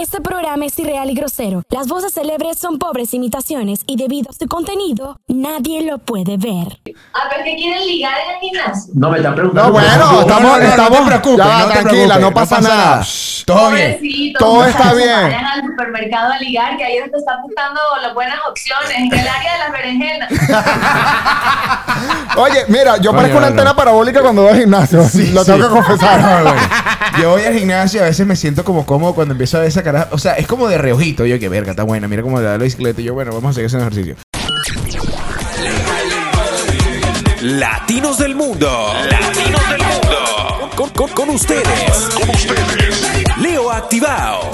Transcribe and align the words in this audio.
Este 0.00 0.20
programa 0.20 0.64
es 0.66 0.76
irreal 0.80 1.08
y 1.08 1.14
grosero. 1.14 1.62
Las 1.70 1.86
voces 1.86 2.12
célebres 2.14 2.58
son 2.58 2.80
pobres 2.80 3.14
imitaciones 3.14 3.82
y 3.86 3.94
debido 3.96 4.28
a 4.28 4.32
su 4.32 4.48
contenido, 4.48 5.20
nadie 5.28 5.82
lo 5.82 5.98
puede 5.98 6.36
ver. 6.36 6.80
A 7.12 7.28
ver, 7.28 7.44
¿qué 7.44 7.54
quieren 7.54 7.86
ligar 7.86 8.14
en 8.26 8.34
el 8.34 8.40
gimnasio? 8.40 8.92
No 8.96 9.10
me 9.10 9.18
están 9.18 9.36
preguntando. 9.36 9.68
No, 9.68 9.72
bueno, 9.72 9.96
No, 9.96 10.20
estamos, 10.22 10.42
no, 10.42 10.48
no, 10.48 10.58
no 10.58 10.64
estamos, 10.68 10.98
te 10.98 11.04
preocupes, 11.06 11.46
ya, 11.46 11.58
no 11.58 11.66
te 11.66 11.72
tranquila, 11.72 12.18
no 12.18 12.34
pasa 12.34 12.60
nada. 12.60 13.02
Shh, 13.04 13.44
Todo 13.44 13.70
bien. 13.70 14.32
Todo 14.36 14.64
está 14.64 14.94
bien. 14.94 15.22
Vayan 15.22 15.44
al 15.44 15.62
supermercado 15.62 16.32
a 16.32 16.38
ligar, 16.40 16.76
que 16.76 16.84
ahí 16.84 16.96
es 16.96 17.02
donde 17.02 17.18
están 17.18 17.40
buscando 17.42 17.80
las 18.02 18.14
buenas 18.14 18.38
opciones, 18.48 18.90
en 18.96 19.12
el 19.12 19.28
área 19.28 19.52
de 19.52 19.58
las 19.60 19.70
berenjenas. 19.72 20.28
Oye, 22.36 22.64
mira, 22.66 22.96
yo 22.96 23.12
parezco 23.12 23.38
una 23.38 23.46
antena 23.46 23.76
parabólica 23.76 24.22
cuando 24.22 24.42
voy 24.42 24.50
al 24.50 24.58
gimnasio. 24.58 25.04
Sí, 25.08 25.30
lo 25.30 25.44
sí. 25.44 25.52
tengo 25.52 25.68
que 25.68 25.74
confesar. 25.74 26.52
Yo 27.20 27.30
voy 27.30 27.44
al 27.44 27.54
gimnasio 27.54 28.00
y 28.00 28.02
a 28.02 28.06
veces 28.06 28.26
me 28.26 28.34
siento 28.34 28.64
como 28.64 28.84
cómodo 28.84 29.14
cuando 29.14 29.32
empiezo 29.32 29.56
a 29.56 29.60
ver 29.60 29.68
esa 29.68 29.83
O 30.10 30.18
sea, 30.18 30.34
es 30.34 30.46
como 30.46 30.68
de 30.68 30.78
reojito. 30.78 31.26
Yo, 31.26 31.38
que 31.38 31.48
verga, 31.48 31.70
está 31.72 31.82
buena. 31.82 32.08
Mira 32.08 32.22
cómo 32.22 32.38
le 32.38 32.44
da 32.44 32.58
la 32.58 32.64
bicicleta. 32.64 33.00
Y 33.00 33.04
yo, 33.04 33.14
bueno, 33.14 33.32
vamos 33.32 33.50
a 33.50 33.54
seguir 33.54 33.66
haciendo 33.66 33.86
ejercicio. 33.88 34.16
Latinos 37.42 38.18
del 38.18 38.34
Mundo. 38.34 38.92
Latinos 39.10 39.68
del 39.68 39.82
Mundo. 39.82 40.70
Con, 40.76 40.90
con- 40.90 41.10
con 41.10 41.30
ustedes. 41.30 42.08
Con 42.14 42.30
ustedes. 42.30 43.36
Leo 43.38 43.70
Activado. 43.70 44.50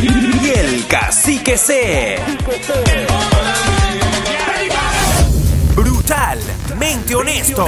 Y 0.00 0.48
el 0.50 0.86
Cacique 0.86 1.58
C. 1.58 2.18
Brutalmente 5.74 7.14
honesto. 7.14 7.66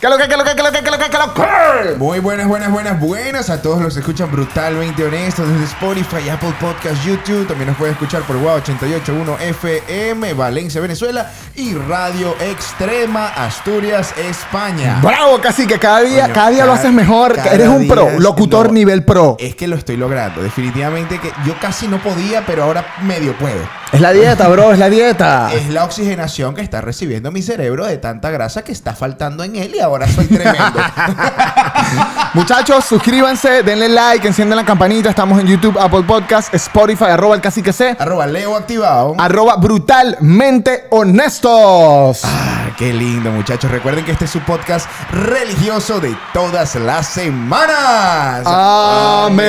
¿Qué 0.00 0.08
lo 0.08 0.16
que, 0.16 0.28
qué 0.28 0.36
lo 0.38 0.44
que, 0.44 0.54
qué 0.56 0.62
lo 0.62 0.72
que, 0.72 0.82
qué 0.82 0.90
lo 0.90 0.98
que, 0.98 1.10
qué 1.10 1.18
lo 1.18 1.34
que? 1.34 1.98
Muy 1.98 2.20
buenas, 2.20 2.48
buenas, 2.48 2.70
buenas, 2.70 2.98
buenas 2.98 3.50
a 3.50 3.60
todos 3.60 3.82
los 3.82 3.92
que 3.92 4.00
escuchan 4.00 4.32
brutalmente 4.32 5.04
honestos 5.04 5.46
desde 5.46 5.64
Spotify, 5.64 6.30
Apple 6.30 6.54
Podcast, 6.58 7.04
YouTube. 7.04 7.46
También 7.46 7.68
nos 7.68 7.76
pueden 7.76 7.92
escuchar 7.92 8.22
por 8.22 8.36
WOW 8.36 8.54
881 8.54 9.36
FM, 9.38 10.32
Valencia, 10.32 10.80
Venezuela 10.80 11.30
y 11.54 11.74
Radio 11.74 12.34
Extrema, 12.40 13.26
Asturias, 13.26 14.14
España. 14.16 15.00
Bravo, 15.02 15.38
casi 15.38 15.66
que 15.66 15.78
cada 15.78 16.00
día, 16.00 16.22
Coño, 16.22 16.34
cada 16.34 16.50
día 16.50 16.64
lo 16.64 16.72
haces 16.72 16.92
mejor. 16.94 17.38
Eres 17.38 17.68
un 17.68 17.86
pro, 17.86 18.08
locutor 18.18 18.72
nivel 18.72 19.04
pro. 19.04 19.36
Es 19.38 19.54
que 19.54 19.68
lo 19.68 19.76
estoy 19.76 19.98
logrando. 19.98 20.42
Definitivamente 20.42 21.18
que 21.18 21.30
yo 21.44 21.60
casi 21.60 21.86
no 21.88 22.02
podía, 22.02 22.46
pero 22.46 22.62
ahora 22.62 22.86
medio 23.02 23.36
puedo. 23.36 23.79
Es 23.92 24.00
la 24.00 24.12
dieta, 24.12 24.46
bro, 24.46 24.72
es 24.72 24.78
la 24.78 24.88
dieta. 24.88 25.52
Es 25.52 25.68
la 25.68 25.84
oxigenación 25.84 26.54
que 26.54 26.60
está 26.60 26.80
recibiendo 26.80 27.32
mi 27.32 27.42
cerebro 27.42 27.86
de 27.86 27.98
tanta 27.98 28.30
grasa 28.30 28.62
que 28.62 28.70
está 28.70 28.94
faltando 28.94 29.42
en 29.42 29.56
él 29.56 29.74
y 29.74 29.80
ahora 29.80 30.06
soy 30.06 30.26
tremendo. 30.26 30.78
Muchachos, 32.34 32.84
suscríbanse, 32.84 33.62
denle 33.62 33.88
like, 33.88 34.26
enciendan 34.26 34.56
la 34.56 34.64
campanita. 34.64 35.10
Estamos 35.10 35.40
en 35.40 35.46
YouTube, 35.46 35.78
Apple 35.78 36.02
Podcast, 36.02 36.52
Spotify, 36.54 37.04
arroba 37.04 37.34
el 37.34 37.40
cacique 37.40 37.72
C, 37.72 37.96
Arroba 37.98 38.26
Leo 38.26 38.56
activado. 38.56 39.14
arroba 39.18 39.56
brutalmente 39.56 40.86
honestos. 40.90 42.20
Ah, 42.24 42.70
qué 42.76 42.92
lindo, 42.92 43.30
muchachos. 43.30 43.70
Recuerden 43.70 44.04
que 44.04 44.12
este 44.12 44.26
es 44.26 44.30
su 44.30 44.40
podcast 44.40 44.88
religioso 45.12 46.00
de 46.00 46.16
todas 46.32 46.74
las 46.76 47.06
semanas. 47.08 48.42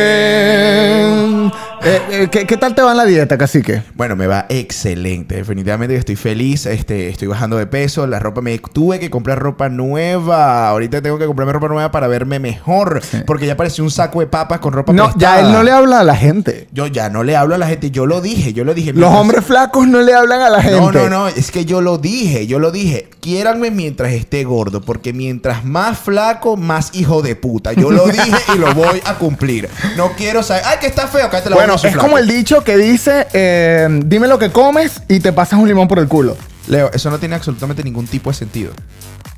Amén. 0.01 1.51
Eh, 1.83 1.99
eh, 2.11 2.27
¿qué, 2.31 2.45
qué 2.45 2.57
tal 2.57 2.75
te 2.75 2.83
va 2.83 2.91
en 2.91 2.97
la 2.97 3.05
dieta, 3.05 3.39
cacique? 3.39 3.81
Bueno, 3.95 4.15
me 4.15 4.27
va 4.27 4.45
excelente. 4.49 5.35
Definitivamente 5.35 5.95
estoy 5.95 6.15
feliz. 6.15 6.67
Este, 6.67 7.09
estoy 7.09 7.27
bajando 7.27 7.57
de 7.57 7.65
peso. 7.65 8.05
La 8.05 8.19
ropa 8.19 8.41
me 8.41 8.59
tuve 8.59 8.99
que 8.99 9.09
comprar 9.09 9.39
ropa 9.39 9.67
nueva. 9.67 10.69
Ahorita 10.69 11.01
tengo 11.01 11.17
que 11.17 11.25
comprarme 11.25 11.53
ropa 11.53 11.67
nueva 11.69 11.89
para 11.89 12.07
verme 12.11 12.37
mejor. 12.39 13.01
Porque 13.25 13.47
ya 13.47 13.57
pareció 13.57 13.83
un 13.83 13.89
saco 13.89 14.19
de 14.19 14.27
papas 14.27 14.59
con 14.59 14.71
ropa 14.73 14.93
No, 14.93 15.07
ya 15.09 15.11
prestada. 15.13 15.39
él 15.39 15.51
no 15.51 15.63
le 15.63 15.71
habla 15.71 16.01
a 16.01 16.03
la 16.03 16.15
gente. 16.15 16.67
Yo 16.71 16.85
ya 16.85 17.09
no 17.09 17.23
le 17.23 17.35
hablo 17.35 17.55
a 17.55 17.57
la 17.57 17.67
gente. 17.67 17.89
Yo 17.89 18.05
lo 18.05 18.21
dije. 18.21 18.53
Yo 18.53 18.63
lo 18.63 18.73
dije. 18.75 18.93
Los 18.93 19.11
hombres 19.11 19.43
flacos 19.43 19.87
no 19.87 20.01
le 20.01 20.13
hablan 20.13 20.41
a 20.41 20.49
la 20.49 20.61
gente. 20.61 20.79
No, 20.79 20.91
no, 20.91 21.09
no, 21.09 21.27
es 21.27 21.49
que 21.49 21.65
yo 21.65 21.81
lo 21.81 21.97
dije, 21.97 22.45
yo 22.45 22.59
lo 22.59 22.69
dije. 22.71 23.09
Quiéranme 23.19 23.71
mientras 23.71 24.11
esté 24.13 24.43
gordo, 24.43 24.81
porque 24.81 25.13
mientras 25.13 25.65
más 25.65 25.97
flaco, 25.97 26.57
más 26.57 26.91
hijo 26.93 27.21
de 27.23 27.35
puta. 27.35 27.73
Yo 27.73 27.89
lo 27.91 28.05
dije 28.07 28.37
y 28.55 28.57
lo 28.59 28.73
voy 28.75 29.01
a 29.05 29.15
cumplir. 29.15 29.67
No 29.97 30.11
quiero 30.17 30.43
saber. 30.43 30.63
¡Ay, 30.67 30.77
que 30.79 30.87
está 30.87 31.07
feo! 31.07 31.29
Cállate 31.29 31.49
la 31.49 31.55
Bueno, 31.55 31.75
es 31.75 31.81
flaco. 31.81 31.99
como 31.99 32.17
el 32.17 32.27
dicho 32.27 32.63
que 32.63 32.77
dice, 32.77 33.27
eh, 33.33 33.87
dime 34.05 34.27
lo 34.27 34.37
que 34.37 34.51
comes 34.51 35.01
y 35.07 35.19
te 35.19 35.31
pasas 35.33 35.59
un 35.59 35.67
limón 35.67 35.87
por 35.87 35.99
el 35.99 36.07
culo. 36.07 36.35
Leo, 36.67 36.91
eso 36.93 37.09
no 37.09 37.17
tiene 37.17 37.35
absolutamente 37.35 37.83
ningún 37.83 38.05
tipo 38.07 38.29
de 38.29 38.35
sentido. 38.35 38.71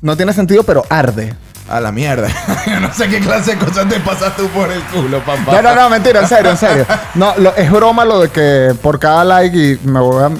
No 0.02 0.16
tiene 0.16 0.32
sentido, 0.32 0.62
pero 0.62 0.84
arde. 0.90 1.34
A 1.68 1.80
la 1.80 1.90
mierda. 1.92 2.28
Yo 2.66 2.78
no 2.80 2.92
sé 2.92 3.08
qué 3.08 3.20
clase 3.20 3.56
de 3.56 3.58
cosas 3.64 3.88
te 3.88 3.98
pasas 4.00 4.36
tú 4.36 4.46
por 4.48 4.70
el 4.70 4.82
culo, 4.84 5.20
papá. 5.20 5.52
No, 5.52 5.62
no, 5.62 5.74
no, 5.74 5.88
mentira, 5.90 6.20
en 6.20 6.28
serio, 6.28 6.50
en 6.50 6.58
serio. 6.58 6.86
No, 7.14 7.32
lo- 7.38 7.54
es 7.56 7.70
broma 7.70 8.04
lo 8.04 8.20
de 8.20 8.28
que 8.28 8.74
por 8.82 8.98
cada 8.98 9.24
like 9.24 9.56
y 9.56 9.78
me 9.88 9.98
voy 10.00 10.22
a 10.24 10.30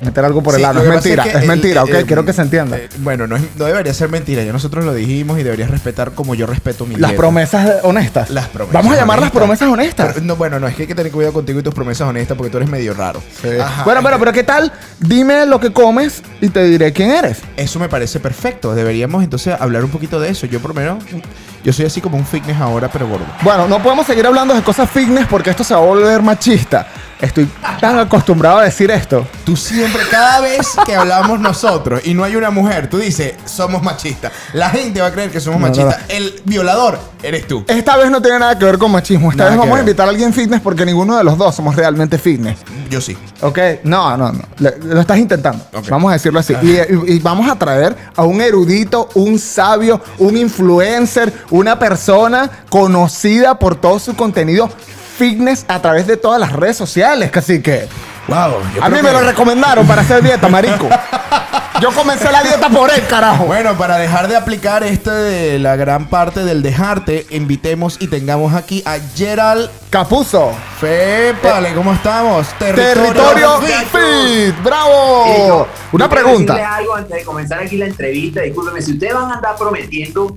meter 0.00 0.24
algo 0.24 0.42
por 0.42 0.54
el 0.54 0.60
Sí, 0.60 0.64
ano. 0.64 0.82
Es 0.82 0.88
mentira, 0.88 1.24
es, 1.24 1.32
que 1.32 1.38
el- 1.38 1.46
mentira, 1.46 1.82
ok, 1.84 1.90
el- 1.90 2.06
quiero 2.06 2.24
que 2.24 2.32
se 2.32 2.42
entienda. 2.42 2.76
eh, 2.76 2.88
bueno, 2.98 3.26
no, 3.26 3.36
es- 3.36 3.42
no 3.56 3.64
debería 3.64 3.94
ser 3.94 4.08
mentira. 4.08 4.42
Ya 4.42 4.52
nosotros 4.52 4.84
lo 4.84 4.92
dijimos 4.94 5.38
y 5.38 5.42
deberías 5.42 5.70
respetar 5.70 6.12
como 6.12 6.34
yo 6.34 6.46
respeto 6.46 6.84
mi 6.86 6.96
Las 6.96 7.10
dieta. 7.10 7.20
promesas 7.20 7.70
honestas. 7.84 8.30
Las 8.30 8.48
promesas. 8.48 8.74
Vamos 8.74 8.92
a 8.92 9.00
llamarlas 9.00 9.22
honestas. 9.30 9.38
promesas 9.40 9.68
honestas. 9.68 10.10
Pero, 10.14 10.26
no, 10.26 10.36
bueno, 10.36 10.58
no, 10.60 10.66
es 10.68 10.74
que 10.74 10.82
hay 10.82 10.88
que 10.88 10.94
tener 10.94 11.12
cuidado 11.12 11.32
contigo 11.32 11.60
y 11.60 11.62
tus 11.62 11.74
promesas 11.74 12.08
honestas 12.08 12.36
porque 12.36 12.50
tú 12.50 12.56
eres 12.58 12.68
medio 12.68 12.94
raro. 12.94 13.22
Ajá. 13.60 13.84
Bueno, 13.84 14.02
bueno, 14.02 14.18
pero 14.18 14.32
¿qué 14.32 14.42
tal? 14.42 14.72
Dime 15.00 15.46
lo 15.46 15.60
que 15.60 15.72
comes 15.72 16.22
y 16.40 16.48
te 16.48 16.64
diré 16.64 16.92
quién 16.92 17.10
eres. 17.10 17.38
Eso 17.56 17.78
me 17.78 17.88
parece 17.88 18.20
perfecto. 18.20 18.74
Deberíamos 18.74 19.22
entonces 19.24 19.54
hablar 19.58 19.84
un 19.84 19.90
poquito 19.90 20.20
de 20.20 20.28
eso. 20.30 20.46
Yo 20.46 20.60
primero, 20.60 20.98
yo 21.64 21.72
soy 21.72 21.86
así 21.86 22.00
como 22.00 22.16
un 22.16 22.26
fitness 22.26 22.60
ahora, 22.60 22.88
pero 22.92 23.06
gordo. 23.08 23.24
Bueno, 23.42 23.68
no 23.68 23.82
podemos 23.82 24.06
seguir 24.06 24.26
hablando 24.26 24.54
de 24.54 24.62
cosas 24.62 24.90
fitness 24.90 25.26
porque 25.28 25.50
esto 25.50 25.64
se 25.64 25.74
va 25.74 25.80
a 25.80 25.84
volver 25.84 26.22
machista. 26.22 26.86
Estoy 27.20 27.48
tan 27.80 27.98
acostumbrado 27.98 28.58
a 28.58 28.64
decir 28.64 28.90
esto. 28.90 29.26
Tú 29.44 29.56
siempre, 29.56 30.02
cada 30.10 30.40
vez 30.40 30.68
que 30.84 30.94
hablamos 30.94 31.40
nosotros 31.40 32.02
y 32.04 32.12
no 32.12 32.24
hay 32.24 32.36
una 32.36 32.50
mujer, 32.50 32.90
tú 32.90 32.98
dices, 32.98 33.34
somos 33.46 33.82
machistas. 33.82 34.32
La 34.52 34.68
gente 34.70 35.00
va 35.00 35.06
a 35.06 35.12
creer 35.12 35.30
que 35.30 35.40
somos 35.40 35.60
No, 35.60 35.68
no, 35.68 35.70
machistas. 35.72 36.04
El 36.08 36.40
violador 36.44 36.98
eres 37.22 37.46
tú. 37.46 37.64
Esta 37.68 37.96
vez 37.96 38.10
no 38.10 38.20
tiene 38.20 38.38
nada 38.40 38.58
que 38.58 38.64
ver 38.64 38.78
con 38.78 38.90
machismo. 38.90 39.30
Esta 39.30 39.44
Nada 39.44 39.50
vez 39.50 39.54
que 39.56 39.60
vamos 39.60 39.72
a 39.72 39.76
ver. 39.76 39.88
invitar 39.88 40.06
a 40.06 40.10
alguien 40.10 40.32
fitness 40.34 40.60
porque 40.60 40.84
ninguno 40.84 41.16
de 41.16 41.24
los 41.24 41.38
dos 41.38 41.54
somos 41.54 41.74
realmente 41.76 42.18
fitness. 42.18 42.58
Yo 42.90 43.00
sí. 43.00 43.16
¿Ok? 43.40 43.58
No, 43.84 44.16
no, 44.16 44.32
no. 44.32 44.42
Le- 44.58 44.76
lo 44.82 45.00
estás 45.00 45.18
intentando. 45.18 45.64
Ok. 45.72 45.88
Vamos 45.88 46.10
a 46.10 46.14
decirlo 46.14 46.40
así. 46.40 46.54
Y, 46.62 46.72
y- 46.72 47.14
y 47.14 47.18
vamos 47.20 47.48
a 47.50 47.56
traer 47.56 47.96
a 48.16 48.22
un 48.24 48.40
erudito, 48.42 49.08
un 49.14 49.38
sabio, 49.38 50.00
un 50.18 50.36
influencer, 50.36 51.32
una 51.50 51.78
persona 51.78 52.50
conocida 52.68 53.58
por 53.58 53.76
todo 53.76 53.98
su 53.98 54.14
contenido 54.14 54.68
fitness 55.16 55.64
a 55.68 55.80
través 55.80 56.06
de 56.06 56.16
todas 56.16 56.40
las 56.40 56.52
redes 56.52 56.76
sociales. 56.76 57.30
Así 57.34 57.62
que 57.62 57.88
Wow. 58.28 58.62
a 58.80 58.88
mí 58.88 59.02
me 59.02 59.12
lo 59.12 59.20
recomendaron 59.20 59.86
para 59.86 60.02
hacer 60.02 60.22
dieta, 60.22 60.48
marico. 60.48 60.88
Yo 61.80 61.90
comencé 61.92 62.30
la 62.30 62.42
dieta 62.42 62.70
por 62.70 62.88
él, 62.90 63.04
carajo. 63.08 63.44
Bueno, 63.46 63.76
para 63.76 63.98
dejar 63.98 64.28
de 64.28 64.36
aplicar 64.36 64.84
este 64.84 65.10
de 65.10 65.58
la 65.58 65.74
gran 65.74 66.06
parte 66.06 66.44
del 66.44 66.62
dejarte, 66.62 67.26
invitemos 67.30 67.96
y 68.00 68.06
tengamos 68.06 68.54
aquí 68.54 68.82
a 68.86 68.96
Gerald 69.16 69.68
Capuzo. 69.90 70.52
Fepale. 70.80 71.74
¿Cómo 71.74 71.92
estamos? 71.92 72.46
Territorio 72.60 73.60
Fit. 73.60 73.88
Fit. 73.88 74.62
¡Bravo! 74.62 75.66
Una 75.92 76.04
Yo 76.04 76.08
quiero 76.08 76.08
pregunta. 76.08 76.76
algo 76.76 76.94
antes 76.94 77.16
de 77.18 77.24
comenzar 77.24 77.58
aquí 77.58 77.76
la 77.76 77.86
entrevista. 77.86 78.40
Discúlpeme, 78.42 78.80
si 78.80 78.92
ustedes 78.92 79.12
van 79.12 79.32
a 79.32 79.34
andar 79.34 79.56
prometiendo 79.56 80.36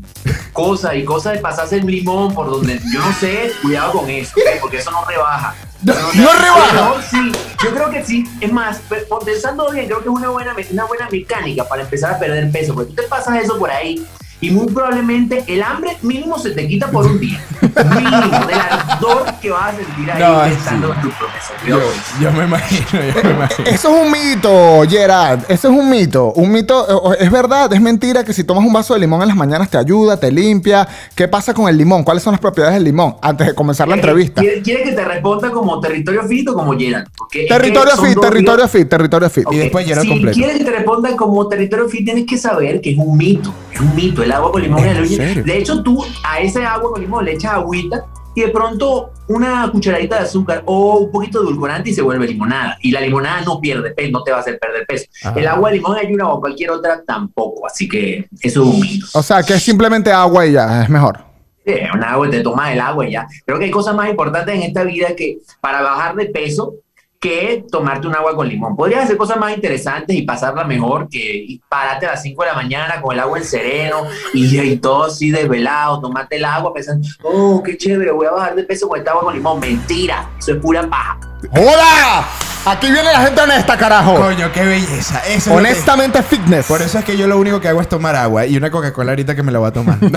cosas 0.54 0.96
y 0.96 1.06
cosas 1.06 1.34
de 1.34 1.40
pasarse 1.40 1.78
el 1.78 1.86
limón 1.86 2.34
por 2.34 2.50
donde 2.50 2.80
yo 2.92 3.00
no 3.00 3.14
sé, 3.14 3.52
cuidado 3.62 3.92
con 3.92 4.10
eso, 4.10 4.34
¿ok? 4.36 4.60
porque 4.60 4.78
eso 4.78 4.90
no 4.90 5.06
rebaja. 5.06 5.54
No- 5.88 6.14
no 6.14 6.34
rebaja. 6.34 6.70
Pero 6.72 7.02
sí, 7.10 7.32
yo 7.64 7.74
creo 7.74 7.90
que 7.90 8.04
sí. 8.04 8.26
Es 8.42 8.52
más, 8.52 8.78
pe- 8.90 9.06
pensando 9.26 9.70
bien, 9.72 9.86
creo 9.86 10.00
que 10.00 10.10
es 10.10 10.16
una 10.16 10.30
buena, 10.30 10.54
una 10.72 10.86
buena 10.86 11.10
mecánica 11.10 11.64
para 11.68 11.84
empezar 11.84 12.14
a 12.16 12.20
perder 12.20 12.52
peso, 12.52 12.74
porque 12.74 12.90
tú 12.90 12.96
te 13.02 13.04
pasas 13.04 13.42
eso 13.44 13.58
por 13.58 13.72
ahí. 13.72 14.06
Y 14.40 14.52
muy 14.52 14.68
probablemente 14.68 15.44
el 15.48 15.64
hambre 15.64 15.98
mínimo 16.04 16.38
se 16.38 16.52
te 16.52 16.68
quita 16.68 16.92
por 16.92 17.08
un 17.08 17.20
día. 17.20 17.44
Mínimo, 17.62 18.46
del 18.46 18.60
ardor 18.60 19.26
que 19.42 19.50
vas 19.50 19.74
a 19.74 19.78
sentir 19.78 20.12
ahí 20.12 20.22
No, 20.22 20.42
pensando 20.44 20.88
sí. 20.88 20.94
en 20.96 21.02
tu 21.02 21.10
promesa. 21.18 21.54
Yo, 21.66 21.80
yo 22.22 22.32
me 22.34 22.44
imagino, 22.46 23.04
yo 23.16 23.24
me 23.24 23.32
imagino. 23.32 23.68
Eso 23.68 23.96
es 23.96 24.06
un 24.06 24.12
mito, 24.12 24.84
Gerard. 24.88 25.40
Eso 25.50 25.70
es 25.70 25.74
un 25.80 25.90
mito. 25.90 26.34
Un 26.34 26.52
mito, 26.52 27.14
eh, 27.14 27.18
es 27.22 27.32
verdad, 27.32 27.74
es 27.74 27.82
mentira 27.82 28.24
que 28.24 28.32
si 28.32 28.44
tomas 28.44 28.64
un 28.64 28.72
vaso 28.74 28.94
de 28.94 29.00
limón 29.00 29.22
en 29.24 29.28
las 29.30 29.38
mañanas 29.38 29.70
te 29.72 29.78
ayuda, 29.80 30.20
te 30.20 30.32
limpia. 30.32 30.88
¿Qué 31.16 31.28
pasa 31.28 31.54
con 31.56 31.68
el 31.68 31.76
limón? 31.76 32.04
¿Cuáles 32.04 32.22
son 32.22 32.32
las 32.34 32.40
propiedades 32.40 32.76
del 32.76 32.84
limón? 32.84 33.16
Antes 33.24 33.48
de 33.48 33.56
comenzar 33.56 33.88
la 33.88 33.96
entrevista. 33.96 34.42
¿Quiere, 34.42 34.62
quiere 34.62 34.84
que 34.84 34.92
te 34.92 35.04
responda 35.04 35.50
como 35.50 35.80
territorio 35.80 36.22
fit 36.28 36.48
o 36.50 36.54
como 36.54 36.78
Gerald? 36.78 37.08
Porque 37.18 37.44
es 37.46 37.48
que 37.48 37.54
Territorio 37.56 37.98
fit, 37.98 38.20
territorio 38.20 38.68
fit, 38.68 38.88
territorio 38.88 39.30
fit. 39.32 39.48
Ok, 39.48 39.54
Y 39.54 39.58
después 39.58 39.86
Gerald 39.86 40.04
si 40.06 40.10
completo. 40.10 40.36
quieres 40.38 40.58
que 40.60 40.64
te 40.64 40.72
responda 40.72 41.16
como 41.16 41.48
territorio 41.48 41.90
fit, 41.90 42.06
tienes 42.06 42.26
que 42.28 42.38
saber 42.38 42.82
que 42.82 42.92
es 42.92 42.98
un 43.00 43.18
mito. 43.18 43.52
Es 43.74 43.80
un 43.82 43.96
mito. 43.96 44.24
El 44.28 44.34
agua 44.34 44.52
con 44.52 44.62
limón 44.62 44.84
es 44.84 45.18
el. 45.18 45.46
De 45.46 45.58
hecho, 45.58 45.82
tú 45.82 46.06
a 46.22 46.42
ese 46.42 46.66
agua 46.66 46.92
con 46.92 47.00
limón 47.00 47.24
le 47.24 47.36
echas 47.36 47.54
agüita 47.54 48.04
y 48.36 48.42
de 48.42 48.50
pronto 48.50 49.12
una 49.30 49.72
cucharadita 49.72 50.18
de 50.18 50.24
azúcar 50.24 50.64
o 50.66 50.98
un 50.98 51.12
poquito 51.14 51.40
de 51.40 51.46
edulcorante 51.48 51.92
y 51.92 51.94
se 51.94 52.02
vuelve 52.02 52.28
limonada. 52.28 52.78
Y 52.82 52.92
la 52.92 53.00
limonada 53.00 53.40
no 53.44 53.62
pierde 53.62 53.92
peso, 53.92 54.12
no 54.12 54.24
te 54.24 54.32
va 54.32 54.38
a 54.38 54.40
hacer 54.42 54.60
perder 54.60 54.86
peso. 54.86 55.06
Ajá. 55.24 55.40
El 55.40 55.48
agua 55.48 55.70
de 55.70 55.78
limón 55.78 55.98
ayuda 55.98 56.28
o 56.28 56.42
cualquier 56.42 56.72
otra 56.72 57.02
tampoco, 57.08 57.66
así 57.66 57.88
que 57.88 58.28
eso 58.42 58.64
es 58.64 58.68
un 58.68 58.82
mito. 58.82 59.06
O 59.14 59.24
sea, 59.24 59.42
que 59.44 59.54
es 59.54 59.64
simplemente 59.64 60.12
agua 60.12 60.46
y 60.46 60.52
ya, 60.52 60.84
es 60.84 60.90
mejor. 60.90 61.20
Sí, 61.66 61.74
un 61.94 62.04
agua, 62.04 62.30
te 62.30 62.42
tomas 62.42 62.74
el 62.74 62.82
agua 62.82 63.08
y 63.08 63.14
ya. 63.14 63.26
Creo 63.46 63.58
que 63.58 63.66
hay 63.66 63.72
cosas 63.72 63.96
más 63.96 64.10
importantes 64.10 64.54
en 64.54 64.64
esta 64.64 64.84
vida 64.84 65.16
que 65.16 65.38
para 65.62 65.82
bajar 65.82 66.16
de 66.16 66.26
peso 66.26 66.74
que 67.20 67.66
tomarte 67.72 68.08
un 68.08 68.16
agua 68.16 68.36
con 68.36 68.48
limón. 68.48 68.76
Podrías 68.76 69.06
hacer 69.06 69.18
cosas 69.18 69.38
más 69.38 69.54
interesantes 69.54 70.16
y 70.16 70.22
pasarla 70.22 70.64
mejor 70.64 71.10
que 71.10 71.60
pararte 71.68 72.06
a 72.06 72.12
las 72.12 72.22
5 72.22 72.44
de 72.44 72.50
la 72.50 72.56
mañana 72.56 73.02
con 73.02 73.14
el 73.14 73.20
agua 73.20 73.38
en 73.38 73.44
sereno 73.44 74.04
y, 74.34 74.60
y 74.60 74.78
todo 74.78 75.06
así 75.06 75.32
desvelado, 75.32 76.00
tomarte 76.00 76.36
el 76.36 76.46
agua 76.46 76.74
pensando, 76.74 77.08
oh, 77.24 77.62
qué 77.64 77.78
chévere, 77.78 78.12
voy 78.12 78.28
a 78.28 78.32
bajar 78.32 78.56
de 78.56 78.64
peso 78.64 78.88
con 78.88 79.00
esta 79.00 79.12
agua 79.12 79.24
con 79.24 79.34
limón. 79.34 79.60
Mentira, 79.60 80.30
eso 80.38 80.54
es 80.54 80.58
pura 80.60 80.88
paja. 80.88 81.20
¡Hola! 81.52 82.47
Aquí 82.70 82.88
viene 82.92 83.12
la 83.12 83.22
gente 83.22 83.42
honesta, 83.42 83.78
carajo. 83.78 84.16
Coño, 84.16 84.52
qué 84.52 84.64
belleza. 84.66 85.20
Eso 85.28 85.36
es 85.38 85.48
lo 85.48 85.54
que- 85.54 85.58
Honestamente 85.60 86.22
fitness. 86.24 86.66
Por 86.66 86.82
eso 86.82 87.00
es 87.00 87.06
que 87.06 87.16
yo 87.18 87.26
lo 87.28 87.38
único 87.38 87.62
que 87.62 87.68
hago 87.70 87.82
es 87.82 87.88
tomar 87.88 88.16
agua 88.16 88.46
y 88.46 88.58
una 88.58 88.70
Coca-Cola 88.70 89.12
ahorita 89.12 89.36
que 89.36 89.44
me 89.44 89.52
la 89.52 89.60
voy 89.60 89.70
a 89.70 89.72
tomar. 89.72 89.98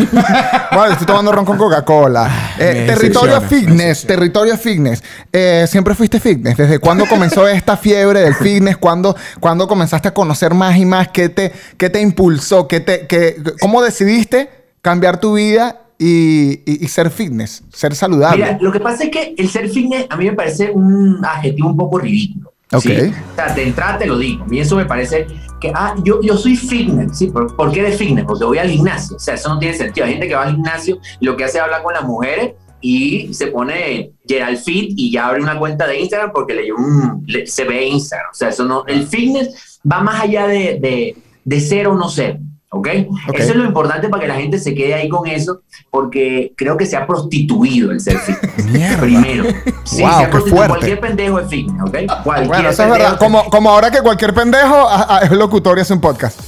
Bueno, 0.73 0.93
estoy 0.93 1.07
tomando 1.07 1.33
ron 1.33 1.45
con 1.45 1.59
Coca-Cola. 1.59 2.55
Eh, 2.59 2.85
territorio 2.87 3.41
fitness, 3.41 4.07
territorio 4.07 4.57
fitness. 4.57 5.03
Eh, 5.33 5.67
¿Siempre 5.69 5.95
fuiste 5.95 6.21
fitness? 6.21 6.57
¿Desde 6.57 6.79
cuándo 6.79 7.07
comenzó 7.07 7.47
esta 7.49 7.77
fiebre 7.77 8.21
del 8.21 8.35
fitness? 8.37 8.77
¿Cuándo, 8.77 9.17
cuándo 9.41 9.67
comenzaste 9.67 10.09
a 10.09 10.15
conocer 10.15 10.55
más 10.55 10.77
y 10.77 10.85
más? 10.87 11.09
¿Qué 11.09 11.29
te, 11.29 11.53
qué 11.77 11.91
te 11.91 12.01
impulsó? 12.01 12.69
¿Qué 12.69 12.81
te, 12.81 13.07
qué- 13.09 13.37
¿Cómo 13.61 13.83
decidiste 13.83 14.49
cambiar 14.81 15.19
tu 15.19 15.35
vida 15.35 15.77
y, 16.01 16.63
y- 16.65 16.85
y 16.85 16.89
ser 16.89 17.11
fitness? 17.11 17.63
Ser 17.73 17.95
saludable. 17.95 18.43
Mira, 18.45 18.59
lo 18.61 18.73
que 18.73 18.81
pasa 18.81 19.05
es 19.05 19.11
que 19.11 19.35
el 19.37 19.49
ser 19.51 19.69
fitness 19.69 20.07
a 20.09 20.17
mí 20.17 20.25
me 20.25 20.33
parece 20.33 20.71
un 20.71 21.21
adjetivo 21.25 21.69
un 21.69 21.77
poco 21.77 21.99
ridículo. 21.99 22.53
Ok. 22.73 22.83
¿sí? 22.83 23.13
O 23.33 23.35
sea, 23.37 23.53
de 23.55 23.63
entrada 23.65 23.99
te 23.99 24.07
lo 24.07 24.17
digo. 24.19 24.45
A 24.45 24.47
mí 24.47 24.59
eso 24.61 24.77
me 24.77 24.87
parece 24.87 25.27
que, 25.61 25.71
ah, 25.75 25.95
yo, 26.05 26.23
yo 26.23 26.37
soy 26.39 26.57
fitness, 26.57 27.19
¿sí? 27.19 27.27
¿Por, 27.27 27.55
por 27.55 27.71
qué 27.73 27.83
de 27.83 27.93
fitness? 27.93 28.25
Porque 28.25 28.45
voy 28.45 28.59
al 28.59 28.71
gimnasio. 28.71 29.17
O 29.17 29.21
sea, 29.21 29.35
eso 29.35 29.49
no 29.51 29.59
tiene 29.59 29.77
sentido. 29.77 30.07
Hay 30.07 30.13
gente 30.13 30.27
que 30.29 30.35
va 30.35 30.45
al 30.45 30.55
gimnasio 30.55 30.99
y 31.21 31.27
lo 31.27 31.37
que 31.37 31.45
hace 31.45 31.59
es 31.59 31.65
hablar 31.65 31.83
con 31.83 31.93
las 31.93 32.05
mujeres 32.05 32.53
y 32.81 33.35
se 33.35 33.49
pone 33.49 34.13
Gerald 34.27 34.57
Fit 34.59 34.93
y 34.97 35.11
ya 35.13 35.27
abre 35.29 35.43
una 35.43 35.59
cuenta 35.59 35.87
de 35.87 36.01
Instagram 36.01 36.31
porque 36.33 36.55
le, 36.55 36.73
un, 36.73 37.23
le- 37.27 37.47
se 37.47 37.65
ve 37.65 37.87
Instagram. 37.89 38.31
O 38.31 38.35
sea, 38.35 38.49
eso 38.49 38.65
no, 38.65 38.87
el 38.87 39.07
fitness 39.07 39.81
va 39.91 40.01
más 40.01 40.23
allá 40.23 40.47
de, 40.47 40.79
de, 40.81 41.17
de 41.45 41.61
ser 41.61 41.89
o 41.89 41.95
no 41.95 42.09
ser. 42.09 42.39
¿Ok? 42.71 42.89
Ok. 43.29 43.35
Eso 43.35 43.51
es 43.51 43.57
lo 43.57 43.65
importante 43.65 44.09
para 44.09 44.23
que 44.23 44.29
la 44.29 44.35
gente 44.37 44.59
se 44.59 44.75
quede 44.75 44.95
ahí 44.95 45.09
con 45.09 45.27
eso, 45.27 45.61
porque 45.91 46.53
creo 46.57 46.77
que 46.77 46.87
se 46.87 46.97
ha 46.97 47.07
prostituido 47.07 47.91
el 47.91 48.01
ser 48.01 48.19
fitness. 48.19 48.65
Mierda. 48.73 49.01
Primero. 49.01 49.45
Sí, 49.85 50.03
Wow, 50.03 50.11
se 50.19 50.25
ha 50.25 50.31
prostituido. 50.31 50.57
fuerte. 50.57 50.69
Cualquier 50.69 51.01
pendejo 51.01 51.41
es 51.41 51.49
fitness, 51.49 51.83
¿ok? 51.83 52.23
Cualquier 52.25 52.49
Bueno, 52.49 52.69
eso 52.71 52.83
es 52.85 52.91
verdad. 52.91 53.19
Como, 53.19 53.45
como 53.51 53.71
ahora 53.71 53.91
que 53.91 54.01
cualquier 54.01 54.33
pendejo 54.35 54.89
es 55.23 55.31
locutor 55.33 55.79
y 55.79 55.81
hace 55.83 55.93
un 55.95 56.01
podcast. 56.01 56.41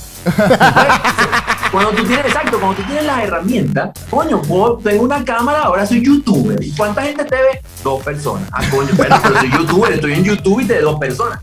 Cuando 1.72 1.90
tú 1.92 2.04
tienes, 2.04 2.26
exacto, 2.26 2.58
cuando 2.60 2.76
tú 2.76 2.82
tienes 2.86 3.04
las 3.06 3.24
herramientas, 3.24 3.90
coño, 4.10 4.42
puedo- 4.42 4.76
tengo 4.76 5.04
una 5.04 5.24
cámara, 5.24 5.60
ahora 5.62 5.86
soy 5.86 6.04
youtuber. 6.04 6.62
¿Y 6.62 6.70
cuánta 6.72 7.02
gente 7.02 7.24
te 7.24 7.34
ve? 7.34 7.60
Dos 7.82 8.02
personas. 8.02 8.46
Ah, 8.52 8.60
coño, 8.70 8.90
bueno, 8.94 9.16
pero 9.22 9.40
soy 9.40 9.50
youtuber, 9.50 9.92
estoy 9.94 10.12
en 10.12 10.24
YouTube 10.24 10.60
y 10.60 10.66
te 10.66 10.74
de 10.74 10.80
dos 10.82 10.98
personas. 11.00 11.40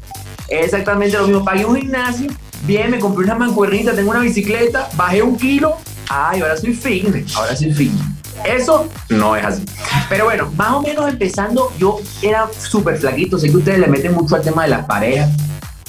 Es 0.48 0.66
exactamente 0.66 1.18
lo 1.18 1.26
mismo. 1.28 1.44
Pagué 1.44 1.66
un 1.66 1.76
gimnasio, 1.78 2.30
bien, 2.64 2.92
me 2.92 3.00
compré 3.00 3.26
una 3.26 3.36
mancuernita, 3.36 3.94
tengo 3.94 4.12
una 4.12 4.22
bicicleta, 4.22 4.90
bajé 4.96 5.22
un 5.22 5.38
kilo, 5.38 5.78
ay, 6.10 6.42
ahora 6.42 6.58
soy 6.58 6.74
fitness, 6.74 7.36
ahora 7.36 7.56
soy 7.56 7.74
fitness. 7.74 8.20
Eso 8.46 8.88
no 9.10 9.36
es 9.36 9.46
así. 9.46 9.66
Pero 10.08 10.26
bueno, 10.26 10.52
más 10.56 10.72
o 10.72 10.82
menos 10.82 11.10
empezando, 11.10 11.72
yo 11.78 12.00
era 12.22 12.48
súper 12.58 12.98
flaquito. 12.98 13.38
Sé 13.38 13.50
que 13.50 13.58
ustedes 13.58 13.80
le 13.80 13.88
meten 13.88 14.14
mucho 14.14 14.36
al 14.36 14.42
tema 14.42 14.64
de 14.64 14.70
las 14.70 14.86
parejas. 14.86 15.30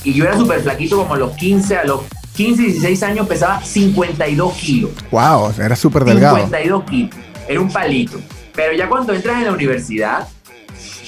Y 0.02 0.14
yo 0.14 0.24
era 0.24 0.36
súper 0.36 0.60
flaquito 0.60 0.96
como 0.96 1.14
a 1.14 1.18
los 1.18 1.32
15, 1.36 1.76
a 1.76 1.84
los 1.84 2.02
15, 2.34 2.62
16 2.62 3.02
años 3.02 3.28
pesaba 3.28 3.62
52 3.62 4.54
kilos. 4.54 4.90
Wow, 5.10 5.52
era 5.58 5.76
súper 5.76 6.04
delgado. 6.04 6.36
52 6.36 6.84
kilos. 6.84 7.16
Era 7.48 7.60
un 7.60 7.70
palito. 7.70 8.20
Pero 8.54 8.72
ya 8.72 8.88
cuando 8.88 9.12
entras 9.14 9.38
en 9.38 9.44
la 9.44 9.52
universidad 9.52 10.26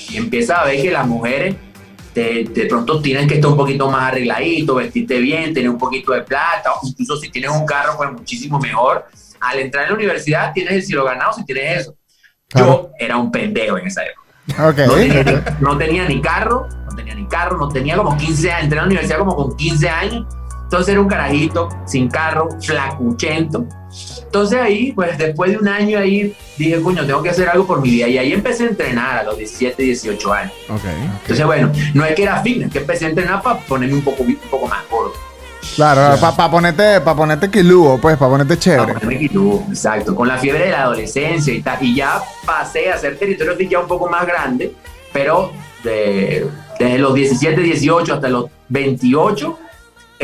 y 0.09 0.17
empiezas 0.17 0.59
a 0.59 0.65
ver 0.65 0.81
que 0.81 0.91
las 0.91 1.07
mujeres 1.07 1.57
de, 2.15 2.45
de 2.45 2.67
pronto 2.67 3.01
tienen 3.01 3.27
que 3.27 3.35
estar 3.35 3.51
un 3.51 3.57
poquito 3.57 3.91
más 3.91 4.09
arregladito, 4.09 4.75
vestirte 4.75 5.19
bien, 5.19 5.55
tener 5.55 5.71
un 5.71 5.79
poquito 5.79 6.13
de 6.13 6.23
plata, 6.23 6.73
o 6.73 6.87
incluso 6.87 7.17
si 7.17 7.31
tienes 7.31 7.51
un 7.51 7.65
carro, 7.65 7.97
pues 7.97 8.13
muchísimo 8.13 8.59
mejor. 8.59 9.07
Al 9.41 9.59
entrar 9.59 9.85
en 9.85 9.91
la 9.91 9.97
universidad 9.97 10.53
tienes 10.53 10.75
el 10.75 10.83
cielo 10.83 11.05
ganado 11.05 11.33
si 11.33 11.45
tienes 11.45 11.81
eso. 11.81 11.95
Claro. 12.49 12.67
Yo 12.67 12.91
era 12.99 13.17
un 13.17 13.31
pendejo 13.33 13.79
en 13.79 13.87
esa 13.87 14.03
época. 14.05 14.23
Ok. 14.69 14.79
No 14.79 14.95
tenía, 14.95 15.25
ni, 15.25 15.33
no 15.61 15.79
tenía 15.79 16.09
ni 16.09 16.21
carro, 16.21 16.69
no 16.87 16.97
tenía 16.97 17.15
ni 17.15 17.27
carro, 17.27 17.57
no 17.57 17.69
tenía 17.69 17.97
como 17.97 18.17
15 18.17 18.51
años, 18.51 18.65
entré 18.65 18.79
a 18.79 18.83
la 18.83 18.87
universidad 18.87 19.19
como 19.19 19.37
con 19.37 19.57
15 19.57 19.89
años. 19.89 20.27
Entonces 20.73 20.93
era 20.93 21.03
un 21.03 21.07
carajito, 21.09 21.69
sin 21.85 22.09
carro, 22.09 22.49
flacuchento. 22.63 23.67
Entonces 24.25 24.59
ahí, 24.59 24.91
pues 24.93 25.19
después 25.19 25.51
de 25.51 25.59
un 25.59 25.69
año 25.69 25.99
ahí, 25.99 26.35
dije, 26.57 26.81
coño, 26.81 27.05
tengo 27.05 27.23
que 27.23 27.29
hacer 27.29 27.47
algo 27.51 27.67
por 27.67 27.83
mi 27.83 27.91
vida. 27.91 28.09
Y 28.09 28.17
ahí 28.17 28.33
empecé 28.33 28.65
a 28.65 28.69
entrenar 28.69 29.19
a 29.19 29.23
los 29.25 29.37
17, 29.37 29.83
18 29.83 30.33
años. 30.33 30.53
ok. 30.71 30.81
Entonces, 31.21 31.45
bueno, 31.45 31.71
no 31.93 32.07
es 32.07 32.15
que 32.15 32.23
era 32.23 32.41
fitness, 32.43 32.73
que 32.73 32.79
empecé 32.79 33.05
a 33.05 33.09
entrenar 33.11 33.43
para 33.43 33.59
ponerme 33.61 33.97
un 33.97 34.01
poco, 34.01 34.23
un 34.23 34.35
poco 34.51 34.67
más 34.67 34.81
gordo. 34.91 35.13
Claro, 35.77 36.19
para 36.19 36.51
ponerte, 36.51 37.03
pa 37.03 37.15
ponerte 37.15 37.51
quilugo, 37.51 37.99
pues, 38.01 38.17
para 38.17 38.31
ponerte 38.31 38.55
Para 38.57 38.61
chévere. 38.61 38.93
ponerme 38.95 39.19
quitú, 39.19 39.63
exacto, 39.69 40.15
con 40.15 40.27
la 40.27 40.39
fiebre 40.39 40.65
de 40.65 40.71
la 40.71 40.85
adolescencia 40.85 41.53
y 41.53 41.61
tal. 41.61 41.77
Y 41.83 41.97
ya 41.97 42.19
pasé 42.47 42.91
a 42.91 42.95
hacer 42.95 43.19
territorio 43.19 43.55
ya 43.69 43.79
un 43.81 43.87
poco 43.89 44.09
más 44.09 44.27
grande, 44.27 44.73
pero 45.13 45.53
de- 45.85 46.47
desde 46.79 46.99
los 46.99 47.13
17, 47.13 47.61
18 47.61 48.15
hasta 48.15 48.29
los 48.31 48.47
28 48.71 49.59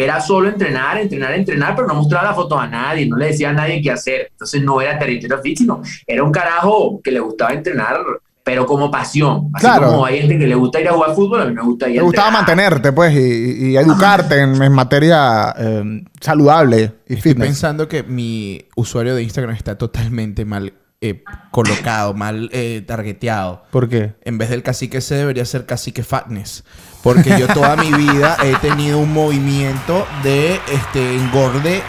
era 0.05 0.21
solo 0.21 0.49
entrenar, 0.49 0.99
entrenar, 0.99 1.33
entrenar, 1.35 1.75
pero 1.75 1.89
no 1.89 1.95
mostraba 1.95 2.29
las 2.29 2.37
fotos 2.37 2.59
a 2.61 2.67
nadie, 2.67 3.07
no 3.07 3.17
le 3.17 3.27
decía 3.27 3.51
a 3.51 3.53
nadie 3.53 3.83
qué 3.83 3.91
hacer. 3.91 4.29
Entonces 4.31 4.63
no 4.63 4.81
era 4.81 4.99
territorio 4.99 5.39
fit, 5.43 5.59
sino 5.59 5.83
era 6.07 6.23
un 6.23 6.33
carajo 6.33 7.01
que 7.03 7.11
le 7.11 7.21
gustaba 7.21 7.53
entrenar, 7.53 7.99
pero 8.45 8.65
como 8.65 8.91
pasión. 8.91 9.51
Así 9.53 9.67
Claro. 9.67 9.89
como 9.89 10.07
hay 10.07 10.21
gente 10.21 10.39
que 10.39 10.47
le 10.47 10.55
gusta 10.55 10.81
ir 10.81 10.89
a 10.89 10.93
jugar 10.95 11.15
fútbol, 11.15 11.43
a 11.43 11.45
mí 11.45 11.53
me 11.55 11.63
gusta 11.63 11.89
ir 11.89 11.95
Te 11.97 12.01
a 12.01 12.03
gustaba 12.03 12.29
entrenar. 12.29 12.47
mantenerte, 12.57 12.93
pues, 12.93 13.15
y, 13.15 13.71
y 13.73 13.77
educarte 13.77 14.41
en, 14.41 14.63
en 14.63 14.73
materia 14.73 15.55
eh, 15.59 16.05
saludable 16.21 16.93
y 17.07 17.15
Estoy 17.15 17.33
fitness. 17.33 17.49
pensando 17.49 17.89
que 17.89 18.03
mi 18.05 18.65
usuario 18.77 19.15
de 19.15 19.23
Instagram 19.23 19.55
está 19.55 19.77
totalmente 19.77 20.45
mal 20.47 20.73
eh, 21.01 21.23
colocado, 21.51 22.15
mal 22.15 22.49
eh, 22.53 22.83
targeteado. 22.87 23.63
¿Por 23.71 23.89
qué? 23.89 24.15
En 24.25 24.39
vez 24.39 24.49
del 24.51 24.63
cacique 24.63 24.99
ese 24.99 25.15
debería 25.15 25.45
ser 25.45 25.65
cacique 25.67 26.03
fatness. 26.03 26.65
Porque 27.03 27.39
yo 27.39 27.47
toda 27.49 27.77
mi 27.77 27.93
vida 27.97 28.37
he 28.43 28.55
tenido 28.57 28.99
un 28.99 29.13
movimiento 29.13 30.07
de 30.23 30.61
este 30.73 31.17
engorde 31.17 31.83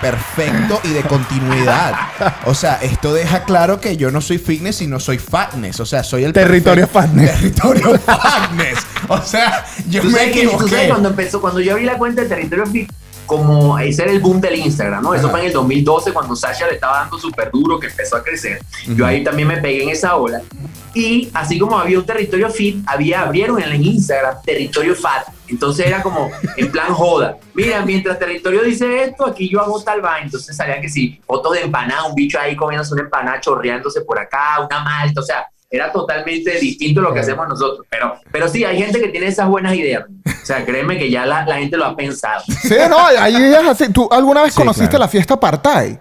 perfecto 0.00 0.80
y 0.84 0.88
de 0.90 1.02
continuidad. 1.02 1.94
O 2.44 2.54
sea, 2.54 2.74
esto 2.82 3.14
deja 3.14 3.44
claro 3.44 3.80
que 3.80 3.96
yo 3.96 4.10
no 4.10 4.20
soy 4.20 4.36
fitness 4.38 4.82
y 4.82 4.86
no 4.86 5.00
soy 5.00 5.18
fatness. 5.18 5.80
O 5.80 5.86
sea, 5.86 6.02
soy 6.04 6.24
el 6.24 6.32
Territorio 6.32 6.86
fatness. 6.86 7.32
Territorio 7.32 7.98
fatness. 8.06 8.78
O 9.08 9.22
sea, 9.22 9.64
yo 9.88 10.02
¿Tú 10.02 10.08
me 10.08 10.18
sabes, 10.18 10.32
que, 10.32 10.42
tú 10.42 10.50
sabes 10.50 10.64
equivoqué. 10.66 10.88
cuando 10.88 11.08
empezó, 11.10 11.40
cuando 11.40 11.60
yo 11.60 11.72
abrí 11.72 11.84
la 11.84 11.96
cuenta 11.96 12.22
de 12.22 12.28
Territorio 12.28 12.66
Fit, 12.66 12.92
como 13.26 13.78
ese 13.78 14.02
era 14.02 14.12
el 14.12 14.20
boom 14.20 14.40
del 14.40 14.56
Instagram, 14.56 15.02
¿no? 15.02 15.14
Eso 15.14 15.24
Ajá. 15.26 15.32
fue 15.32 15.40
en 15.40 15.46
el 15.46 15.52
2012 15.52 16.12
cuando 16.12 16.36
Sasha 16.36 16.66
le 16.66 16.74
estaba 16.74 16.98
dando 17.00 17.18
súper 17.18 17.50
duro, 17.50 17.78
que 17.78 17.86
empezó 17.86 18.16
a 18.16 18.22
crecer. 18.22 18.60
Yo 18.88 19.06
ahí 19.06 19.24
también 19.24 19.48
me 19.48 19.58
pegué 19.58 19.82
en 19.82 19.90
esa 19.90 20.16
ola. 20.16 20.42
Y 20.94 21.28
así 21.34 21.58
como 21.58 21.76
había 21.76 21.98
un 21.98 22.06
Territorio 22.06 22.48
Fit, 22.50 22.84
había, 22.86 23.22
abrieron 23.22 23.60
en 23.60 23.72
el 23.72 23.84
Instagram 23.84 24.36
Territorio 24.44 24.94
Fat. 24.94 25.26
Entonces 25.48 25.86
era 25.86 26.02
como 26.02 26.30
en 26.56 26.70
plan 26.70 26.88
joda. 26.94 27.36
Mira, 27.52 27.84
mientras 27.84 28.18
Territorio 28.18 28.62
dice 28.62 29.04
esto, 29.04 29.26
aquí 29.26 29.48
yo 29.50 29.60
hago 29.60 29.82
tal 29.82 30.00
vaina. 30.00 30.26
Entonces 30.26 30.56
salía 30.56 30.80
que 30.80 30.88
sí, 30.88 31.20
fotos 31.26 31.54
de 31.54 31.62
empanada, 31.62 32.04
un 32.04 32.14
bicho 32.14 32.38
ahí 32.38 32.54
comiéndose 32.54 32.94
una 32.94 33.02
empanada, 33.02 33.40
chorreándose 33.40 34.02
por 34.02 34.18
acá, 34.18 34.60
una 34.60 34.84
malta, 34.84 35.20
o 35.20 35.24
sea, 35.24 35.48
era 35.68 35.90
totalmente 35.90 36.52
distinto 36.60 37.00
a 37.00 37.04
lo 37.04 37.12
que 37.12 37.20
hacemos 37.20 37.48
nosotros. 37.48 37.84
Pero, 37.90 38.14
pero 38.30 38.48
sí, 38.48 38.64
hay 38.64 38.78
gente 38.78 39.00
que 39.00 39.08
tiene 39.08 39.26
esas 39.26 39.48
buenas 39.48 39.74
ideas. 39.74 40.04
O 40.44 40.46
sea, 40.46 40.62
créeme 40.64 40.98
que 40.98 41.10
ya 41.10 41.24
la, 41.24 41.46
la 41.46 41.56
gente 41.56 41.76
lo 41.78 41.86
ha 41.86 41.96
pensado. 41.96 42.42
Sí, 42.46 42.74
no, 42.90 42.98
ahí 42.98 43.34
es 43.34 43.66
así. 43.66 43.88
¿Tú 43.90 44.06
alguna 44.12 44.42
vez 44.42 44.52
Sí, 44.52 44.58
conociste 44.60 44.90
claro. 44.90 45.04
la 45.04 45.08
fiesta 45.08 45.40
Partai? 45.40 45.98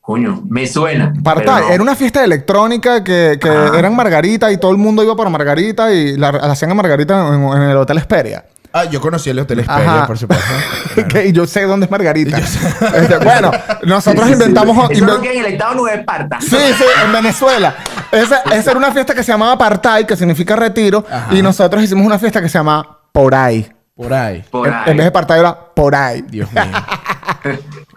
Coño, 0.00 0.40
me 0.48 0.68
suena. 0.68 1.12
No. 1.12 1.68
era 1.68 1.82
una 1.82 1.96
fiesta 1.96 2.22
electrónica 2.22 3.02
que, 3.02 3.38
que 3.40 3.48
Ah. 3.50 3.72
eran 3.76 3.96
Margarita 3.96 4.52
y 4.52 4.56
todo 4.58 4.70
el 4.70 4.76
mundo 4.76 5.02
iba 5.02 5.16
para 5.16 5.28
Margarita 5.30 5.92
y 5.92 6.16
la, 6.16 6.30
la 6.30 6.52
hacían 6.52 6.70
a 6.70 6.74
Margarita 6.74 7.26
en, 7.26 7.42
en 7.42 7.62
el 7.70 7.76
Hotel 7.76 7.98
Esperia. 7.98 8.44
Ah, 8.72 8.84
yo 8.84 9.00
conocí 9.00 9.30
el 9.30 9.38
Hotel 9.40 9.60
Ajá. 9.66 9.80
Esperia, 9.80 10.06
por 10.06 10.18
supuesto. 10.18 10.44
Que- 11.08 11.26
y 11.26 11.32
yo 11.32 11.44
sé 11.46 11.62
dónde 11.64 11.86
es 11.86 11.90
Margarita. 11.90 12.38
Este, 12.94 13.16
bueno, 13.18 13.50
nosotros 13.82 14.26
Sí, 14.26 14.32
sí, 14.32 14.38
sí. 14.38 14.42
inventamos... 14.44 14.90
Eso 14.90 15.06
no 15.06 15.20
queda 15.20 15.32
en 15.32 15.38
el 15.40 15.52
estado 15.54 15.74
Nueva 15.74 15.96
Esparta. 15.98 16.40
Sí, 16.40 16.56
sí, 16.56 16.84
en 17.04 17.12
Venezuela. 17.12 17.74
Esa, 18.12 18.40
esa 18.54 18.70
era 18.70 18.78
una 18.78 18.92
fiesta 18.92 19.14
que 19.14 19.22
se 19.22 19.32
llamaba 19.32 19.56
Partai, 19.58 20.06
que 20.06 20.16
significa 20.16 20.56
retiro, 20.56 21.04
Ajá. 21.10 21.34
y 21.34 21.42
nosotros 21.42 21.82
hicimos 21.82 22.06
una 22.06 22.18
fiesta 22.18 22.40
que 22.40 22.48
se 22.48 22.58
llama 22.58 22.98
Por 23.12 23.34
ahí. 23.34 23.70
Por 23.94 24.12
ahí. 24.12 24.44
Por 24.50 24.68
En, 24.68 24.74
ahí. 24.74 24.82
en 24.86 24.96
vez 24.98 25.06
de 25.06 25.10
Partai 25.10 25.40
era 25.40 25.54
Por 25.74 25.94
ahí. 25.94 26.22
Dios 26.28 26.50
mío. 26.52 26.62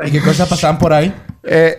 ¿Y 0.05 0.11
qué 0.11 0.21
cosas 0.21 0.47
pasaban 0.47 0.77
por 0.77 0.93
ahí? 0.93 1.13
Eh, 1.43 1.75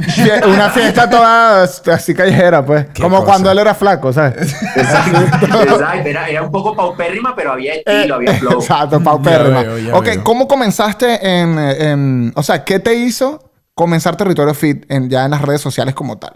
una 0.46 0.70
fiesta 0.70 1.08
toda 1.08 1.62
así 1.62 2.14
callejera, 2.14 2.64
pues. 2.64 2.86
Como 3.00 3.16
cosa. 3.18 3.26
cuando 3.26 3.50
él 3.50 3.58
era 3.58 3.74
flaco, 3.74 4.12
¿sabes? 4.12 4.54
Exacto. 4.76 5.20
Exacto. 5.46 6.08
Era, 6.08 6.28
era 6.28 6.42
un 6.42 6.50
poco 6.50 6.74
paupérrima, 6.74 7.34
pero 7.34 7.52
había 7.52 7.74
estilo, 7.74 8.16
había 8.16 8.34
flow. 8.34 8.52
Eh, 8.52 8.56
Exacto, 8.62 9.00
paupérrima. 9.02 9.62
Ya 9.62 9.68
veo, 9.68 9.78
ya 9.78 9.94
Ok, 9.96 10.04
veo. 10.06 10.24
¿cómo 10.24 10.48
comenzaste 10.48 11.26
en, 11.40 11.58
en- 11.58 12.32
O 12.36 12.42
sea, 12.42 12.64
¿qué 12.64 12.78
te 12.80 12.94
hizo 12.94 13.50
comenzar 13.74 14.16
Territorio 14.16 14.52
Fit 14.54 14.84
en, 14.90 15.08
ya 15.08 15.24
en 15.24 15.30
las 15.30 15.42
redes 15.42 15.60
sociales 15.60 15.94
como 15.94 16.18
tal? 16.18 16.32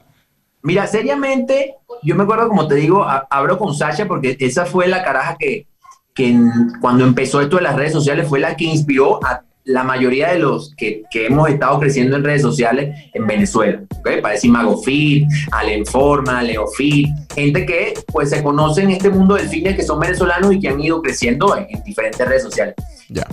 Mira, 0.65 0.87
seriamente, 0.87 1.75
yo 2.03 2.17
me 2.17 2.23
acuerdo, 2.25 2.49
como 2.49 2.67
te 2.67 2.75
digo, 2.77 3.05
a- 3.05 3.27
hablo 3.31 3.59
con 3.59 3.75
Sasha 3.75 4.07
porque 4.09 4.37
esa 4.41 4.65
fue 4.65 4.89
la 4.89 5.05
caraja 5.05 5.37
que, 5.39 5.67
que 6.15 6.29
en- 6.29 6.73
cuando 6.81 7.05
empezó 7.05 7.41
esto 7.43 7.57
de 7.57 7.63
las 7.63 7.77
redes 7.77 7.93
sociales 7.93 8.27
fue 8.27 8.41
la 8.41 8.57
que 8.57 8.65
inspiró 8.65 9.23
a 9.25 9.43
la 9.67 9.83
mayoría 9.83 10.31
de 10.33 10.39
los 10.39 10.75
que, 10.75 11.03
que 11.11 11.27
hemos 11.27 11.49
estado 11.49 11.79
creciendo 11.81 12.17
en 12.17 12.25
redes 12.25 12.43
sociales 12.43 12.99
en 13.15 13.27
Venezuela. 13.27 13.83
¿ok? 13.99 14.21
Para 14.23 14.35
decir 14.35 14.51
Mago 14.51 14.77
Fit, 14.83 15.27
Alenforma, 15.53 16.43
Leo 16.43 16.67
Fit, 16.67 17.09
gente 17.35 17.65
que 17.67 17.95
pues 18.13 18.31
se 18.31 18.43
conoce 18.43 18.83
en 18.83 18.91
este 18.91 19.09
mundo 19.11 19.35
del 19.35 19.49
fitness 19.49 19.77
que 19.77 19.83
son 19.83 20.01
venezolanos 20.01 20.53
y 20.55 20.61
que 20.61 20.69
han 20.69 20.81
ido 20.81 21.01
creciendo 21.03 21.57
en- 21.57 21.67
en 21.71 21.83
diferentes 21.83 22.27
redes 22.27 22.43
sociales. 22.43 22.75
Ya. 23.09 23.27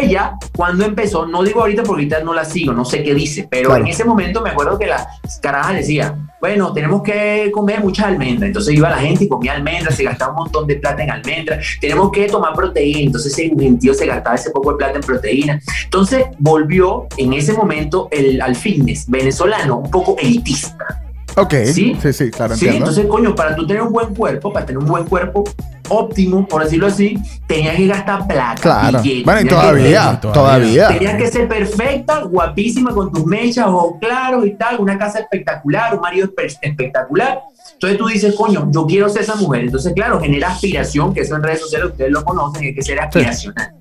Ella, 0.00 0.36
cuando 0.56 0.84
empezó, 0.84 1.26
no 1.26 1.42
digo 1.42 1.60
ahorita 1.60 1.82
porque 1.82 2.02
ahorita 2.02 2.20
no 2.24 2.34
la 2.34 2.44
sigo, 2.44 2.72
no 2.72 2.84
sé 2.84 3.02
qué 3.02 3.14
dice, 3.14 3.46
pero 3.50 3.70
Claro. 3.70 3.84
en 3.84 3.90
ese 3.90 4.04
momento 4.04 4.40
me 4.42 4.50
acuerdo 4.50 4.78
que 4.78 4.86
la 4.86 5.06
caraja 5.40 5.72
decía, 5.72 6.16
bueno, 6.40 6.72
tenemos 6.72 7.02
que 7.02 7.50
comer 7.52 7.80
muchas 7.80 8.06
almendras. 8.06 8.48
Entonces 8.48 8.74
iba 8.74 8.90
la 8.90 8.98
gente 8.98 9.24
y 9.24 9.28
comía 9.28 9.52
almendras, 9.54 9.94
se 9.94 10.04
gastaba 10.04 10.32
un 10.32 10.38
montón 10.40 10.66
de 10.66 10.76
plata 10.76 11.02
en 11.02 11.10
almendras. 11.10 11.64
Tenemos 11.80 12.10
que 12.12 12.26
tomar 12.26 12.52
proteína. 12.54 13.00
Entonces 13.00 13.32
ese 13.32 13.48
gentío 13.58 13.94
se 13.94 14.04
gastaba 14.06 14.36
ese 14.36 14.50
poco 14.50 14.72
de 14.72 14.76
plata 14.76 14.96
en 14.96 15.02
proteína. 15.02 15.60
Entonces 15.84 16.26
volvió 16.38 17.06
en 17.16 17.32
ese 17.32 17.54
momento 17.54 18.08
el, 18.10 18.42
al 18.42 18.56
fitness 18.56 19.08
venezolano 19.08 19.78
un 19.78 19.90
poco 19.90 20.16
elitista. 20.18 21.03
Ok. 21.36 21.54
¿Sí? 21.66 21.96
Sí, 22.00 22.12
sí, 22.12 22.30
claro, 22.30 22.54
Sí, 22.54 22.66
entiendo. 22.66 22.90
entonces, 22.90 23.06
coño, 23.10 23.34
para 23.34 23.56
tú 23.56 23.66
tener 23.66 23.82
un 23.82 23.92
buen 23.92 24.14
cuerpo, 24.14 24.52
para 24.52 24.64
tener 24.66 24.78
un 24.78 24.86
buen 24.86 25.04
cuerpo 25.04 25.42
óptimo, 25.88 26.46
por 26.46 26.62
decirlo 26.64 26.86
así, 26.86 27.18
tenías 27.46 27.76
que 27.76 27.86
gastar 27.88 28.26
plata. 28.26 28.60
Claro. 28.62 29.00
Bueno, 29.24 29.40
y 29.40 29.44
que- 29.44 29.50
todavía, 29.50 30.20
Todavía. 30.20 30.88
Tenías 30.88 31.16
que 31.16 31.26
ser 31.30 31.48
perfecta, 31.48 32.22
guapísima, 32.22 32.92
con 32.94 33.12
tus 33.12 33.26
mechas, 33.26 33.66
ojos 33.66 33.94
claros 34.00 34.46
y 34.46 34.52
tal, 34.52 34.80
una 34.80 34.96
casa 34.96 35.18
espectacular, 35.18 35.94
un 35.94 36.00
marido 36.00 36.28
espe- 36.28 36.56
espectacular. 36.62 37.40
Entonces 37.74 37.98
tú 37.98 38.06
dices, 38.06 38.34
coño, 38.36 38.68
yo 38.72 38.86
quiero 38.86 39.08
ser 39.08 39.22
esa 39.22 39.34
mujer. 39.36 39.64
Entonces, 39.64 39.92
claro, 39.92 40.20
genera 40.20 40.48
aspiración, 40.48 41.12
que 41.12 41.20
eso 41.22 41.34
en 41.36 41.42
redes 41.42 41.60
sociales 41.60 41.90
ustedes 41.90 42.10
lo 42.12 42.24
conocen, 42.24 42.62
hay 42.62 42.74
que 42.74 42.82
ser 42.82 43.00
aspiracional. 43.00 43.72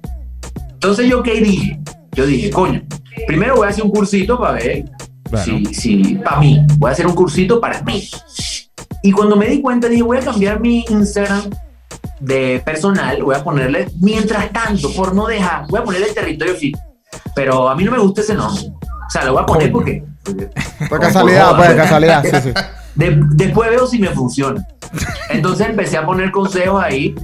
Entonces, 0.74 1.08
¿yo 1.08 1.22
qué 1.24 1.36
dije? 1.40 1.80
Yo 2.14 2.26
dije, 2.26 2.50
coño, 2.50 2.82
primero 3.28 3.56
voy 3.56 3.68
a 3.68 3.70
hacer 3.70 3.84
un 3.84 3.92
cursito 3.92 4.38
para 4.40 4.54
ver 4.54 4.86
Claro. 5.34 5.46
si, 5.46 5.74
si 5.74 6.16
para 6.16 6.40
mí, 6.40 6.64
voy 6.78 6.90
a 6.90 6.92
hacer 6.94 7.08
un 7.08 7.14
cursito 7.16 7.60
para 7.60 7.82
mí. 7.82 8.08
Y 9.02 9.12
cuando 9.12 9.36
me 9.36 9.48
di 9.48 9.62
cuenta, 9.62 9.90
dije, 9.90 10.04
voy 10.04 10.18
a 10.18 10.22
cambiar 10.22 10.60
mi 10.60 10.86
Instagram 10.88 11.50
de 12.20 12.62
personal, 12.64 13.24
voy 13.24 13.36
a 13.36 13.44
ponerle, 13.44 13.90
mientras 14.00 14.52
tanto, 14.52 14.94
por 14.94 15.16
no 15.16 15.26
dejar, 15.26 15.66
voy 15.68 15.80
a 15.80 15.84
ponerle 15.84 16.14
territorio 16.14 16.54
fit. 16.54 16.78
Pero 17.36 17.68
a 17.68 17.76
mí 17.76 17.84
no 17.84 17.92
me 17.92 17.98
gusta 17.98 18.22
ese 18.22 18.36
nombre. 18.36 18.64
O 18.64 19.10
sea, 19.10 19.26
lo 19.26 19.34
voy 19.34 19.42
a 19.42 19.46
poner 19.46 19.72
porque... 19.72 20.04
Por 20.88 21.00
casualidad, 21.00 21.56
pues, 21.56 21.70
de 21.70 21.76
casualidad. 21.76 22.24
Sí, 22.24 22.30
sí. 22.44 22.54
De- 22.96 23.20
después 23.32 23.72
veo 23.72 23.88
si 23.88 23.98
me 23.98 24.10
funciona. 24.10 24.64
Entonces 25.30 25.68
empecé 25.68 25.98
a 25.98 26.06
poner 26.06 26.32
consejos 26.32 26.82
ahí 26.82 27.16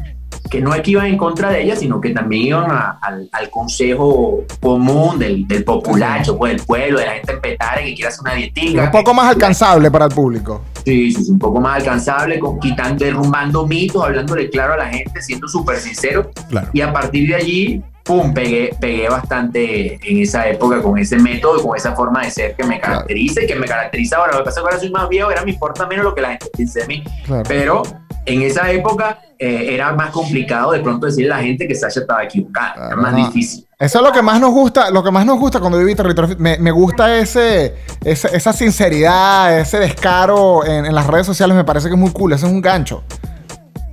que 0.50 0.62
no 0.62 0.74
es 0.74 0.82
que 0.82 0.92
iban 0.92 1.06
en 1.08 1.18
contra 1.18 1.50
de 1.50 1.64
ella, 1.64 1.76
sino 1.76 2.02
que 2.02 2.10
también 2.10 2.44
iban 2.48 2.72
a- 2.72 2.98
al, 3.02 3.30
al 3.32 3.50
consejo 3.50 4.44
común 4.60 5.20
del, 5.20 5.48
del 5.48 5.64
populacho, 5.64 6.38
pues 6.38 6.54
del 6.58 6.66
pueblo, 6.66 7.00
de 7.00 7.06
la 7.06 7.12
gente 7.14 7.34
empetare 7.34 7.84
que 7.86 7.94
quiere 7.96 8.08
hacer 8.10 8.22
una 8.22 8.34
dietica. 8.34 8.84
Un 8.86 8.92
poco 8.92 9.14
más 9.14 9.30
alcanzable 9.30 9.90
para 9.92 10.06
el 10.06 10.12
público. 10.12 10.62
Sí, 10.86 11.12
sí, 11.12 11.24
sí, 11.26 11.32
un 11.32 11.40
poco 11.40 11.60
más 11.60 11.78
alcanzable, 11.78 12.40
con, 12.40 12.60
quitando, 12.60 13.04
derrumbando 13.06 13.68
mitos, 13.68 14.04
hablándole 14.04 14.50
claro 14.50 14.74
a 14.74 14.78
la 14.78 14.88
gente, 14.88 15.22
siendo 15.22 15.48
súper 15.48 15.78
sincero. 15.78 16.32
Claro. 16.50 16.68
Y 16.74 16.82
a 16.82 16.92
partir 16.92 17.28
de 17.30 17.36
allí, 17.36 17.84
pum, 18.04 18.34
pegué, 18.34 18.72
pegué 18.80 19.08
bastante 19.10 19.96
en 20.10 20.22
esa 20.24 20.48
época 20.48 20.82
con 20.82 20.98
ese 20.98 21.18
método 21.18 21.62
con 21.62 21.78
esa 21.78 21.94
forma 21.96 22.24
de 22.24 22.32
ser 22.32 22.56
que 22.56 22.64
me 22.64 22.80
Claro. 22.80 22.94
caracteriza 22.96 23.44
y 23.44 23.48
que 23.48 23.56
me 23.56 23.68
caracteriza 23.68 24.18
ahora. 24.18 24.32
Lo 24.34 24.40
que 24.40 24.46
pasa 24.46 24.60
es 24.62 24.64
que 24.64 24.70
ahora 24.70 24.80
soy 24.80 24.90
más 24.92 25.10
viejo, 25.10 25.28
ahora 25.30 25.44
me 25.46 25.52
importa 25.52 25.86
menos 25.86 26.06
lo 26.06 26.16
que 26.16 26.22
la 26.22 26.30
gente 26.30 26.48
piense 26.56 26.80
de 26.82 26.88
mí. 26.88 27.04
Claro. 27.26 27.44
Pero 27.48 27.84
en 28.26 28.42
esa 28.42 28.70
época 28.72 29.20
eh, 29.38 29.70
era 29.72 29.94
más 29.94 30.12
complicado 30.12 30.72
de 30.72 30.80
pronto 30.82 31.06
decirle 31.08 31.34
a 31.34 31.38
la 31.38 31.44
gente 31.44 31.68
que 31.68 31.76
Sasha 31.76 32.02
estaba 32.02 32.24
equivocada. 32.24 32.74
Era 32.76 32.86
Claro, 32.88 33.02
más 33.02 33.12
no. 33.14 33.26
difícil. 33.28 33.66
Eso 33.80 34.00
es 34.00 34.06
lo 34.06 34.12
que 34.12 34.22
más 34.22 34.40
nos 34.42 34.52
gusta, 34.52 34.92
lo 34.92 35.02
que 35.04 35.10
más 35.12 35.26
nos 35.26 35.40
gusta 35.40 35.60
cuando 35.62 35.78
viví 35.80 35.96
territorio. 35.96 36.36
Me, 36.38 36.58
me 36.58 36.72
gusta 36.72 37.18
ese, 37.18 37.76
ese- 38.04 38.36
esa 38.36 38.52
sinceridad, 38.52 39.58
ese 39.60 39.80
descaro 39.80 40.66
en, 40.66 40.86
en 40.86 40.94
las 40.94 41.08
redes 41.08 41.26
sociales. 41.26 41.56
Me 41.56 41.64
parece 41.64 41.88
que 41.88 41.94
es 41.94 42.00
muy 42.00 42.12
cool. 42.12 42.34
Ese 42.34 42.46
es 42.46 42.52
un 42.52 42.62
gancho. 42.62 43.04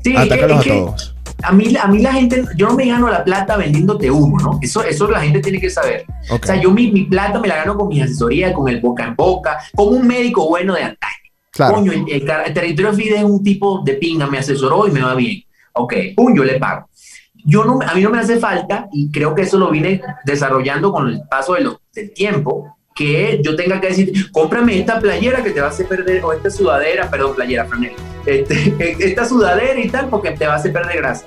Sí, 0.03 0.13
es 0.15 0.19
a 0.19 0.37
que 0.37 0.47
todos. 0.69 1.13
A 1.43 1.53
mí, 1.53 1.77
a 1.77 1.87
mí 1.87 2.01
la 2.01 2.13
gente, 2.15 2.43
yo 2.57 2.69
no 2.69 2.75
me 2.75 2.87
gano 2.87 3.09
la 3.09 3.23
plata 3.23 3.57
vendiéndote 3.57 4.11
humo, 4.11 4.39
¿no? 4.41 4.59
Eso, 4.63 4.83
eso 4.83 5.09
la 5.09 5.21
gente 5.21 5.41
tiene 5.41 5.61
que 5.61 5.69
saber. 5.69 6.05
O 6.31 6.39
sea, 6.45 6.57
yo 6.61 6.71
mi, 6.71 6.91
mi 6.91 7.05
plata 7.05 7.39
me 7.39 7.47
la 7.47 7.57
gano 7.57 7.77
con 7.77 7.89
mi 7.89 8.01
asesoría, 8.01 8.53
con 8.55 8.69
el 8.69 8.81
boca 8.81 9.05
en 9.05 9.15
boca, 9.15 9.59
como 9.75 9.91
un 9.91 10.07
médico 10.07 10.49
bueno 10.49 10.75
de 10.75 10.83
antaño. 10.83 11.15
Claro. 11.57 11.75
Coño, 11.77 11.93
el, 11.93 12.05
el 12.11 12.31
el 12.47 12.53
territorio 12.53 12.93
FIDE 12.93 13.17
es 13.19 13.25
un 13.25 13.43
tipo 13.43 13.83
de 13.85 13.95
pinga, 13.95 14.27
me 14.27 14.39
asesoró 14.39 14.87
y 14.87 14.91
me 14.91 15.01
va 15.03 15.15
bien. 15.15 15.43
Ok, 15.73 15.95
pum, 16.15 16.35
yo 16.37 16.45
le 16.45 16.59
pago. 16.59 16.89
Yo 17.45 17.65
no, 17.65 17.79
a 17.87 17.95
mí 17.95 18.03
no 18.03 18.11
me 18.11 18.19
hace 18.19 18.39
falta, 18.39 18.89
y 18.93 19.11
creo 19.11 19.35
que 19.35 19.43
eso 19.43 19.59
lo 19.59 19.71
vine 19.71 20.01
desarrollando 20.25 20.91
con 20.93 21.09
el 21.09 21.21
paso 21.31 21.55
de 21.55 21.61
los- 21.63 21.77
del 21.95 22.13
tiempo, 22.13 22.77
que 22.95 23.41
yo 23.45 23.55
tenga 23.55 23.81
que 23.81 23.89
decir, 23.89 24.31
cómprame 24.33 24.79
esta 24.79 24.99
playera 24.99 25.45
que 25.45 25.51
te 25.51 25.61
va 25.61 25.67
a 25.67 25.71
hacer 25.71 25.87
perder, 25.87 26.25
o 26.25 26.33
esta 26.33 26.51
sudadera, 26.51 27.09
perdón, 27.11 27.35
playera, 27.37 27.65
franela, 27.67 27.95
este, 28.25 28.75
esta 28.99 29.25
sudadera 29.27 29.79
y 29.79 29.89
tal, 29.89 30.09
porque 30.09 30.31
te 30.33 30.47
va 30.47 30.55
a 30.55 30.57
hacer 30.57 30.73
perder 30.73 30.97
grasa. 30.97 31.27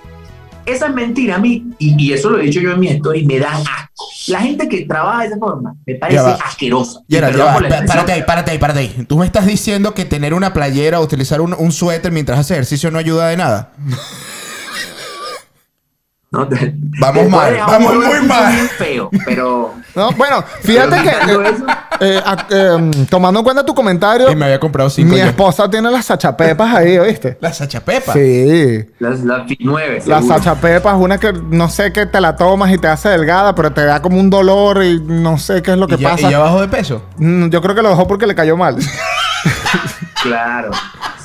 Esa 0.70 0.88
es 0.88 0.94
mentira 0.94 1.36
a 1.36 1.40
mí, 1.40 1.66
y, 1.80 1.96
y 1.98 2.14
eso 2.14 2.30
lo 2.30 2.40
he 2.40 2.44
dicho 2.44 2.60
yo 2.60 2.72
en 2.72 2.80
mi 2.80 2.88
story, 2.90 3.26
me 3.26 3.40
da 3.40 3.52
asco. 3.54 4.06
La 4.28 4.40
gente 4.42 4.68
que 4.70 4.86
trabaja 4.86 5.22
de 5.22 5.28
esa 5.28 5.38
forma 5.38 5.74
me 5.86 5.96
parece 5.96 6.20
asquerosa. 6.46 7.00
Y. 7.08 7.16
Párate 7.88 8.12
ahí, 8.12 8.24
párate 8.24 8.52
ahí, 8.52 8.58
párate 8.60 8.80
ahí. 8.80 9.06
Tú 9.08 9.18
me 9.18 9.26
estás 9.26 9.46
diciendo 9.46 9.94
que 9.94 10.06
tener 10.06 10.34
una 10.34 10.54
playera 10.54 11.00
o 11.00 11.04
utilizar 11.04 11.42
un, 11.42 11.54
un 11.58 11.72
suéter 11.72 12.12
mientras 12.12 12.38
haces 12.40 12.52
ejercicio 12.52 12.92
no 12.92 13.00
ayuda 13.00 13.30
de 13.30 13.38
nada. 13.38 13.72
No, 16.32 16.48
Vamos 17.00 17.28
mal, 17.28 17.56
vamos 17.58 17.96
muy 17.96 18.28
mal. 18.28 18.54
feo, 18.78 19.10
pero 19.26 19.74
No, 19.96 20.12
bueno, 20.12 20.44
fíjate 20.62 20.98
Pero 21.26 21.42
que 21.42 21.48
eh, 21.50 21.50
eso- 21.56 21.66
eh, 22.02 22.22
eh, 22.52 23.06
tomando 23.10 23.40
en 23.40 23.44
cuenta 23.44 23.66
tu 23.66 23.74
comentario, 23.74 24.32
Y 24.32 24.36
me 24.36 24.46
había 24.46 24.60
comprado 24.60 24.92
cinco 24.92 25.16
mi 25.16 25.20
esposa 25.22 25.68
tiene 25.70 25.90
las 25.90 26.06
sachapepas 26.06 26.76
ahí, 26.76 27.00
¿oíste? 27.00 27.38
La 27.42 27.52
sachapepa. 27.52 28.14
Sí. 28.14 28.86
las, 29.00 29.22
las 29.22 29.48
Fit 29.48 29.60
9. 29.64 30.04
La 30.06 30.20
seguro. 30.22 30.38
sachapepa 30.38 30.92
es 30.92 30.98
una 31.00 31.18
que 31.18 31.34
no 31.34 31.68
sé 31.68 31.92
qué 31.92 32.06
te 32.06 32.22
la 32.22 32.36
tomas 32.36 32.72
y 32.72 32.78
te 32.78 32.88
hace 32.88 33.10
delgada, 33.10 33.56
pero 33.56 33.74
te 33.74 33.84
da 33.84 34.00
como 34.02 34.20
un 34.20 34.30
dolor 34.30 34.84
y 34.84 35.02
no 35.02 35.40
sé 35.40 35.64
qué 35.64 35.72
es 35.72 35.78
lo 35.78 35.88
que 35.88 35.96
¿Y 35.96 35.98
ya, 35.98 36.12
pasa. 36.12 36.28
y 36.28 36.32
ya 36.32 36.38
bajó 36.40 36.62
de 36.62 36.68
peso. 36.68 37.02
Mm, 37.18 37.50
Yo 37.50 37.60
creo 37.64 37.74
que 37.74 37.82
lo 37.82 37.90
dejó 37.90 38.08
porque 38.08 38.28
le 38.28 38.36
cayó 38.36 38.56
mal. 38.56 38.78
Claro. 40.22 40.72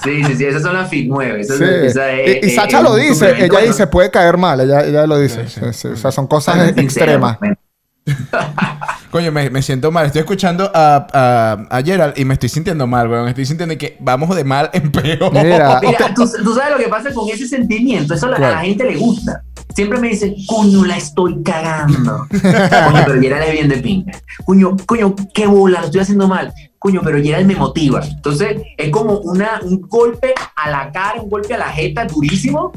Sí, 0.04 0.22
sí, 0.24 0.36
sí, 0.36 0.44
esas 0.44 0.62
son 0.62 0.74
las 0.74 0.88
Fit 0.88 1.06
9. 1.08 1.40
Esa, 1.40 1.56
Sí. 1.56 1.64
esa 1.64 2.12
es- 2.12 2.28
Y, 2.44 2.46
y 2.46 2.48
es- 2.50 2.54
Sacha 2.54 2.78
es 2.78 2.82
lo 2.84 2.94
dice, 2.94 3.30
ella 3.36 3.48
bueno, 3.48 3.66
dice 3.66 3.86
puede 3.86 4.10
caer 4.10 4.36
mal, 4.36 4.60
ella, 4.60 4.84
ella 4.84 5.06
lo 5.06 5.18
dice. 5.18 5.48
Sí, 5.48 5.60
sí, 5.72 5.88
O 5.88 5.96
sea, 5.96 6.12
son 6.12 6.26
cosas 6.26 6.72
extremas. 6.76 7.38
Coño, 9.10 9.30
me, 9.32 9.48
me 9.48 9.62
siento 9.62 9.90
mal. 9.92 10.06
Estoy 10.06 10.20
escuchando 10.20 10.70
a, 10.74 11.06
a, 11.12 11.78
a 11.78 11.82
Gerald 11.82 12.18
y 12.18 12.24
me 12.24 12.34
estoy 12.34 12.48
sintiendo 12.48 12.86
mal, 12.86 13.08
weón. 13.08 13.28
Estoy 13.28 13.46
sintiendo 13.46 13.78
que 13.78 13.96
vamos 14.00 14.34
de 14.36 14.44
mal 14.44 14.70
en 14.72 14.90
peor. 14.90 15.32
Mira. 15.32 15.80
Mira, 15.80 16.12
¿tú, 16.14 16.28
tú 16.42 16.54
sabes 16.54 16.72
lo 16.72 16.78
que 16.78 16.88
pasa 16.88 17.12
con 17.14 17.28
ese 17.28 17.46
sentimiento. 17.46 18.14
Eso 18.14 18.26
a 18.26 18.30
la, 18.30 18.36
a 18.36 18.40
la 18.50 18.58
gente 18.58 18.84
le 18.84 18.96
gusta. 18.96 19.42
Siempre 19.74 19.98
me 19.98 20.08
dicen, 20.08 20.36
coño, 20.46 20.84
la 20.84 20.96
estoy 20.96 21.42
cagando. 21.42 22.26
coño, 22.30 23.02
pero 23.04 23.20
Gerald 23.20 23.48
es 23.48 23.52
bien 23.52 23.68
de 23.68 23.76
pinga. 23.78 24.12
Coño, 24.44 24.76
coño, 24.86 25.14
qué 25.34 25.46
bola, 25.46 25.80
lo 25.80 25.86
estoy 25.86 26.00
haciendo 26.00 26.28
mal. 26.28 26.52
Coño, 26.78 27.00
pero 27.02 27.20
Gerald 27.20 27.46
me 27.46 27.56
motiva. 27.56 28.04
Entonces, 28.06 28.62
es 28.76 28.90
como 28.90 29.18
una, 29.18 29.60
un 29.62 29.80
golpe 29.80 30.32
a 30.54 30.70
la 30.70 30.92
cara, 30.92 31.20
un 31.20 31.28
golpe 31.28 31.54
a 31.54 31.58
la 31.58 31.68
jeta 31.68 32.04
durísimo, 32.06 32.72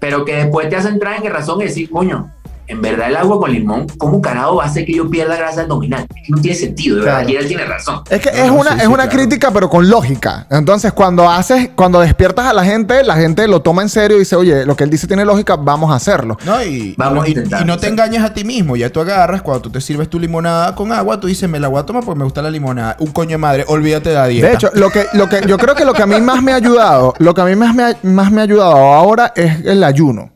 pero 0.00 0.24
que 0.24 0.36
después 0.36 0.68
te 0.70 0.76
hace 0.76 0.88
entrar 0.88 1.22
en 1.22 1.30
razón 1.30 1.60
y 1.60 1.64
decir, 1.64 1.90
coño, 1.90 2.32
en 2.72 2.80
verdad 2.80 3.08
el 3.10 3.16
agua 3.16 3.38
con 3.38 3.52
limón, 3.52 3.86
¿cómo 3.98 4.20
carajo 4.22 4.56
va 4.56 4.64
a 4.64 4.66
hacer 4.66 4.84
que 4.86 4.94
yo 4.94 5.08
pierda 5.10 5.36
grasa 5.36 5.62
abdominal? 5.62 6.06
Es 6.16 6.26
que 6.26 6.32
no 6.32 6.40
tiene 6.40 6.56
sentido, 6.56 6.96
de 6.96 7.02
verdad, 7.02 7.18
Claro. 7.18 7.28
Gerald 7.28 7.48
tiene 7.48 7.64
razón. 7.66 8.00
Es 8.08 8.20
que 8.20 8.30
No, 8.32 8.36
es 8.38 8.46
no, 8.46 8.54
una, 8.54 8.70
sí, 8.70 8.76
es 8.76 8.82
sí, 8.82 8.86
una 8.88 8.96
claro. 9.04 9.10
crítica, 9.10 9.50
pero 9.52 9.68
con 9.68 9.88
lógica. 9.90 10.46
Entonces, 10.50 10.92
cuando 10.92 11.28
haces, 11.28 11.70
cuando 11.76 12.00
despiertas 12.00 12.46
a 12.46 12.52
la 12.54 12.64
gente, 12.64 13.02
la 13.04 13.14
gente 13.16 13.46
lo 13.46 13.60
toma 13.60 13.82
en 13.82 13.88
serio 13.90 14.16
y 14.16 14.20
dice, 14.20 14.36
oye, 14.36 14.64
lo 14.64 14.74
que 14.74 14.84
él 14.84 14.90
dice 14.90 15.06
tiene 15.06 15.24
lógica, 15.24 15.56
vamos 15.56 15.90
a 15.90 15.96
hacerlo. 15.96 16.38
No, 16.46 16.62
y, 16.64 16.94
Vamos 16.96 17.24
a 17.24 17.28
y- 17.28 17.32
y 17.32 17.64
no 17.66 17.76
te 17.78 17.86
sí. 17.86 17.92
engañes 17.92 18.22
a 18.22 18.32
ti 18.32 18.42
mismo. 18.44 18.74
Ya 18.76 18.90
tú 18.90 19.00
agarras, 19.00 19.42
cuando 19.42 19.60
tú 19.62 19.70
te 19.70 19.80
sirves 19.80 20.08
tu 20.08 20.18
limonada 20.18 20.74
con 20.74 20.92
agua, 20.92 21.20
tú 21.20 21.26
dices, 21.26 21.48
me 21.48 21.60
la 21.60 21.68
voy 21.68 21.80
a 21.80 21.84
tomar 21.84 22.02
porque 22.04 22.18
me 22.18 22.24
gusta 22.24 22.40
la 22.42 22.50
limonada. 22.50 22.96
Un 23.00 23.12
coño 23.12 23.30
de 23.32 23.38
madre, 23.38 23.64
olvídate 23.68 24.08
de 24.08 24.14
la 24.14 24.26
dieta. 24.26 24.48
De 24.48 24.54
hecho, 24.54 24.70
lo 24.74 24.90
que, 24.90 25.06
lo 25.12 25.28
que 25.28 25.42
yo 25.46 25.58
creo 25.58 25.74
que 25.74 25.84
lo 25.84 25.92
que 25.92 26.02
a 26.02 26.06
mí 26.06 26.20
más 26.20 26.42
me 26.42 26.52
ha 26.52 26.56
ayudado, 26.56 27.12
lo 27.18 27.34
que 27.34 27.40
a 27.42 27.44
mí 27.44 27.54
más 27.54 27.74
me 27.74 27.82
ha, 27.84 27.96
más 28.02 28.32
me 28.32 28.40
ha 28.40 28.44
ayudado 28.44 28.76
ahora 28.76 29.32
es 29.36 29.64
el 29.66 29.84
ayuno. 29.84 30.30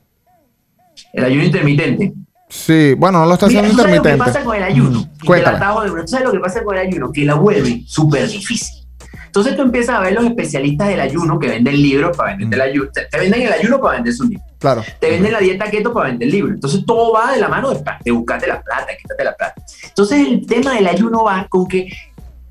El 1.12 1.24
ayuno 1.24 1.44
intermitente. 1.44 2.12
Sí, 2.48 2.94
bueno, 2.94 3.20
no 3.20 3.26
lo 3.26 3.34
está 3.34 3.46
Mira, 3.48 3.60
haciendo 3.60 3.82
¿tú 3.82 3.88
sabes 3.88 3.96
lo 3.96 4.02
que 4.02 4.08
intermitente. 4.08 4.32
pasa 4.32 4.44
con 4.44 4.56
el 4.56 4.62
ayuno? 4.62 5.08
Te 5.20 5.26
Cuéntame. 5.26 5.58
de 5.84 5.90
una. 5.90 6.00
¿Tú 6.02 6.08
sabes 6.08 6.26
lo 6.26 6.32
que 6.32 6.38
pasa 6.40 6.62
con 6.62 6.76
el 6.76 6.86
ayuno? 6.86 7.10
Que 7.12 7.24
la 7.24 7.34
vuelve 7.34 7.82
súper 7.86 8.28
difícil. 8.28 8.86
Entonces 9.26 9.56
tú 9.56 9.62
empiezas 9.62 9.96
a 9.96 10.00
ver 10.00 10.14
los 10.14 10.24
especialistas 10.24 10.88
del 10.88 11.00
ayuno 11.00 11.38
que 11.38 11.48
venden 11.48 11.74
libros 11.74 12.16
para 12.16 12.36
vender 12.36 12.58
el 12.58 12.68
ayuno. 12.70 12.90
Te, 12.92 13.04
te 13.04 13.18
venden 13.18 13.42
el 13.42 13.52
ayuno 13.52 13.80
para 13.80 13.94
vender 13.96 14.14
sus 14.14 14.28
libros. 14.28 14.46
Claro. 14.58 14.82
Te 14.98 15.10
venden 15.10 15.32
la 15.32 15.40
dieta 15.40 15.70
keto 15.70 15.92
para 15.92 16.08
vender 16.08 16.28
libros. 16.28 16.54
Entonces 16.54 16.84
todo 16.86 17.12
va 17.12 17.32
de 17.32 17.40
la 17.40 17.48
mano 17.48 17.70
de, 17.70 17.82
de 18.04 18.10
buscarte 18.12 18.46
la 18.46 18.62
plata, 18.62 18.86
quítate 18.96 19.24
la 19.24 19.34
plata. 19.34 19.54
Entonces 19.88 20.26
el 20.26 20.46
tema 20.46 20.74
del 20.74 20.86
ayuno 20.86 21.24
va 21.24 21.46
con 21.48 21.66
que 21.66 21.88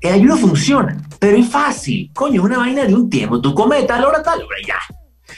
el 0.02 0.12
ayuno 0.12 0.36
funciona, 0.36 0.96
pero 1.18 1.36
es 1.38 1.48
fácil. 1.48 2.10
Coño, 2.14 2.40
es 2.42 2.44
una 2.46 2.58
vaina 2.58 2.84
de 2.84 2.94
un 2.94 3.10
tiempo. 3.10 3.40
Tú 3.40 3.52
comes 3.54 3.80
de 3.80 3.86
tal 3.88 4.04
hora 4.04 4.18
a 4.18 4.22
tal 4.22 4.38
hora 4.44 4.56
y 4.62 4.66
ya. 4.66 4.76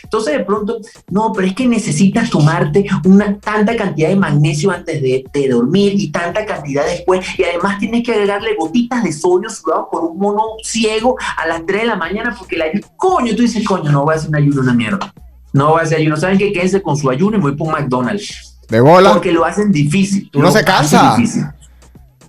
Entonces 0.02 0.38
de 0.38 0.45
pronto, 0.45 0.78
no, 1.11 1.33
pero 1.33 1.47
es 1.47 1.55
que 1.55 1.67
necesitas 1.67 2.31
tomarte 2.31 2.87
una 3.05 3.38
tanta 3.38 3.76
cantidad 3.76 4.09
de 4.09 4.17
magnesio 4.17 4.71
antes 4.71 5.00
de, 5.02 5.25
de 5.33 5.49
dormir 5.49 5.95
y 5.97 6.11
tanta 6.11 6.45
cantidad 6.45 6.85
después. 6.85 7.26
Y 7.38 7.45
además 7.45 7.78
tienes 7.78 8.05
que 8.05 8.12
agregarle 8.12 8.55
gotitas 8.57 9.02
de 9.02 9.12
sodio 9.12 9.50
sudado 9.50 9.88
por 9.90 10.05
un 10.05 10.19
mono 10.19 10.43
ciego 10.62 11.17
a 11.37 11.47
las 11.47 11.64
3 11.67 11.83
de 11.83 11.87
la 11.87 11.97
mañana 11.97 12.35
porque 12.38 12.57
el 12.57 12.62
ayuno, 12.62 12.87
coño, 12.97 13.35
tú 13.35 13.43
dices, 13.43 13.64
coño, 13.64 13.90
no 13.90 14.05
voy 14.05 14.14
a 14.14 14.17
hacer 14.17 14.28
un 14.28 14.37
ayuno 14.37 14.59
una 14.61 14.75
mierda. 14.75 15.12
No 15.52 15.71
voy 15.71 15.81
a 15.81 15.83
hacer 15.85 15.99
ayuno. 15.99 16.17
¿Saben 16.17 16.38
qué? 16.38 16.52
Quédense 16.52 16.83
con 16.83 16.97
su 16.97 17.09
ayuno 17.11 17.38
y 17.38 17.40
voy 17.40 17.57
por 17.57 17.69
un 17.69 17.73
McDonald's. 17.75 18.59
De 18.69 18.81
bola. 18.81 19.14
Porque 19.14 19.33
lo 19.33 19.45
hacen 19.45 19.73
difícil. 19.73 20.31
Uno 20.35 20.45
Lo 20.45 20.52
se 20.52 20.64
cansa. 20.64 21.17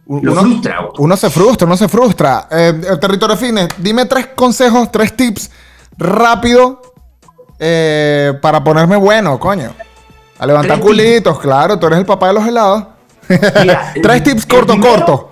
Uno, 0.05 0.33
frustra. 0.33 0.87
uno 0.97 1.17
se 1.17 1.29
frustra, 1.29 1.67
uno 1.67 1.77
se 1.77 1.87
frustra. 1.87 2.47
Eh, 2.49 2.81
el 2.89 2.99
territorio 2.99 3.37
fitness, 3.37 3.67
dime 3.77 4.05
tres 4.05 4.29
consejos, 4.35 4.91
tres 4.91 5.15
tips 5.15 5.51
rápido 5.99 6.81
eh, 7.59 8.33
para 8.41 8.63
ponerme 8.63 8.95
bueno, 8.95 9.39
coño. 9.39 9.71
A 10.39 10.45
levantar 10.45 10.79
culitos, 10.79 11.37
claro, 11.39 11.77
tú 11.77 11.87
eres 11.87 11.99
el 11.99 12.05
papá 12.05 12.27
de 12.29 12.33
los 12.33 12.47
helados. 12.47 12.85
Mira, 13.27 13.93
tres 14.01 14.23
tips 14.23 14.43
el 14.43 14.47
corto, 14.47 14.73
primero- 14.73 14.95
corto. 14.95 15.31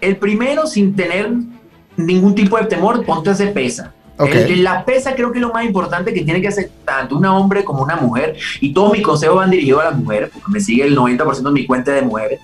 El 0.00 0.16
primero, 0.18 0.66
sin 0.66 0.94
tener 0.94 1.30
ningún 1.96 2.34
tipo 2.34 2.56
de 2.56 2.66
temor, 2.66 3.04
ponte 3.04 3.30
a 3.30 3.32
hacer 3.32 3.52
pesa. 3.52 3.92
Ok. 4.18 4.28
El- 4.30 4.62
la 4.64 4.84
pesa 4.84 5.14
creo 5.14 5.32
que 5.32 5.38
es 5.38 5.42
lo 5.42 5.52
más 5.52 5.64
importante 5.64 6.14
que 6.14 6.22
tiene 6.22 6.40
que 6.40 6.48
hacer 6.48 6.70
tanto 6.84 7.16
un 7.16 7.26
hombre 7.26 7.64
como 7.64 7.82
una 7.82 7.96
mujer. 7.96 8.36
Y 8.60 8.72
todos 8.72 8.92
mis 8.92 9.02
consejos 9.02 9.36
van 9.36 9.50
dirigidos 9.50 9.82
a 9.82 9.90
las 9.90 9.96
mujeres, 9.96 10.30
porque 10.32 10.50
me 10.50 10.60
sigue 10.60 10.84
el 10.84 10.96
90% 10.96 11.42
de 11.42 11.50
mi 11.50 11.66
cuenta 11.66 11.90
de 11.92 12.02
mujeres. 12.02 12.40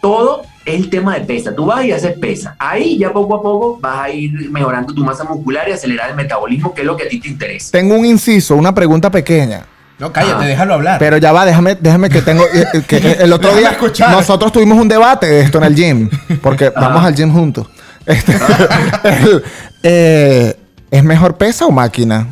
Todo 0.00 0.42
es 0.64 0.74
el 0.74 0.90
tema 0.90 1.14
de 1.18 1.22
pesa. 1.22 1.54
Tú 1.54 1.66
vas 1.66 1.84
y 1.84 1.92
haces 1.92 2.18
pesa. 2.18 2.54
Ahí 2.58 2.98
ya 2.98 3.12
poco 3.12 3.34
a 3.36 3.42
poco 3.42 3.78
vas 3.80 3.98
a 4.06 4.10
ir 4.10 4.50
mejorando 4.50 4.92
tu 4.94 5.02
masa 5.04 5.24
muscular 5.24 5.68
y 5.68 5.72
acelerar 5.72 6.10
el 6.10 6.16
metabolismo, 6.16 6.74
que 6.74 6.82
es 6.82 6.86
lo 6.86 6.96
que 6.96 7.04
a 7.04 7.08
ti 7.08 7.18
te 7.20 7.28
interesa. 7.28 7.70
Tengo 7.72 7.94
un 7.94 8.04
inciso, 8.04 8.56
una 8.56 8.74
pregunta 8.74 9.10
pequeña. 9.10 9.64
No, 9.98 10.10
cállate, 10.12 10.44
Ah. 10.44 10.48
déjalo 10.48 10.74
hablar. 10.74 10.98
Pero 10.98 11.18
ya 11.18 11.30
va, 11.32 11.44
déjame, 11.44 11.74
déjame 11.74 12.08
que 12.08 12.22
tengo. 12.22 12.42
eh, 12.54 12.64
eh, 12.72 12.82
que 12.86 12.96
el 12.96 13.32
otro 13.32 13.48
Déjame 13.48 13.60
día 13.60 13.70
escuchar. 13.72 14.10
nosotros 14.12 14.50
tuvimos 14.52 14.78
un 14.78 14.88
debate 14.88 15.26
de 15.26 15.40
esto 15.42 15.58
en 15.58 15.64
el 15.64 15.74
gym. 15.74 16.08
Porque 16.42 16.70
vamos 16.70 17.04
al 17.04 17.14
gym 17.14 17.32
juntos. 17.32 17.66
Este, 18.06 18.32
el- 19.04 19.44
eh, 19.82 20.56
¿Es 20.90 21.04
mejor 21.04 21.36
pesa 21.36 21.66
o 21.66 21.70
máquina? 21.70 22.26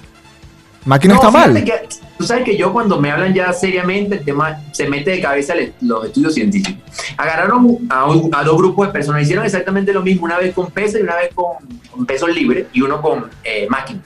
¿Máquina 0.84 1.14
No, 1.14 1.20
está 1.20 1.30
mal? 1.30 1.62
que- 1.62 1.88
tú 2.18 2.24
sabes 2.24 2.44
que 2.44 2.56
yo 2.56 2.72
cuando 2.72 3.00
me 3.00 3.10
hablan 3.10 3.32
ya 3.32 3.52
seriamente, 3.52 4.16
el 4.16 4.24
tema 4.24 4.60
se 4.72 4.88
mete 4.88 5.12
de 5.12 5.20
cabeza 5.20 5.54
los 5.80 6.04
estudios 6.06 6.34
científicos. 6.34 6.82
Agarraron 7.16 7.78
a, 7.88 8.06
un- 8.06 8.34
a 8.34 8.42
dos 8.44 8.56
grupos 8.58 8.88
de 8.88 8.92
personas, 8.92 9.22
hicieron 9.22 9.44
exactamente 9.46 9.92
lo 9.92 10.02
mismo, 10.02 10.24
una 10.26 10.38
vez 10.38 10.52
con 10.54 10.70
peso 10.70 10.98
y 10.98 11.02
una 11.02 11.16
vez 11.16 11.30
con, 11.34 11.56
con 11.90 12.04
peso 12.04 12.26
libre 12.26 12.66
y 12.72 12.82
uno 12.82 13.00
con 13.00 13.30
eh, 13.44 13.66
máquinas. 13.70 14.02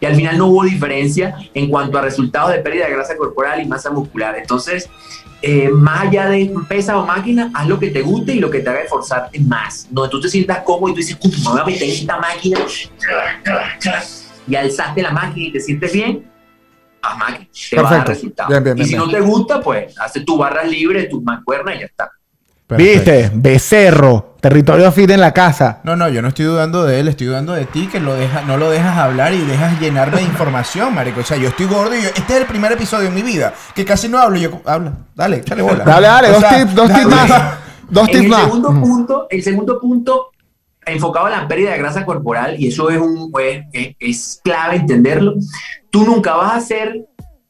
Y 0.00 0.06
al 0.06 0.14
final 0.16 0.38
no 0.38 0.46
hubo 0.46 0.64
diferencia 0.64 1.36
en 1.54 1.68
cuanto 1.68 1.98
a 1.98 2.02
resultados 2.02 2.50
de 2.52 2.58
pérdida 2.58 2.86
de 2.86 2.92
grasa 2.92 3.16
corporal 3.16 3.60
y 3.60 3.66
masa 3.66 3.90
muscular. 3.90 4.36
Entonces, 4.38 4.88
eh, 5.42 5.68
más 5.68 6.06
allá 6.06 6.28
de 6.28 6.52
pesa 6.68 6.98
o 6.98 7.06
máquina, 7.06 7.50
haz 7.54 7.68
lo 7.68 7.78
que 7.78 7.90
te 7.90 8.02
guste 8.02 8.32
y 8.34 8.40
lo 8.40 8.50
que 8.50 8.60
te 8.60 8.70
haga 8.70 8.80
esforzarte 8.80 9.38
más. 9.40 9.86
Donde 9.90 10.10
tú 10.10 10.20
te 10.20 10.28
sientas 10.28 10.60
cómodo 10.64 10.88
y 10.90 10.94
tú 10.94 10.98
dices, 10.98 11.18
"Uy, 11.22 11.30
me 11.44 11.50
voy 11.50 11.60
a 11.60 11.64
meter 11.64 11.82
en 11.84 11.90
esta 11.90 12.18
máquina 12.18 12.58
y 14.48 14.54
alzaste 14.54 15.02
la 15.02 15.10
máquina 15.10 15.48
y 15.48 15.52
te 15.52 15.60
sientes 15.60 15.92
bien, 15.92 16.24
haz 17.10 17.18
máquina. 17.18 17.48
Te 17.70 17.76
va 17.76 17.80
a 17.80 17.84
dar 17.84 18.04
Perfecto. 18.04 18.12
resultados. 18.12 18.50
Bien, 18.50 18.64
bien, 18.64 18.78
y 18.78 18.82
si 18.84 18.88
bien. 18.90 19.00
no 19.00 19.08
te 19.10 19.20
gusta, 19.20 19.60
pues 19.60 19.98
haces 19.98 20.24
tus 20.24 20.38
barras 20.38 20.68
libres, 20.68 21.08
tus 21.08 21.22
mancuernas 21.22 21.76
y 21.76 21.78
ya 21.80 21.84
está. 21.86 22.10
Perfecto. 22.66 22.92
¿Viste? 22.94 23.30
Becerro. 23.34 24.34
Territorio 24.40 24.92
fit 24.92 25.10
en 25.10 25.20
la 25.20 25.32
casa. 25.32 25.80
No, 25.84 25.96
no, 25.96 26.08
yo 26.08 26.22
no 26.22 26.28
estoy 26.28 26.44
dudando 26.44 26.84
de 26.84 27.00
él, 27.00 27.08
estoy 27.08 27.26
dudando 27.28 27.52
de 27.52 27.64
ti 27.64 27.88
que 27.90 27.98
lo 27.98 28.14
deja, 28.14 28.42
no 28.42 28.56
lo 28.56 28.70
dejas 28.70 28.96
hablar 28.96 29.32
y 29.34 29.38
dejas 29.44 29.80
llenarme 29.80 30.18
de 30.18 30.22
información, 30.24 30.94
marico. 30.94 31.20
O 31.20 31.24
sea, 31.24 31.36
yo 31.36 31.48
estoy 31.48 31.66
gordo 31.66 31.96
y 31.96 32.02
yo- 32.02 32.08
este 32.08 32.34
es 32.34 32.40
el 32.42 32.46
primer 32.46 32.70
episodio 32.72 33.08
en 33.08 33.14
mi 33.14 33.22
vida 33.22 33.52
que 33.74 33.84
casi 33.84 34.08
no 34.08 34.18
hablo. 34.18 34.36
y 34.38 34.42
Yo 34.42 34.60
habla, 34.64 34.92
dale, 35.14 35.38
échale 35.38 35.62
bola. 35.62 35.82
Dale, 35.84 36.06
dale, 36.06 36.28
O 36.28 36.32
dos 36.32 36.40
sea, 36.40 36.58
tips, 36.58 36.74
dos 36.74 36.88
dale. 36.88 37.04
tips 37.04 37.16
más. 37.16 37.52
Dos 37.88 38.02
En 38.08 38.12
tips 38.12 38.24
el 38.24 38.28
más. 38.30 38.40
segundo 38.44 38.70
Mm. 38.72 38.80
punto, 38.82 39.26
el 39.30 39.42
segundo 39.42 39.80
punto 39.80 40.30
enfocado 40.86 41.26
en 41.26 41.32
la 41.32 41.48
pérdida 41.48 41.72
de 41.72 41.78
grasa 41.78 42.04
corporal, 42.04 42.56
y 42.60 42.68
eso 42.68 42.90
es 42.90 42.98
un 42.98 43.32
es, 43.40 43.64
es- 43.72 43.96
es 43.98 44.40
clave 44.42 44.76
entenderlo. 44.76 45.34
Tú 45.90 46.04
nunca 46.04 46.34
vas 46.36 46.52
a 46.52 46.56
hacer 46.56 47.06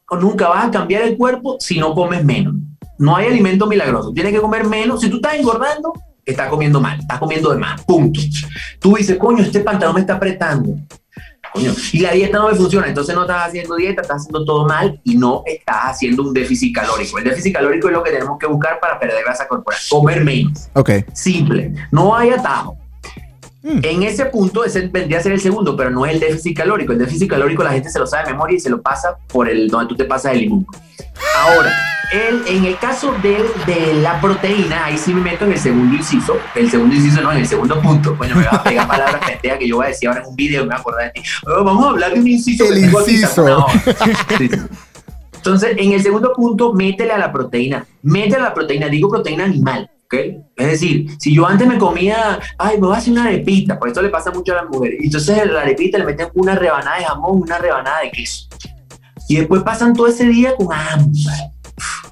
o 0.08 0.16
nunca 0.16 0.48
vas 0.48 0.66
a 0.66 0.70
cambiar 0.70 1.02
el 1.02 1.16
cuerpo 1.16 1.56
si 1.60 1.78
no 1.78 1.94
comes 1.94 2.24
menos. 2.24 2.54
No 2.98 3.14
hay 3.16 3.26
alimento 3.26 3.66
milagroso. 3.66 4.12
Tienes 4.12 4.32
que 4.32 4.40
comer 4.40 4.64
menos. 4.64 5.00
Si 5.02 5.10
tú 5.10 5.16
estás 5.16 5.34
engordando, 5.34 5.92
estás 6.24 6.48
comiendo 6.48 6.80
mal, 6.80 6.98
estás 6.98 7.18
comiendo 7.18 7.50
de 7.50 7.58
más. 7.58 7.82
Punto. 7.84 8.20
Tú 8.80 8.94
dices, 8.96 9.18
coño, 9.18 9.42
este 9.42 9.60
pantalón 9.60 9.94
me 9.96 10.00
está 10.00 10.14
apretando. 10.14 10.74
Coño, 11.52 11.72
y 11.92 11.98
la 12.00 12.12
dieta 12.12 12.38
no 12.38 12.48
me 12.48 12.54
funciona, 12.54 12.86
entonces 12.88 13.14
no 13.14 13.22
estás 13.22 13.48
haciendo 13.48 13.76
dieta, 13.76 14.02
estás 14.02 14.18
haciendo 14.22 14.44
todo 14.44 14.66
mal 14.66 15.00
y 15.04 15.16
no 15.16 15.42
estás 15.46 15.76
haciendo 15.84 16.22
un 16.22 16.32
déficit 16.34 16.74
calórico. 16.74 17.18
El 17.18 17.24
déficit 17.24 17.54
calórico 17.54 17.88
es 17.88 17.94
lo 17.94 18.02
que 18.02 18.10
tenemos 18.10 18.38
que 18.38 18.46
buscar 18.46 18.78
para 18.80 18.98
perder 18.98 19.24
grasa 19.24 19.46
corporal, 19.46 19.78
comer 19.88 20.24
menos. 20.24 20.68
Ok. 20.74 20.90
Simple, 21.12 21.72
no 21.92 22.14
hay 22.16 22.30
atajo. 22.30 22.76
Mm. 23.66 23.80
En 23.82 24.02
ese 24.04 24.26
punto, 24.26 24.64
ese 24.64 24.86
vendría 24.86 25.18
a 25.18 25.22
ser 25.22 25.32
el 25.32 25.40
segundo, 25.40 25.76
pero 25.76 25.90
no 25.90 26.06
es 26.06 26.14
el 26.14 26.20
déficit 26.20 26.56
calórico. 26.56 26.92
El 26.92 26.98
déficit 27.00 27.28
calórico 27.28 27.64
la 27.64 27.72
gente 27.72 27.90
se 27.90 27.98
lo 27.98 28.06
sabe 28.06 28.26
de 28.26 28.32
memoria 28.32 28.56
y 28.56 28.60
se 28.60 28.70
lo 28.70 28.80
pasa 28.80 29.16
por 29.26 29.48
el 29.48 29.66
donde 29.66 29.88
tú 29.88 29.96
te 29.96 30.04
pasas 30.04 30.34
el 30.34 30.42
limón. 30.42 30.66
Ahora, 31.42 31.72
el, 32.12 32.44
en 32.46 32.64
el 32.64 32.78
caso 32.78 33.12
del- 33.22 33.48
de 33.66 33.94
la 33.94 34.20
proteína, 34.20 34.84
ahí 34.84 34.96
sí 34.96 35.12
me 35.12 35.20
meto 35.20 35.44
en 35.46 35.52
el 35.52 35.58
segundo 35.58 35.96
inciso. 35.96 36.36
El 36.54 36.70
segundo 36.70 36.94
inciso 36.94 37.20
no, 37.20 37.32
en 37.32 37.38
el 37.38 37.46
segundo 37.48 37.80
punto. 37.82 38.16
Coño, 38.16 38.36
me 38.36 38.44
vas 38.44 38.54
a 38.54 38.62
pegar 38.62 38.86
palabras 38.86 39.20
pendejas 39.26 39.58
que 39.58 39.66
yo 39.66 39.76
voy 39.78 39.86
a 39.86 39.88
decir 39.88 40.08
ahora 40.08 40.20
en 40.20 40.26
un 40.28 40.36
video 40.36 40.62
me 40.62 40.68
voy 40.68 40.76
a 40.76 40.80
acordar 40.80 41.04
de 41.12 41.20
ti. 41.20 41.28
Oh, 41.46 41.64
vamos 41.64 41.84
a 41.86 41.88
hablar 41.90 42.14
de 42.14 42.20
un 42.20 42.28
inciso. 42.28 42.64
El 42.66 42.74
que 42.74 42.86
inciso. 42.86 43.66
sí. 44.38 44.48
Entonces, 45.38 45.74
en 45.76 45.92
el 45.92 46.02
segundo 46.02 46.32
punto, 46.34 46.72
métele 46.72 47.12
a 47.12 47.18
la 47.18 47.32
proteína. 47.32 47.84
Métele 48.02 48.36
a 48.36 48.40
la 48.40 48.54
proteína, 48.54 48.86
digo 48.88 49.08
proteína 49.08 49.44
animal, 49.44 49.90
Es 50.10 50.66
decir, 50.66 51.16
si 51.18 51.34
yo 51.34 51.46
antes 51.46 51.66
me 51.66 51.78
comía, 51.78 52.38
ay, 52.58 52.76
me 52.76 52.86
voy 52.86 52.94
a 52.94 52.98
hacer 52.98 53.12
una 53.12 53.24
arepita, 53.24 53.78
por 53.78 53.88
esto 53.88 54.02
le 54.02 54.08
pasa 54.08 54.30
mucho 54.30 54.52
a 54.52 54.62
las 54.62 54.70
mujeres. 54.70 54.98
Entonces, 55.02 55.38
a 55.38 55.44
la 55.44 55.62
arepita 55.62 55.98
le 55.98 56.04
meten 56.04 56.28
una 56.34 56.54
rebanada 56.54 56.98
de 56.98 57.04
jamón, 57.04 57.42
una 57.42 57.58
rebanada 57.58 58.00
de 58.02 58.10
queso. 58.10 58.48
Y 59.28 59.36
después 59.36 59.62
pasan 59.62 59.94
todo 59.94 60.06
ese 60.06 60.24
día 60.26 60.54
con 60.56 60.68
hambre. 60.72 61.20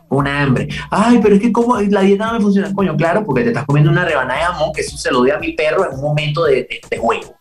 Con 0.08 0.26
hambre. 0.26 0.68
Ay, 0.90 1.20
pero 1.22 1.36
es 1.36 1.40
que 1.40 1.52
como 1.52 1.80
la 1.80 2.00
dieta 2.00 2.26
no 2.26 2.34
me 2.34 2.40
funciona. 2.40 2.72
Coño, 2.74 2.96
claro, 2.96 3.24
porque 3.24 3.42
te 3.42 3.48
estás 3.48 3.64
comiendo 3.64 3.90
una 3.90 4.04
rebanada 4.04 4.40
de 4.40 4.46
jamón, 4.46 4.72
que 4.74 4.80
eso 4.80 4.96
se 4.96 5.10
lo 5.10 5.18
doy 5.18 5.30
a 5.30 5.38
mi 5.38 5.52
perro 5.52 5.88
en 5.88 5.94
un 5.94 6.02
momento 6.02 6.44
de, 6.44 6.56
de, 6.56 6.80
de 6.90 6.98
juego. 6.98 7.36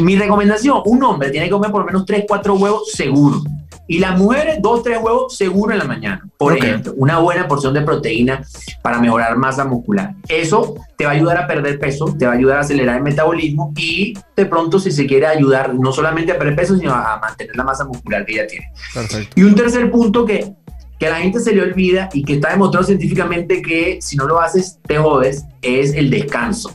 Mi 0.00 0.16
recomendación, 0.16 0.80
un 0.86 1.02
hombre 1.04 1.30
tiene 1.30 1.46
que 1.46 1.52
comer 1.52 1.70
por 1.70 1.82
lo 1.82 1.86
menos 1.86 2.04
3, 2.06 2.24
4 2.26 2.54
huevos 2.54 2.90
seguro. 2.92 3.42
Y 3.88 3.98
las 3.98 4.18
mujeres, 4.18 4.58
2, 4.60 4.82
3 4.82 4.98
huevos 5.02 5.36
seguro 5.36 5.72
en 5.72 5.78
la 5.78 5.84
mañana. 5.84 6.26
Por 6.38 6.56
ejemplo, 6.56 6.94
una 6.96 7.18
buena 7.18 7.48
porción 7.48 7.74
de 7.74 7.82
proteína 7.82 8.44
para 8.80 8.98
mejorar 8.98 9.36
masa 9.36 9.64
muscular. 9.64 10.14
Eso 10.28 10.76
te 10.96 11.04
va 11.04 11.10
a 11.10 11.14
ayudar 11.14 11.38
a 11.38 11.46
perder 11.46 11.78
peso, 11.78 12.14
te 12.18 12.26
va 12.26 12.32
a 12.32 12.36
ayudar 12.36 12.58
a 12.58 12.60
acelerar 12.60 12.96
el 12.96 13.02
metabolismo 13.02 13.72
y 13.76 14.14
de 14.36 14.46
pronto 14.46 14.78
si 14.78 14.92
se 14.92 15.06
quiere 15.06 15.26
ayudar 15.26 15.74
no 15.74 15.92
solamente 15.92 16.32
a 16.32 16.38
perder 16.38 16.56
peso, 16.56 16.76
sino 16.76 16.94
a 16.94 17.18
mantener 17.18 17.56
la 17.56 17.64
masa 17.64 17.84
muscular 17.84 18.24
que 18.24 18.36
ya 18.36 18.46
tiene. 18.46 18.72
Perfecto. 18.94 19.40
Y 19.40 19.42
un 19.42 19.54
tercer 19.54 19.90
punto 19.90 20.24
que, 20.24 20.54
que 20.98 21.06
a 21.06 21.10
la 21.10 21.16
gente 21.16 21.40
se 21.40 21.52
le 21.52 21.62
olvida 21.62 22.08
y 22.12 22.24
que 22.24 22.34
está 22.34 22.50
demostrado 22.50 22.86
científicamente 22.86 23.62
que 23.62 23.98
si 24.00 24.16
no 24.16 24.26
lo 24.26 24.40
haces 24.40 24.78
te 24.86 24.96
jodes 24.96 25.44
es 25.60 25.94
el 25.94 26.08
descanso. 26.08 26.72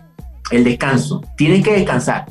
El 0.52 0.64
descanso. 0.64 1.22
Tienes 1.36 1.64
que 1.64 1.74
descansar. 1.74 2.26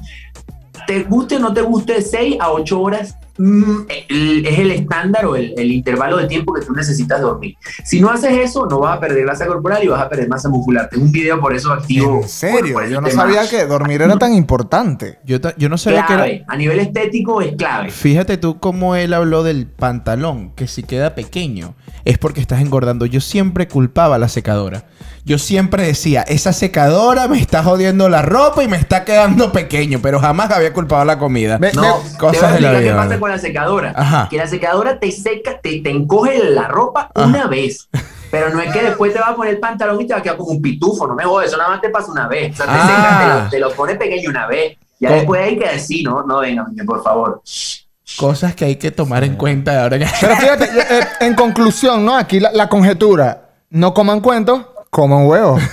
Te 0.86 1.02
guste 1.02 1.36
o 1.36 1.38
no 1.38 1.52
te 1.52 1.62
guste, 1.62 2.00
6 2.00 2.36
a 2.40 2.52
8 2.52 2.80
horas 2.80 3.16
es 3.38 4.58
el 4.58 4.70
estándar 4.72 5.26
o 5.26 5.36
el, 5.36 5.54
el 5.56 5.70
intervalo 5.72 6.16
de 6.16 6.26
tiempo 6.26 6.52
que 6.54 6.62
tú 6.62 6.72
necesitas 6.72 7.20
dormir. 7.20 7.56
Si 7.84 8.00
no 8.00 8.10
haces 8.10 8.32
eso, 8.38 8.66
no 8.66 8.78
vas 8.80 8.96
a 8.96 9.00
perder 9.00 9.24
grasa 9.24 9.46
corporal 9.46 9.82
y 9.84 9.88
vas 9.88 10.00
a 10.02 10.08
perder 10.08 10.28
masa 10.28 10.48
muscular. 10.48 10.88
Tengo 10.90 11.04
un 11.04 11.12
video 11.12 11.40
por 11.40 11.54
eso 11.54 11.72
activo. 11.72 12.22
¿En 12.22 12.28
serio? 12.28 12.74
por 12.74 12.88
Yo 12.88 13.00
no 13.00 13.08
tema. 13.08 13.22
sabía 13.22 13.48
que 13.48 13.66
dormir 13.66 14.02
era 14.02 14.16
tan 14.16 14.34
importante. 14.34 15.18
Yo, 15.24 15.40
ta- 15.40 15.54
yo 15.56 15.68
no 15.68 15.78
sabía 15.78 16.06
que 16.06 16.12
era... 16.14 16.26
A 16.48 16.56
nivel 16.56 16.78
estético 16.80 17.40
es 17.42 17.54
clave. 17.56 17.90
Fíjate 17.90 18.36
tú 18.38 18.58
cómo 18.58 18.96
él 18.96 19.12
habló 19.14 19.42
del 19.42 19.66
pantalón, 19.66 20.52
que 20.54 20.66
si 20.66 20.82
queda 20.82 21.14
pequeño 21.14 21.74
es 22.04 22.18
porque 22.18 22.40
estás 22.40 22.60
engordando. 22.60 23.06
Yo 23.06 23.20
siempre 23.20 23.68
culpaba 23.68 24.16
a 24.16 24.18
la 24.18 24.28
secadora. 24.28 24.84
Yo 25.26 25.38
siempre 25.38 25.82
decía, 25.82 26.22
esa 26.22 26.52
secadora 26.52 27.26
me 27.26 27.40
está 27.40 27.64
jodiendo 27.64 28.08
la 28.08 28.22
ropa 28.22 28.62
y 28.62 28.68
me 28.68 28.76
está 28.76 29.04
quedando 29.04 29.50
pequeño, 29.50 29.98
pero 30.00 30.20
jamás 30.20 30.52
había 30.52 30.72
culpado 30.72 31.04
la 31.04 31.18
comida. 31.18 31.58
Me- 31.58 31.72
No, 31.72 32.00
me- 32.00 32.16
cosas 32.16 32.54
de 32.54 32.60
la 32.60 32.70
vida, 32.78 32.80
qué 32.92 32.94
pasa 32.94 33.18
con 33.18 33.30
la 33.30 33.38
secadora. 33.38 33.92
Ajá. 33.96 34.28
Que 34.30 34.36
la 34.36 34.46
secadora 34.46 35.00
te 35.00 35.10
seca, 35.10 35.58
te, 35.60 35.80
te 35.80 35.90
encoge 35.90 36.38
la 36.50 36.68
ropa 36.68 37.10
Ajá. 37.12 37.26
una 37.26 37.48
vez. 37.48 37.88
Pero 38.30 38.50
no 38.50 38.60
es 38.60 38.72
que 38.72 38.82
después 38.82 39.12
te 39.12 39.18
va 39.18 39.26
a 39.30 39.34
poner 39.34 39.54
el 39.54 39.58
pantalón 39.60 40.00
y 40.00 40.06
te 40.06 40.14
va 40.14 40.20
a 40.20 40.22
quedar 40.22 40.36
como 40.36 40.50
un 40.52 40.62
pitufo, 40.62 41.08
no 41.08 41.16
me 41.16 41.24
jodas, 41.24 41.48
eso 41.48 41.56
nada 41.56 41.70
más 41.70 41.80
te 41.80 41.88
pasa 41.90 42.12
una 42.12 42.28
vez. 42.28 42.52
O 42.52 42.56
sea, 42.58 42.66
te, 42.66 42.72
Ah. 42.72 42.86
seca, 42.86 43.18
te, 43.18 43.26
lo, 43.26 43.50
te 43.50 43.70
lo 43.70 43.76
pone 43.76 43.96
pequeño 43.96 44.30
una 44.30 44.46
vez. 44.46 44.76
Ya 45.00 45.10
después 45.10 45.42
hay 45.42 45.58
que 45.58 45.68
decir, 45.72 46.04
no, 46.08 46.22
no 46.22 46.38
venga, 46.38 46.64
por 46.86 47.02
favor. 47.02 47.42
Cosas 48.16 48.54
que 48.54 48.64
hay 48.64 48.76
que 48.76 48.92
tomar 48.92 49.24
en 49.24 49.34
cuenta 49.34 49.82
ahora 49.82 49.98
que... 49.98 50.06
Pero 50.20 50.36
fíjate, 50.36 50.64
eh, 50.66 50.84
eh, 50.90 51.00
en 51.20 51.34
conclusión, 51.34 52.04
¿no? 52.04 52.16
Aquí 52.16 52.38
la, 52.38 52.52
la 52.52 52.68
conjetura. 52.68 53.42
No 53.70 53.92
coman 53.92 54.20
cuentos, 54.20 54.62
coman 54.90 55.26
huevos. 55.26 55.62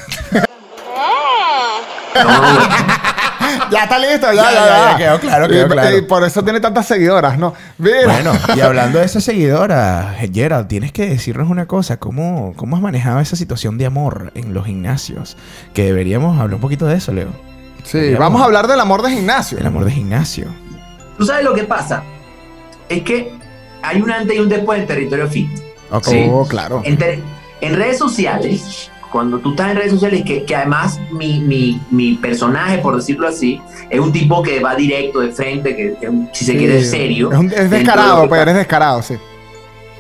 ya 3.72 3.84
está 3.84 4.00
listo, 4.00 4.32
ya, 4.34 4.44
Ya, 4.44 4.52
ya, 4.52 4.52
ya, 4.52 4.66
ya. 4.66 4.92
ya, 4.92 4.98
quedó 4.98 5.20
claro, 5.20 5.48
quedó 5.48 5.66
y, 5.66 5.70
claro. 5.70 5.98
y 5.98 6.02
por 6.04 6.24
eso 6.24 6.44
tiene 6.44 6.60
tantas 6.60 6.86
seguidoras, 6.88 7.38
¿no? 7.38 7.54
Mira. 7.78 8.06
Bueno, 8.06 8.34
y 8.56 8.62
hablando 8.62 9.00
de 9.00 9.06
esa 9.06 9.22
seguidora, 9.22 10.16
Gerald, 10.32 10.68
tienes 10.68 10.92
que 10.92 11.08
decirnos 11.08 11.50
una 11.50 11.66
cosa. 11.66 11.98
¿Cómo, 11.98 12.54
¿Cómo 12.56 12.76
has 12.76 12.82
manejado 12.82 13.20
esa 13.20 13.36
situación 13.36 13.78
de 13.78 13.86
amor 13.86 14.32
en 14.36 14.54
los 14.54 14.66
gimnasios? 14.66 15.38
Que 15.74 15.86
deberíamos 15.86 16.40
hablar 16.40 16.56
un 16.56 16.62
poquito 16.62 16.86
de 16.86 16.96
eso, 16.98 17.12
Leo. 17.12 17.30
Sí, 17.84 18.14
vamos 18.16 18.42
a 18.42 18.46
hablar 18.46 18.68
del 18.68 18.80
amor 18.80 19.02
de 19.02 19.12
gimnasio. 19.12 19.58
El 19.58 19.66
amor 19.66 19.86
de 19.86 19.92
gimnasio. 19.92 20.48
¿Tú 21.18 21.26
sabes 21.26 21.44
lo 21.44 21.54
que 21.54 21.64
pasa? 21.64 22.04
Es 22.90 23.02
que 23.04 23.32
hay 23.82 24.02
un 24.02 24.12
antes 24.12 24.36
y 24.38 24.40
un 24.40 24.50
después 24.50 24.80
del 24.80 24.88
territorio 24.88 25.28
fit. 25.28 25.50
Ok. 25.92 26.06
Sí. 26.06 26.28
Oh, 26.32 26.48
claro. 26.48 26.82
En 26.86 27.76
redes 27.76 27.98
sociales, 27.98 28.90
cuando 29.14 29.38
tú 29.40 29.52
estás 29.52 29.70
en 29.72 29.78
redes 29.78 29.92
sociales, 29.92 30.24
que, 30.26 30.44
que 30.44 30.56
además 30.56 31.00
mi, 31.12 31.40
mi, 31.40 31.80
mi 31.92 32.16
personaje, 32.16 32.80
por 32.80 32.96
decirlo 32.98 33.28
así, 33.30 33.62
es 33.90 34.00
un 34.00 34.12
tipo 34.12 34.44
que 34.44 34.60
va 34.60 34.76
directo 34.76 35.20
de 35.22 35.32
frente, 35.32 35.74
que, 35.76 35.96
que 36.02 36.12
si 36.34 36.44
se 36.46 36.52
Sí. 36.52 36.58
quiere 36.58 36.80
es 36.80 36.90
serio. 36.92 37.32
Es, 37.32 37.38
un- 37.38 37.46
es 37.46 37.52
Dentro 37.52 37.70
de 37.70 37.78
descarado, 37.78 38.22
que 38.24 38.28
pero 38.30 38.42
está- 38.42 38.52
es 38.52 38.58
descarado, 38.58 39.02
sí. 39.04 39.16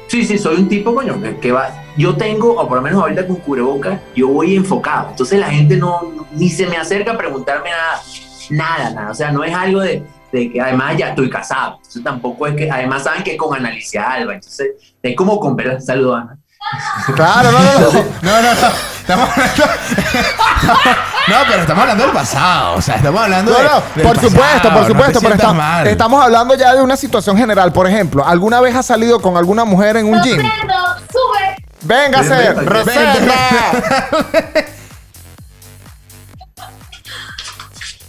Sí, 0.07 0.25
sí, 0.25 0.37
soy 0.37 0.55
un 0.57 0.67
tipo, 0.67 0.93
coño, 0.93 1.17
que, 1.39 1.51
va. 1.51 1.69
Yo 1.95 2.15
tengo, 2.17 2.51
o 2.59 2.67
por 2.67 2.77
lo 2.77 2.81
menos 2.83 3.01
ahorita 3.01 3.25
con 3.27 3.37
cubrebocas, 3.37 3.99
yo 4.15 4.27
voy 4.27 4.55
enfocado. 4.55 5.09
Entonces 5.11 5.39
la 5.39 5.49
gente 5.49 5.77
no, 5.77 6.27
ni 6.33 6.49
se 6.49 6.65
me 6.67 6.75
acerca 6.77 7.11
a 7.13 7.17
preguntarme 7.17 7.69
nada. 7.69 8.01
Nada, 8.49 8.89
nada. 8.91 9.11
O 9.11 9.13
sea, 9.15 9.31
no 9.31 9.43
es 9.43 9.53
algo 9.55 9.79
de, 9.81 10.03
de 10.31 10.51
que 10.51 10.59
además 10.59 10.97
ya 10.97 11.09
estoy 11.09 11.29
casado. 11.29 11.75
Entonces 11.77 12.03
tampoco 12.03 12.45
es 12.47 12.55
que, 12.55 12.69
además 12.69 13.03
saben 13.03 13.23
que 13.23 13.31
es 13.33 13.37
con 13.37 13.55
Analicia 13.55 14.03
Alba. 14.11 14.33
Entonces 14.33 14.67
es 15.01 15.15
como 15.15 15.39
con. 15.39 15.55
Saludos, 15.81 16.21
Ana. 16.21 16.37
Claro, 17.15 17.51
no, 17.51 17.59
no, 17.59 17.79
no. 17.79 17.91
No, 18.21 18.41
no, 18.41 18.53
no. 18.53 18.92
Estamos 19.03 19.29
hablando... 19.29 19.63
no, 21.27 21.35
pero 21.49 21.61
estamos 21.61 21.81
hablando 21.81 22.03
del 22.05 22.13
pasado. 22.13 22.75
O 22.75 22.81
sea, 22.81 22.95
estamos 22.95 23.21
hablando 23.21 23.51
No, 23.51 23.57
de, 23.57 23.63
no, 23.65 23.69
del 23.95 24.03
por 24.05 24.15
pasado, 24.15 24.29
supuesto, 24.29 24.61
por 24.69 24.71
no 24.73 24.79
te 24.79 24.87
supuesto, 24.93 25.19
pero 25.21 25.35
está- 25.35 25.53
mal. 25.53 25.87
estamos 25.87 26.23
hablando 26.23 26.55
ya 26.55 26.73
de 26.73 26.81
una 26.81 26.95
situación 26.95 27.37
general. 27.37 27.73
Por 27.73 27.85
ejemplo, 27.85 28.25
¿alguna 28.25 28.61
vez 28.61 28.73
has 28.75 28.85
salido 28.85 29.19
con 29.21 29.35
alguna 29.35 29.65
mujer 29.65 29.97
en 29.97 30.05
un 30.05 30.21
gym? 30.23 30.37
Rosendo, 30.41 30.75
sube. 31.11 31.55
Véngase, 31.81 32.53
Rosenda. 32.53 33.35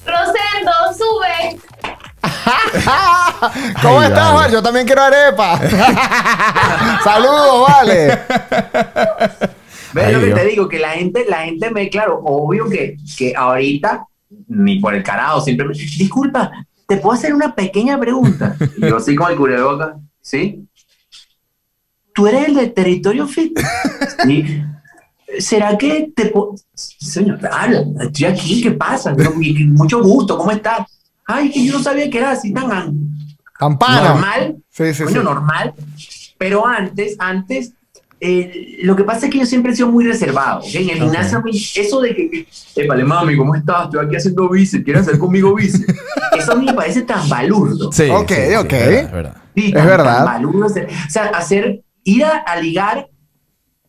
Rosendo, 0.06 0.72
sube. 0.96 1.60
¿Cómo 3.82 4.00
Ay, 4.00 4.06
estás, 4.08 4.24
vale. 4.26 4.32
Juan? 4.36 4.50
Yo 4.52 4.62
también 4.62 4.86
quiero 4.86 5.02
arepa. 5.02 5.58
Saludos, 7.04 7.68
vale. 7.68 8.22
¿Ves 9.94 10.06
Ay, 10.06 10.12
lo 10.12 10.20
que 10.20 10.26
Dios. 10.26 10.38
te 10.40 10.46
digo? 10.46 10.68
Que 10.68 10.78
la 10.78 10.90
gente, 10.90 11.24
la 11.28 11.42
gente 11.44 11.70
me, 11.70 11.88
claro, 11.88 12.20
obvio 12.24 12.68
que, 12.68 12.96
que 13.16 13.32
ahorita, 13.36 14.06
ni 14.48 14.80
por 14.80 14.94
el 14.94 15.02
carajo, 15.02 15.40
siempre 15.40 15.66
me, 15.66 15.74
disculpa, 15.74 16.50
¿te 16.86 16.96
puedo 16.96 17.14
hacer 17.14 17.32
una 17.34 17.54
pequeña 17.54 17.98
pregunta? 17.98 18.56
Yo 18.78 18.96
así 18.96 19.14
con 19.14 19.30
el 19.30 19.36
cubreboca, 19.36 19.96
¿sí? 20.20 20.66
¿Tú 22.12 22.26
eres 22.26 22.48
el 22.48 22.54
de 22.54 22.66
Territorio 22.68 23.26
Fit? 23.26 23.58
¿Sí? 24.24 24.62
¿Será 25.38 25.76
que 25.78 26.12
te 26.14 26.26
puedo...? 26.26 26.54
Señor, 26.74 27.40
habla, 27.50 27.84
estoy 28.02 28.26
aquí, 28.26 28.62
¿qué 28.62 28.70
pasa? 28.72 29.14
Mucho 29.72 30.02
gusto, 30.02 30.36
¿cómo 30.38 30.50
estás? 30.52 30.86
Ay, 31.26 31.50
que 31.50 31.64
yo 31.64 31.72
no 31.74 31.82
sabía 31.82 32.08
que 32.10 32.18
era 32.18 32.32
así 32.32 32.52
tan 32.52 32.68
Campana. 33.54 34.10
normal. 34.10 34.56
Sí, 34.70 34.92
sí, 34.92 35.04
Coño, 35.04 35.20
sí. 35.20 35.24
normal. 35.24 35.74
Pero 36.38 36.66
antes, 36.66 37.16
antes, 37.18 37.72
eh, 38.26 38.78
lo 38.82 38.96
que 38.96 39.04
pasa 39.04 39.26
es 39.26 39.32
que 39.32 39.38
yo 39.40 39.46
siempre 39.46 39.72
he 39.72 39.76
sido 39.76 39.88
muy 39.90 40.04
reservado. 40.06 40.62
En 40.72 40.88
el 40.88 40.98
gimnasio, 40.98 41.38
a 41.38 41.42
mí, 41.42 41.50
eso 41.76 42.00
de 42.00 42.14
que, 42.16 42.46
épale, 42.76 43.04
mami, 43.04 43.36
¿cómo 43.36 43.54
estás? 43.54 43.84
Estoy 43.84 44.06
aquí 44.06 44.16
haciendo 44.16 44.48
bíceps, 44.48 44.82
¿quieres 44.84 45.02
hacer 45.02 45.18
conmigo 45.18 45.54
bíceps? 45.54 45.84
Eso 46.38 46.52
a 46.52 46.56
mí 46.56 46.64
me 46.66 46.74
parece 46.74 47.02
tan 47.02 47.28
balurdo. 47.28 47.92
Sí, 47.92 48.08
Ok, 48.10 48.30
sí, 48.30 48.34
sí, 48.48 48.54
ok. 48.54 48.72
es 48.72 48.80
verdad, 48.80 49.04
es 49.04 49.12
verdad. 49.12 49.36
Sí, 49.54 49.66
Es 49.66 49.72
tan- 49.74 49.86
verdad. 49.86 50.16
tan 50.16 50.24
balurdo 50.24 50.66
hacer- 50.66 50.88
o 50.88 51.10
sea, 51.10 51.24
hacer, 51.26 51.82
ir 52.04 52.24
a, 52.24 52.38
a 52.38 52.56
ligar 52.60 53.08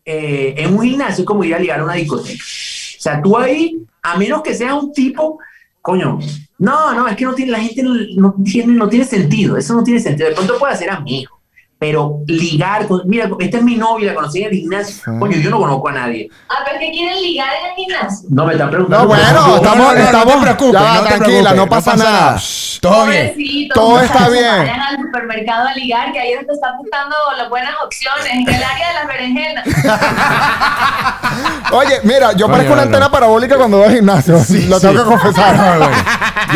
eh, 0.04 0.54
en 0.58 0.74
un 0.74 0.82
gimnasio 0.82 1.22
es 1.22 1.26
como 1.26 1.42
ir 1.44 1.54
a 1.54 1.58
ligar 1.58 1.80
a 1.80 1.84
una 1.84 1.94
discoteca. 1.94 2.42
O 2.42 3.00
sea, 3.02 3.20
tú 3.22 3.36
ahí, 3.36 3.78
a 4.02 4.16
menos 4.16 4.42
que 4.42 4.54
seas 4.54 4.74
un 4.74 4.92
tipo, 4.92 5.38
coño, 5.82 6.18
no, 6.58 6.94
no, 6.94 7.08
es 7.08 7.16
que 7.16 7.24
no 7.24 7.34
tiene, 7.34 7.52
la 7.52 7.60
gente 7.60 7.82
no, 7.82 7.94
no 8.16 8.34
tiene, 8.44 8.72
no 8.74 8.88
tiene 8.88 9.04
sentido, 9.04 9.56
eso 9.56 9.74
no 9.74 9.82
tiene 9.82 10.00
sentido. 10.00 10.28
De 10.28 10.34
pronto 10.34 10.58
puede 10.58 10.76
ser 10.76 10.90
amigo, 10.90 11.35
pero 11.78 12.20
ligar, 12.26 12.86
con, 12.86 13.02
mira, 13.04 13.28
esta 13.38 13.58
es 13.58 13.62
mi 13.62 13.76
novia, 13.76 14.08
la 14.08 14.14
conocí 14.14 14.42
en 14.42 14.48
el 14.50 14.58
gimnasio, 14.60 15.02
Ah. 15.06 15.16
coño, 15.18 15.36
yo 15.36 15.50
no 15.50 15.58
conozco 15.58 15.88
a 15.88 15.92
nadie. 15.92 16.28
Ah, 16.48 16.54
pero 16.64 16.78
que 16.80 16.90
quieren 16.90 17.20
ligar 17.20 17.48
en 17.60 17.66
el 17.70 17.74
gimnasio. 17.76 18.28
No 18.30 18.46
me 18.46 18.52
están 18.54 18.70
preguntando. 18.70 19.02
No, 19.04 19.08
bueno, 19.08 19.22
estamos- 19.22 19.62
no, 19.62 19.74
no, 19.74 19.92
no 19.94 20.00
estamos- 20.04 20.34
te 20.34 20.40
preocupes, 20.40 20.80
ya 20.80 20.94
no 20.94 21.02
te 21.02 21.08
tranquila, 21.08 21.50
preocupes, 21.50 21.56
no 21.56 21.66
pasa 21.68 21.96
nada. 21.96 22.36
Shh. 22.38 22.80
Todo 22.80 23.06
bien. 23.06 23.68
Todo 23.74 24.00
está 24.00 24.28
bien. 24.28 24.58
Vayan 24.58 24.80
al 24.80 24.96
supermercado 24.96 25.68
a 25.68 25.74
ligar, 25.74 26.12
que 26.12 26.18
ahí 26.20 26.30
es 26.32 26.36
donde 26.38 26.52
están 26.54 26.76
buscando 26.78 27.16
las 27.36 27.48
buenas 27.48 27.74
opciones, 27.84 28.26
en 28.32 28.40
el 28.48 28.62
área 28.62 28.88
de 28.88 28.94
las 28.94 29.06
berenjenas. 29.06 29.66
Oye, 31.72 32.00
mira, 32.04 32.32
yo 32.32 32.48
parezco 32.48 32.72
una 32.72 32.82
no, 32.82 32.86
antena 32.88 33.06
no. 33.06 33.10
parabólica 33.10 33.56
cuando 33.56 33.78
voy 33.78 33.88
al 33.88 33.94
gimnasio. 33.96 34.38
Sí, 34.38 34.66
Lo 34.66 34.78
sí. 34.78 34.86
tengo 34.86 35.02
que 35.04 35.10
confesar. 35.10 35.56
No, 35.66 35.78
bueno. 35.78 35.96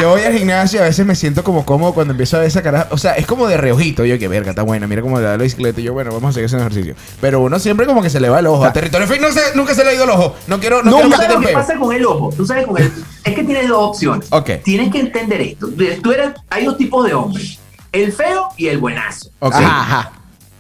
Yo 0.01 0.11
voy 0.11 0.23
al 0.23 0.33
gimnasio 0.37 0.79
y 0.79 0.83
a 0.83 0.87
veces 0.87 1.05
me 1.05 1.15
siento 1.15 1.43
como 1.43 1.65
cómodo 1.67 1.93
cuando 1.93 2.13
empiezo 2.13 2.37
a 2.37 2.41
ver 2.41 2.49
esa 2.49 2.63
cara. 2.63 2.87
O 2.91 2.99
sea, 2.99 3.13
es 3.15 3.27
como 3.27 3.47
de 3.49 3.57
reojito. 3.57 4.05
Yo, 4.05 4.19
que 4.19 4.29
verga, 4.29 4.51
está 4.51 4.63
buena. 4.63 4.87
Mira 4.87 5.03
cómo 5.03 5.19
le 5.21 5.27
da 5.27 5.37
la 5.37 5.43
bicicleta. 5.43 5.81
Y 5.81 5.85
yo, 5.85 5.93
bueno, 5.93 6.11
vamos 6.13 6.31
a 6.31 6.33
seguir 6.33 6.47
haciendo 6.47 6.67
ejercicio. 6.67 6.95
Pero 7.21 7.41
uno 7.41 7.59
siempre 7.59 7.87
como 7.87 8.03
que 8.03 8.11
se 8.11 8.21
le 8.21 8.29
va 8.29 8.39
el 8.41 8.47
ojo. 8.47 8.65
A 8.65 8.73
territorio 8.73 9.07
Fit 9.07 9.21
no 9.21 9.31
se- 9.31 9.55
nunca 9.55 9.75
se 9.75 9.85
le 9.85 9.91
ha 9.91 9.95
ido 9.95 10.05
el 10.05 10.11
ojo. 10.11 10.37
No 10.47 10.59
quiero, 10.61 10.83
no 10.83 10.91
Nunca. 10.91 11.03
quiero 11.03 11.11
¿Tú 11.11 11.17
sabes 11.23 11.35
lo 11.41 11.47
que 11.47 11.53
pasa 11.55 11.77
con 11.79 11.95
el 11.95 12.05
ojo? 12.07 12.33
Tú 12.37 12.47
sabes 12.47 12.67
con 12.67 12.77
el, 12.79 12.93
es 13.25 13.35
que 13.35 13.45
tienes 13.45 13.69
dos 13.69 13.91
opciones. 13.91 14.29
Ok. 14.31 14.51
Tienes 14.65 14.91
que 14.93 15.01
entender 15.01 15.41
esto. 15.41 15.69
Tú 16.03 16.13
eres, 16.13 16.31
hay 16.51 16.65
dos 16.65 16.77
tipos 16.77 17.07
de 17.07 17.15
hombres. 17.15 17.59
El 17.93 18.13
feo 18.13 18.49
y 18.57 18.69
el 18.69 18.79
buenazo. 18.79 19.31
Ok. 19.41 19.55
Ajá, 19.55 19.81
ajá. 19.83 20.13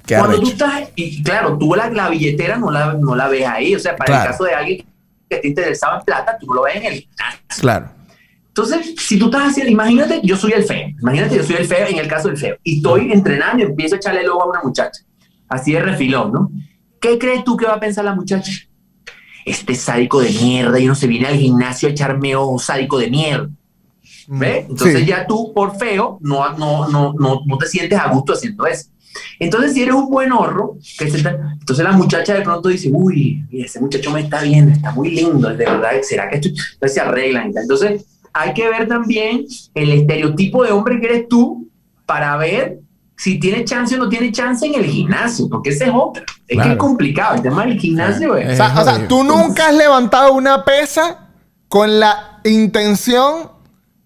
Cuando 0.08 0.28
tú 0.40 0.42
arrecho. 0.42 0.50
estás, 0.52 0.88
y 0.96 1.22
claro, 1.22 1.56
tú 1.56 1.72
la, 1.76 1.88
la 1.90 2.08
billetera 2.08 2.56
no 2.56 2.70
la, 2.70 2.94
no 2.94 3.14
la 3.14 3.28
ves 3.28 3.46
ahí. 3.46 3.74
O 3.76 3.78
sea, 3.78 3.94
para 3.94 4.06
Claro. 4.06 4.22
el 4.24 4.30
caso 4.32 4.44
de 4.44 4.54
alguien 4.54 4.86
que 5.28 5.36
te 5.36 5.46
interesaba 5.48 5.98
en 5.98 6.04
plata, 6.04 6.36
tú 6.40 6.46
no 6.46 6.54
lo 6.54 6.62
ves 6.62 6.74
en 6.76 6.84
el. 6.86 7.08
Claro. 7.60 7.86
Entonces, 8.50 8.94
si 8.98 9.18
tú 9.18 9.26
estás 9.26 9.50
haciendo, 9.50 9.70
imagínate, 9.72 10.20
yo 10.24 10.36
soy 10.36 10.52
el 10.52 10.64
feo. 10.64 10.88
Imagínate, 11.00 11.36
yo 11.36 11.42
soy 11.44 11.56
el 11.56 11.66
feo 11.66 11.86
en 11.86 11.98
el 11.98 12.08
caso 12.08 12.28
del 12.28 12.36
feo. 12.36 12.56
Y 12.64 12.76
estoy 12.78 13.12
entrenando 13.12 13.62
y 13.62 13.66
empiezo 13.66 13.94
a 13.94 13.98
echarle 13.98 14.20
el 14.22 14.28
ojo 14.28 14.42
a 14.42 14.46
una 14.50 14.62
muchacha. 14.62 15.02
Así 15.48 15.72
de 15.72 15.80
refilón, 15.80 16.32
¿no? 16.32 16.50
¿Qué 17.00 17.18
crees 17.18 17.44
tú 17.44 17.56
que 17.56 17.64
va 17.66 17.74
a 17.74 17.80
pensar 17.80 18.04
la 18.04 18.14
muchacha? 18.14 18.52
Este 19.46 19.74
sádico 19.74 20.20
de 20.20 20.30
mierda 20.30 20.78
y 20.78 20.86
no 20.86 20.94
se 20.94 21.06
viene 21.06 21.26
al 21.28 21.36
gimnasio 21.36 21.88
a 21.88 21.92
echarme 21.92 22.34
ojo, 22.36 22.58
sádico 22.58 22.98
de 22.98 23.08
mierda. 23.10 23.48
¿Ves? 24.28 24.66
Entonces 24.68 25.00
Sí. 25.00 25.06
ya 25.06 25.26
tú, 25.26 25.52
por 25.54 25.76
feo, 25.78 26.18
no, 26.20 26.56
no, 26.58 26.88
no, 26.88 27.14
no, 27.18 27.40
no 27.46 27.58
te 27.58 27.66
sientes 27.66 27.98
a 27.98 28.08
gusto 28.08 28.32
haciendo 28.34 28.66
eso. 28.66 28.90
Entonces, 29.40 29.72
si 29.74 29.82
eres 29.82 29.94
un 29.94 30.08
buen 30.08 30.30
horro, 30.30 30.76
que 30.98 31.10
se 31.10 31.16
está- 31.16 31.36
entonces 31.58 31.84
la 31.84 31.92
muchacha 31.92 32.34
de 32.34 32.42
pronto 32.42 32.68
dice, 32.68 32.90
uy, 32.92 33.44
ese 33.50 33.80
muchacho 33.80 34.10
me 34.12 34.20
está 34.20 34.42
viendo, 34.42 34.72
está 34.72 34.92
muy 34.92 35.10
lindo, 35.10 35.48
de 35.48 35.56
verdad, 35.64 35.90
¿será 36.02 36.28
que 36.28 36.36
esto? 36.36 36.48
Entonces 36.48 36.94
se 36.94 37.00
arreglan 37.00 37.50
y 37.50 37.54
tal. 37.54 37.62
Entonces, 37.64 38.04
hay 38.32 38.52
que 38.54 38.68
ver 38.68 38.86
también 38.88 39.44
el 39.74 39.90
estereotipo 39.92 40.64
de 40.64 40.72
hombre 40.72 41.00
que 41.00 41.06
eres 41.06 41.28
tú 41.28 41.68
para 42.06 42.36
ver 42.36 42.78
si 43.16 43.38
tiene 43.38 43.64
chance 43.64 43.94
o 43.94 43.98
no 43.98 44.08
tiene 44.08 44.32
chance 44.32 44.64
en 44.66 44.74
el 44.74 44.86
gimnasio, 44.86 45.46
porque 45.50 45.70
ese 45.70 45.84
es 45.84 45.90
otro. 45.94 46.22
Es 46.48 46.54
Claro. 46.54 46.68
que 46.68 46.72
es 46.72 46.78
complicado, 46.78 47.34
el 47.36 47.42
tema 47.42 47.66
del 47.66 47.78
gimnasio 47.78 48.36
Eh, 48.36 48.44
es... 48.52 48.52
O 48.54 48.56
sea, 48.64 48.80
o 48.80 48.84
sea, 48.84 49.08
tú 49.08 49.22
nunca 49.24 49.68
has 49.68 49.74
levantado 49.74 50.32
una 50.32 50.64
pesa 50.64 51.28
con 51.68 52.00
la 52.00 52.40
intención 52.44 53.50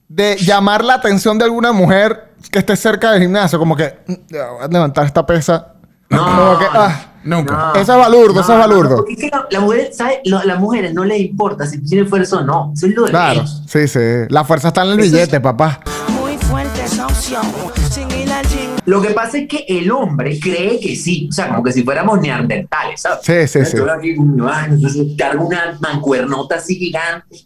de 0.09 0.37
llamar 0.37 0.85
la 0.85 0.95
atención 0.95 1.39
de 1.39 1.45
alguna 1.45 1.73
mujer 1.73 2.33
que 2.51 2.59
esté 2.59 2.77
cerca 2.77 3.13
del 3.13 3.23
gimnasio. 3.23 3.59
Como 3.59 3.77
que, 3.77 3.95
"Mm, 4.07 4.13
voy 4.31 4.41
a 4.63 4.69
levantar 4.69 5.07
esta 5.07 5.25
pesa. 5.25 5.74
Como 6.19 6.59
que, 6.59 6.65
ah. 6.73 7.07
Nunca. 7.25 7.73
Eso 7.75 7.93
es 7.93 7.99
balurdo, 7.99 8.41
eso 8.43 8.53
es 8.53 8.59
balurdo. 8.59 8.97
porque 8.97 9.15
es 9.15 9.19
que 9.19 9.29
la, 9.31 9.47
la 9.51 9.61
mujer, 9.61 9.91
¿sabes? 9.95 10.19
Lo- 10.27 10.39
a 10.41 10.45
las 10.45 10.61
mujeres 10.61 10.93
no 10.93 11.05
les 11.05 11.21
importa 11.23 11.67
si 11.67 11.83
tiene 11.83 12.05
fuerza 12.07 12.37
o 12.37 12.43
no. 12.43 12.73
Eso 12.77 12.87
es 12.87 12.95
lo 12.95 13.05
de 13.05 13.11
Claro, 13.11 13.35
menos. 13.37 13.63
sí, 13.67 13.89
sí. 13.89 13.99
La 14.29 14.45
fuerza 14.45 14.69
está 14.69 14.83
en 14.83 14.89
el 14.91 14.99
Eso 15.01 15.07
es- 15.07 15.13
billete, 15.13 15.41
papá. 15.41 15.81
Muy 16.21 16.37
fuerte 16.37 16.83
esa 16.85 17.07
opción, 17.07 17.43
sin 17.91 18.11
ir 18.11 18.31
al 18.31 18.47
gym. 18.47 18.71
Lo 18.85 19.01
que 19.01 19.09
pasa 19.11 19.39
es 19.39 19.49
que 19.49 19.65
el 19.67 19.91
hombre 19.91 20.39
cree 20.39 20.79
que 20.79 20.95
sí. 20.97 21.27
O 21.31 21.33
sea, 21.33 21.49
como 21.49 21.63
que 21.63 21.73
si 21.73 21.83
fuéramos 21.83 22.21
neandertales, 22.21 23.01
¿sabes? 23.01 23.21
Sí, 23.23 23.49
sí, 23.61 23.65
sí. 23.71 23.77
Yo 23.79 23.91
aquí, 23.91 24.15
ay, 24.47 24.67
entonces 24.73 25.07
cargo 25.17 25.47
una 25.47 25.79
mancuernota 25.81 26.57
así 26.57 26.77
gigante. 26.77 27.39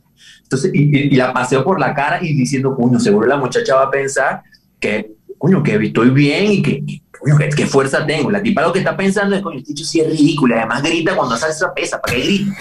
Entonces, 0.42 0.72
y, 0.74 0.80
y- 0.96 1.02
y 1.12 1.14
la 1.14 1.32
paseo 1.32 1.62
por 1.62 1.78
la 1.78 1.94
cara 1.94 2.18
y 2.20 2.34
diciendo, 2.34 2.74
coño, 2.74 2.98
seguro 2.98 3.28
la 3.28 3.36
muchacha 3.36 3.76
va 3.76 3.84
a 3.84 3.90
pensar 3.92 4.42
que, 4.80 5.12
coño, 5.38 5.62
que 5.62 5.76
estoy 5.76 6.10
bien 6.10 6.50
y 6.50 6.62
que, 6.62 6.82
coño, 7.18 7.36
¿qué, 7.38 7.48
qué 7.50 7.66
fuerza 7.66 8.04
tengo. 8.06 8.30
La 8.30 8.42
tipa 8.42 8.62
lo 8.62 8.72
que 8.72 8.78
está 8.80 8.96
pensando 8.96 9.36
es, 9.36 9.42
coño, 9.42 9.58
este 9.58 9.72
bicho 9.72 9.84
sí 9.84 10.00
es 10.00 10.06
ridículo. 10.08 10.54
y 10.54 10.58
Además 10.58 10.82
grita 10.82 11.14
cuando 11.16 11.34
hace 11.34 11.48
esa 11.48 11.72
pesa, 11.74 12.00
¿para 12.00 12.14
qué 12.14 12.20
grita? 12.22 12.54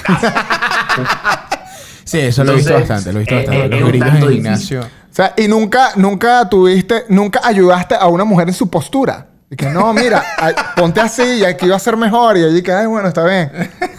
Sí, 2.04 2.20
eso 2.20 2.42
lo 2.46 2.54
he 2.54 2.56
visto 2.56 2.70
Entonces, 2.74 2.90
bastante, 2.90 3.12
lo 3.14 3.20
he 3.20 3.24
visto 3.24 3.36
eh, 3.36 3.38
bastante. 3.60 3.76
eh, 3.76 3.80
Los 3.82 3.90
grillos 3.90 4.08
en 4.16 4.30
gimnasio. 4.30 4.80
O 4.82 4.86
sea, 5.18 5.34
y 5.36 5.48
nunca, 5.50 5.90
nunca 5.98 6.48
tuviste, 6.48 7.04
nunca 7.10 7.42
ayudaste 7.44 7.96
a 7.96 8.08
una 8.08 8.24
mujer 8.24 8.48
en 8.48 8.54
su 8.54 8.70
postura. 8.70 9.28
Y 9.50 9.56
que 9.56 9.70
no, 9.70 9.94
mira, 9.94 10.22
ay, 10.38 10.54
ponte 10.76 11.00
así 11.00 11.22
y 11.40 11.44
aquí 11.46 11.70
va 11.70 11.78
a 11.78 11.80
ser 11.80 11.96
mejor. 11.96 12.38
Y 12.38 12.44
allí 12.44 12.62
que, 12.62 12.72
ay, 12.72 12.86
bueno, 12.88 13.08
está 13.08 13.26
bien. 13.26 13.50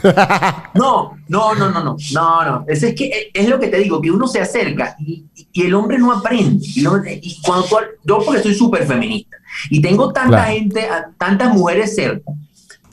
No, 0.75 1.17
no, 1.29 1.55
no, 1.55 1.71
no, 1.71 1.83
no, 1.83 1.97
no, 2.13 2.45
no. 2.45 2.65
Es, 2.69 2.83
es 2.83 2.95
que 2.95 3.07
eh, 3.07 3.31
es 3.35 3.49
lo 3.49 3.59
que 3.59 3.69
te 3.69 3.79
digo, 3.79 4.01
que 4.01 4.11
uno 4.11 4.27
se 4.29 4.41
acerca 4.41 4.95
y, 5.01 5.25
y 5.53 5.63
el 5.63 5.75
hombre 5.75 5.99
no 5.99 6.13
aprende. 6.13 6.65
Y, 6.75 6.83
lo- 6.83 7.03
y 7.05 7.37
cuando 7.45 7.67
tú- 7.67 7.77
yo 8.05 8.21
porque 8.25 8.43
soy 8.43 8.55
súper 8.55 8.87
feminista 8.87 9.37
y 9.71 9.81
tengo 9.81 10.13
tanta 10.13 10.29
Claro. 10.45 10.53
gente, 10.53 10.87
tantas 11.19 11.53
mujeres 11.53 11.95
cerca 11.97 12.31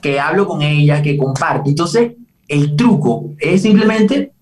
que 0.00 0.18
hablo 0.18 0.46
con 0.48 0.62
ellas, 0.62 1.00
que 1.02 1.16
comparto. 1.16 1.68
Entonces, 1.70 2.12
el 2.48 2.74
truco 2.76 3.30
es 3.38 3.62
simplemente, 3.62 4.32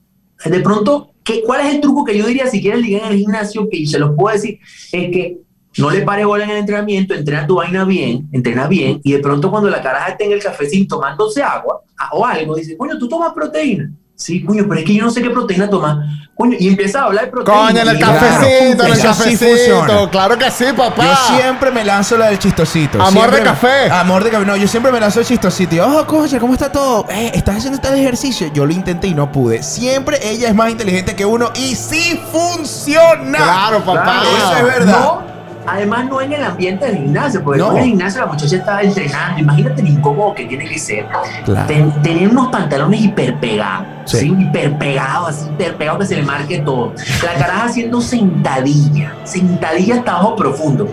de 0.45 0.61
pronto, 0.61 1.11
¿qué, 1.23 1.43
¿cuál 1.45 1.67
es 1.67 1.75
el 1.75 1.81
truco 1.81 2.05
que 2.05 2.17
yo 2.17 2.27
diría 2.27 2.47
si 2.47 2.61
quieres 2.63 2.81
ligar 2.81 3.03
en 3.07 3.13
el 3.13 3.19
gimnasio? 3.19 3.69
Que 3.71 3.87
se 3.87 3.99
los 3.99 4.15
puedo 4.17 4.35
decir, 4.35 4.59
es 4.93 5.11
que 5.11 5.39
no 5.79 5.91
le 5.91 6.03
pare 6.03 6.25
bola 6.25 6.45
en 6.45 6.51
el 6.51 6.59
entrenamiento, 6.59 7.15
entrena 7.15 7.47
tu 7.47 7.57
vaina 7.57 7.85
bien, 7.85 8.29
entrena 8.33 8.67
bien, 8.67 9.01
y 9.03 9.13
de 9.13 9.19
pronto 9.19 9.51
cuando 9.51 9.69
la 9.69 9.83
caraja 9.83 10.11
esté 10.11 10.25
en 10.27 10.33
el 10.33 10.43
cafecín 10.43 10.87
tomándose 10.87 11.43
agua 11.43 11.83
o 12.13 12.25
algo, 12.25 12.55
dice, 12.55 12.77
coño, 12.77 12.99
tú 12.99 13.09
tomas 13.09 13.33
proteína. 13.33 13.91
Sí, 14.17 14.45
coño, 14.45 14.65
pero 14.69 14.81
es 14.81 14.87
que 14.87 14.95
yo 14.95 15.05
no 15.05 15.11
sé 15.11 15.23
qué 15.23 15.31
proteína 15.31 15.69
tomar. 15.69 15.97
Coño, 16.37 16.57
y 16.59 16.69
empieza 16.69 17.01
a 17.01 17.05
hablar 17.07 17.25
de 17.25 17.31
proteína. 17.33 17.67
Coño, 17.67 17.81
en 17.81 17.89
el 17.89 17.99
cafecito, 17.99 18.85
en 18.85 18.91
el 18.91 18.97
sí 18.97 19.03
cafecito. 19.03 20.11
claro 20.11 20.39
que 20.39 20.51
sí, 20.53 20.67
papá. 20.77 21.05
Yo 21.05 21.37
siempre 21.37 21.71
me 21.73 21.85
lanzo 21.85 22.17
la 22.17 22.27
del 22.27 22.39
chistosito. 22.39 22.99
Amor 22.99 23.13
Siempre 23.13 23.39
de 23.39 23.45
café. 23.45 23.91
Amor 23.91 24.23
de 24.23 24.31
café. 24.31 24.47
No, 24.47 24.57
yo 24.57 24.69
siempre 24.69 24.93
me 24.93 25.01
lanzo 25.01 25.19
el 25.21 25.27
chistosito. 25.27 25.75
Y, 25.75 25.81
oh, 25.81 26.07
coche, 26.07 26.39
¿cómo 26.39 26.53
está 26.53 26.71
todo? 26.71 27.07
Eh, 27.11 27.33
¿Estás 27.35 27.57
haciendo 27.57 27.81
tal 27.81 27.99
ejercicio? 27.99 28.53
Yo 28.53 28.67
lo 28.67 28.73
intenté 28.73 29.09
y 29.09 29.15
no 29.15 29.33
pude. 29.33 29.65
Siempre 29.65 30.21
ella 30.23 30.49
es 30.49 30.55
más 30.55 30.71
inteligente 30.71 31.17
que 31.17 31.25
uno 31.25 31.51
y 31.57 31.75
sí 31.75 32.21
funciona. 32.31 33.37
Claro, 33.37 33.85
papá. 33.85 34.03
Claro, 34.05 34.29
Eso 34.37 34.57
es 34.57 34.65
verdad. 34.65 35.01
No, 35.01 35.34
además 35.67 36.07
no 36.09 36.21
en 36.21 36.33
el 36.33 36.43
ambiente 36.45 36.87
del 36.87 36.97
gimnasio, 36.97 37.43
porque 37.43 37.61
No. 37.61 37.71
en 37.73 37.79
el 37.79 37.85
gimnasio 37.85 38.21
la 38.21 38.27
muchacha 38.27 38.57
estaba 38.57 38.83
entrenando. 38.83 39.41
Imagínate 39.41 39.83
lo 39.83 39.89
incómodo 39.89 40.35
que 40.35 40.45
tiene 40.47 40.65
que 40.67 40.79
ser. 40.79 41.07
Claro. 41.45 41.67
Ten- 41.67 42.03
tener 42.03 42.29
unos 42.29 42.49
pantalones 42.49 43.01
hiperpegados, 43.01 43.87
Sí. 44.07 44.19
sí. 44.21 44.37
hiperpegados, 44.39 45.29
así 45.31 45.47
hiperpegados 45.51 46.01
que 46.01 46.07
se 46.07 46.17
le 46.17 46.23
marque 46.23 46.59
todo. 46.59 46.93
La 47.23 47.35
caraja 47.35 47.65
haciendo 47.67 48.01
sentadilla, 48.01 49.13
sentadilla 49.25 49.97
hasta 49.97 50.13
abajo 50.13 50.37
profundo. 50.37 50.89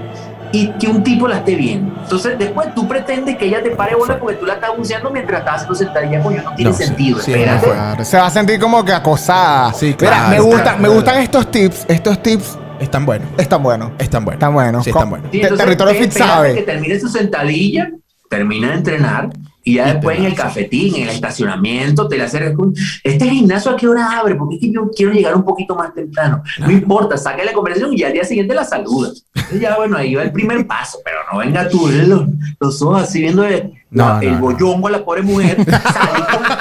Y 0.53 0.67
que 0.71 0.87
un 0.87 1.01
tipo 1.01 1.29
la 1.29 1.37
esté 1.37 1.55
viendo. 1.55 1.93
Entonces, 2.03 2.37
después 2.37 2.75
tú 2.75 2.85
pretendes 2.85 3.37
que 3.37 3.45
ella 3.45 3.63
te 3.63 3.69
pare 3.69 3.95
bola 3.95 4.19
porque 4.19 4.35
tú 4.35 4.45
la 4.45 4.55
estás 4.55 4.71
buceando 4.77 5.09
mientras 5.09 5.39
estás 5.39 5.55
haciendo 5.55 5.75
sentadilla. 5.75 6.21
Coño, 6.21 6.43
no 6.43 6.53
tiene 6.55 6.71
No, 6.71 6.77
sentido. 6.77 7.19
sí, 7.21 7.31
espérate. 7.31 7.67
no 7.97 8.03
Se 8.03 8.17
va 8.17 8.25
a 8.25 8.29
sentir 8.29 8.59
como 8.59 8.83
que 8.83 8.91
acosada. 8.91 9.71
Sí, 9.71 9.95
Mira, 9.97 9.97
claro, 9.97 10.29
me, 10.29 10.39
gusta, 10.41 10.63
claro, 10.63 10.79
me 10.79 10.89
gustan 10.89 11.17
estos 11.21 11.49
tips. 11.51 11.85
Estos 11.87 12.21
tips 12.21 12.57
Están 12.81 13.05
buenos. 13.05 13.27
están 13.37 13.63
buenos. 13.63 13.91
Están 13.99 14.25
buenos. 14.25 14.37
Están 14.39 14.53
buenos. 14.53 14.83
Sí, 14.83 14.89
están 14.89 15.09
buenos. 15.09 15.27
Sí, 15.31 15.37
entonces, 15.41 15.65
Territorio 15.65 16.01
Fit 16.01 16.11
sabe. 16.11 16.55
que 16.55 16.63
termine 16.63 16.99
su 16.99 17.07
sentadilla, 17.09 17.91
termina 18.29 18.69
de 18.69 18.73
entrenar 18.75 19.29
y 19.63 19.75
ya 19.75 19.93
después 19.93 20.17
en 20.17 20.25
el 20.25 20.33
cafetín, 20.33 20.95
en 20.95 21.03
el 21.03 21.09
estacionamiento, 21.09 22.07
te 22.07 22.17
le 22.17 22.23
acercas 22.23 22.55
con, 22.55 22.73
este 23.03 23.29
gimnasio 23.29 23.71
a 23.71 23.75
qué 23.77 23.87
hora 23.87 24.19
abre, 24.19 24.33
porque 24.33 24.55
es 24.55 24.61
que 24.61 24.71
yo 24.71 24.89
quiero 24.89 25.11
llegar 25.11 25.35
un 25.35 25.43
poquito 25.45 25.75
más 25.75 25.93
temprano. 25.93 26.41
No 26.59 26.71
importa, 26.71 27.15
saca 27.17 27.43
la 27.43 27.53
conversación 27.53 27.91
y 27.95 28.01
al 28.01 28.13
día 28.13 28.23
siguiente 28.23 28.55
la 28.55 28.63
saludas. 28.63 29.23
Ya, 29.59 29.75
bueno, 29.75 29.97
ahí 29.97 30.15
va 30.15 30.23
el 30.23 30.31
primer 30.31 30.65
paso, 30.65 30.97
pero 31.05 31.17
no 31.31 31.39
venga 31.39 31.69
tú, 31.69 31.87
los, 31.87 32.23
los 32.59 32.81
ojos 32.81 33.03
así 33.03 33.19
viendo 33.21 33.43
el, 33.45 33.71
No, 33.91 34.19
el 34.19 34.31
no, 34.31 34.35
no. 34.35 34.41
bollongo 34.41 34.87
a 34.87 34.91
la 34.91 35.05
pobre 35.05 35.21
mujer. 35.21 35.57
salí 35.63 36.23
con- 36.31 36.57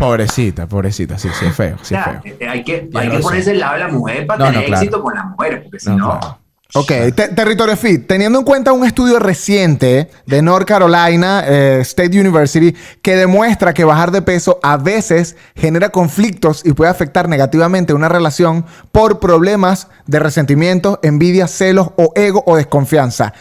Pobrecita, 0.00 0.66
pobrecita. 0.66 1.18
Sí, 1.18 1.28
sí, 1.38 1.46
es 1.46 1.54
feo. 1.54 1.76
Sí, 1.82 1.94
es 1.94 2.02
feo. 2.04 2.20
eh, 2.24 2.48
hay 2.48 2.64
que, 2.64 2.88
hay 2.94 3.10
que 3.10 3.18
ponerse 3.18 3.52
el 3.52 3.60
lado 3.60 3.74
de 3.74 3.78
la 3.80 3.88
mujer 3.88 4.26
para 4.26 4.38
No, 4.38 4.44
no, 4.46 4.50
tener 4.52 4.66
claro. 4.66 4.82
éxito 4.82 5.02
con 5.02 5.14
las 5.14 5.24
mujeres, 5.26 5.60
porque 5.62 5.78
si 5.78 5.88
No, 5.90 5.96
no... 5.98 6.18
claro. 6.18 6.38
Ok, 6.72 6.86
te- 7.16 7.28
Territorio 7.34 7.76
Fit, 7.76 8.06
teniendo 8.06 8.38
en 8.38 8.44
cuenta 8.44 8.72
un 8.72 8.86
estudio 8.86 9.18
reciente 9.18 10.08
de 10.26 10.40
North 10.40 10.68
Carolina 10.68 11.42
eh, 11.44 11.78
State 11.80 12.18
University 12.20 12.76
que 13.02 13.16
demuestra 13.16 13.74
que 13.74 13.82
bajar 13.82 14.12
de 14.12 14.22
peso 14.22 14.60
a 14.62 14.76
veces 14.76 15.34
genera 15.56 15.88
conflictos 15.88 16.62
y 16.64 16.72
puede 16.72 16.88
afectar 16.92 17.28
negativamente 17.28 17.92
una 17.92 18.08
relación 18.08 18.64
por 18.92 19.18
problemas 19.18 19.88
de 20.06 20.20
resentimiento, 20.20 21.00
envidia, 21.02 21.48
celos 21.48 21.88
o 21.96 22.12
ego 22.14 22.44
o 22.46 22.54
desconfianza. 22.56 23.34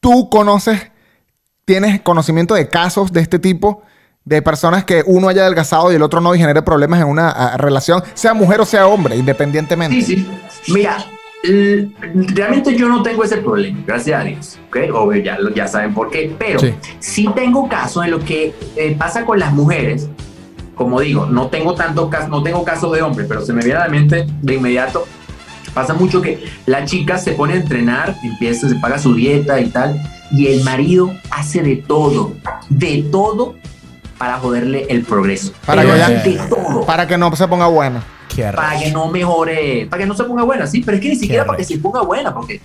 ¿Tú 0.00 0.30
conoces, 0.30 0.80
tienes 1.66 2.00
conocimiento 2.00 2.54
de 2.54 2.68
casos 2.70 3.12
de 3.12 3.20
este 3.20 3.38
tipo? 3.38 3.82
De 4.24 4.40
personas 4.40 4.84
que 4.84 5.02
uno 5.04 5.28
haya 5.28 5.42
adelgazado 5.42 5.90
y 5.92 5.96
el 5.96 6.02
otro 6.02 6.20
no 6.20 6.34
y 6.34 6.38
genere 6.38 6.62
problemas 6.62 7.00
en 7.00 7.08
una 7.08 7.30
ah, 7.30 7.56
relación, 7.56 8.02
sea 8.14 8.34
mujer 8.34 8.60
o 8.60 8.64
sea 8.64 8.86
hombre, 8.86 9.16
independientemente. 9.16 10.00
Sí, 10.00 10.26
sí. 10.62 10.72
Mira, 10.72 11.04
realmente 11.44 12.76
yo 12.76 12.88
no 12.88 13.02
tengo 13.02 13.24
ese 13.24 13.38
problema, 13.38 13.80
gracias 13.86 14.20
a 14.20 14.24
Dios. 14.24 14.58
¿ok? 14.68 14.76
Obvio, 14.94 15.22
ya, 15.22 15.38
ya 15.54 15.66
saben 15.66 15.92
por 15.92 16.10
qué. 16.10 16.34
Pero 16.38 16.60
Sí. 16.60 16.74
sí, 17.00 17.28
tengo 17.34 17.68
casos 17.68 18.04
en 18.04 18.12
lo 18.12 18.20
que 18.20 18.54
eh, 18.76 18.94
pasa 18.98 19.24
con 19.24 19.38
las 19.38 19.52
mujeres. 19.52 20.08
Como 20.74 21.00
digo, 21.00 21.26
no 21.26 21.48
tengo 21.48 21.74
tantos 21.74 22.08
casos, 22.08 22.30
no 22.30 22.42
tengo 22.42 22.64
casos 22.64 22.92
de 22.92 23.02
hombres, 23.02 23.26
pero 23.28 23.44
se 23.44 23.52
me 23.52 23.62
viene 23.62 23.78
a 23.80 23.84
la 23.84 23.88
mente 23.90 24.26
de 24.40 24.54
inmediato. 24.54 25.04
Pasa 25.74 25.94
mucho 25.94 26.20
que 26.22 26.44
la 26.66 26.84
chica 26.84 27.18
se 27.18 27.32
pone 27.32 27.54
a 27.54 27.56
entrenar, 27.56 28.16
empieza, 28.22 28.68
se 28.68 28.74
paga 28.76 28.98
su 28.98 29.14
dieta 29.14 29.60
y 29.60 29.68
tal, 29.68 30.00
y 30.30 30.48
el 30.48 30.64
marido 30.64 31.12
hace 31.30 31.62
de 31.62 31.76
todo, 31.76 32.32
de 32.68 33.04
todo 33.10 33.54
para 34.22 34.38
joderle 34.38 34.86
el 34.88 35.02
progreso. 35.02 35.52
Para 35.66 35.82
Pero 35.82 36.22
que 36.22 36.38
todo 36.48 36.86
Para 36.86 37.08
que 37.08 37.18
no 37.18 37.34
se 37.34 37.48
ponga 37.48 37.66
buena. 37.66 38.04
Para 38.54 38.78
que 38.78 38.92
no 38.92 39.08
mejore, 39.08 39.88
para 39.90 40.04
que 40.04 40.06
no 40.08 40.14
se 40.14 40.22
ponga 40.22 40.44
buena, 40.44 40.64
sí, 40.68 40.80
pero 40.80 40.96
es 40.96 41.02
que 41.02 41.08
ni 41.08 41.16
siquiera 41.16 41.44
para 41.44 41.58
que 41.58 41.64
se 41.64 41.76
ponga 41.78 42.02
buena, 42.02 42.32
porque, 42.32 42.60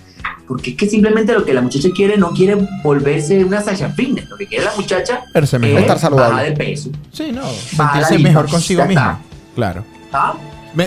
porque 0.46 0.70
es 0.70 0.76
que 0.76 0.88
simplemente 0.88 1.32
lo 1.32 1.44
que 1.44 1.52
la 1.52 1.60
muchacha 1.60 1.88
quiere 1.92 2.16
no 2.16 2.30
quiere 2.30 2.56
volverse 2.84 3.44
una 3.44 3.60
Sasha 3.60 3.88
Fitness, 3.88 4.28
lo 4.30 4.36
que 4.36 4.46
quiere 4.46 4.66
la 4.66 4.76
muchacha 4.76 5.24
es 5.34 5.52
Estar 5.52 5.98
saludable. 5.98 6.32
bajar 6.36 6.44
de 6.44 6.52
peso, 6.52 6.90
Sí, 7.10 7.32
no. 7.32 7.42
Sentirse 7.50 8.18
mejor 8.20 8.48
consigo 8.48 8.84
misma. 8.84 9.18
Claro. 9.56 9.84
¿ah? 10.12 10.34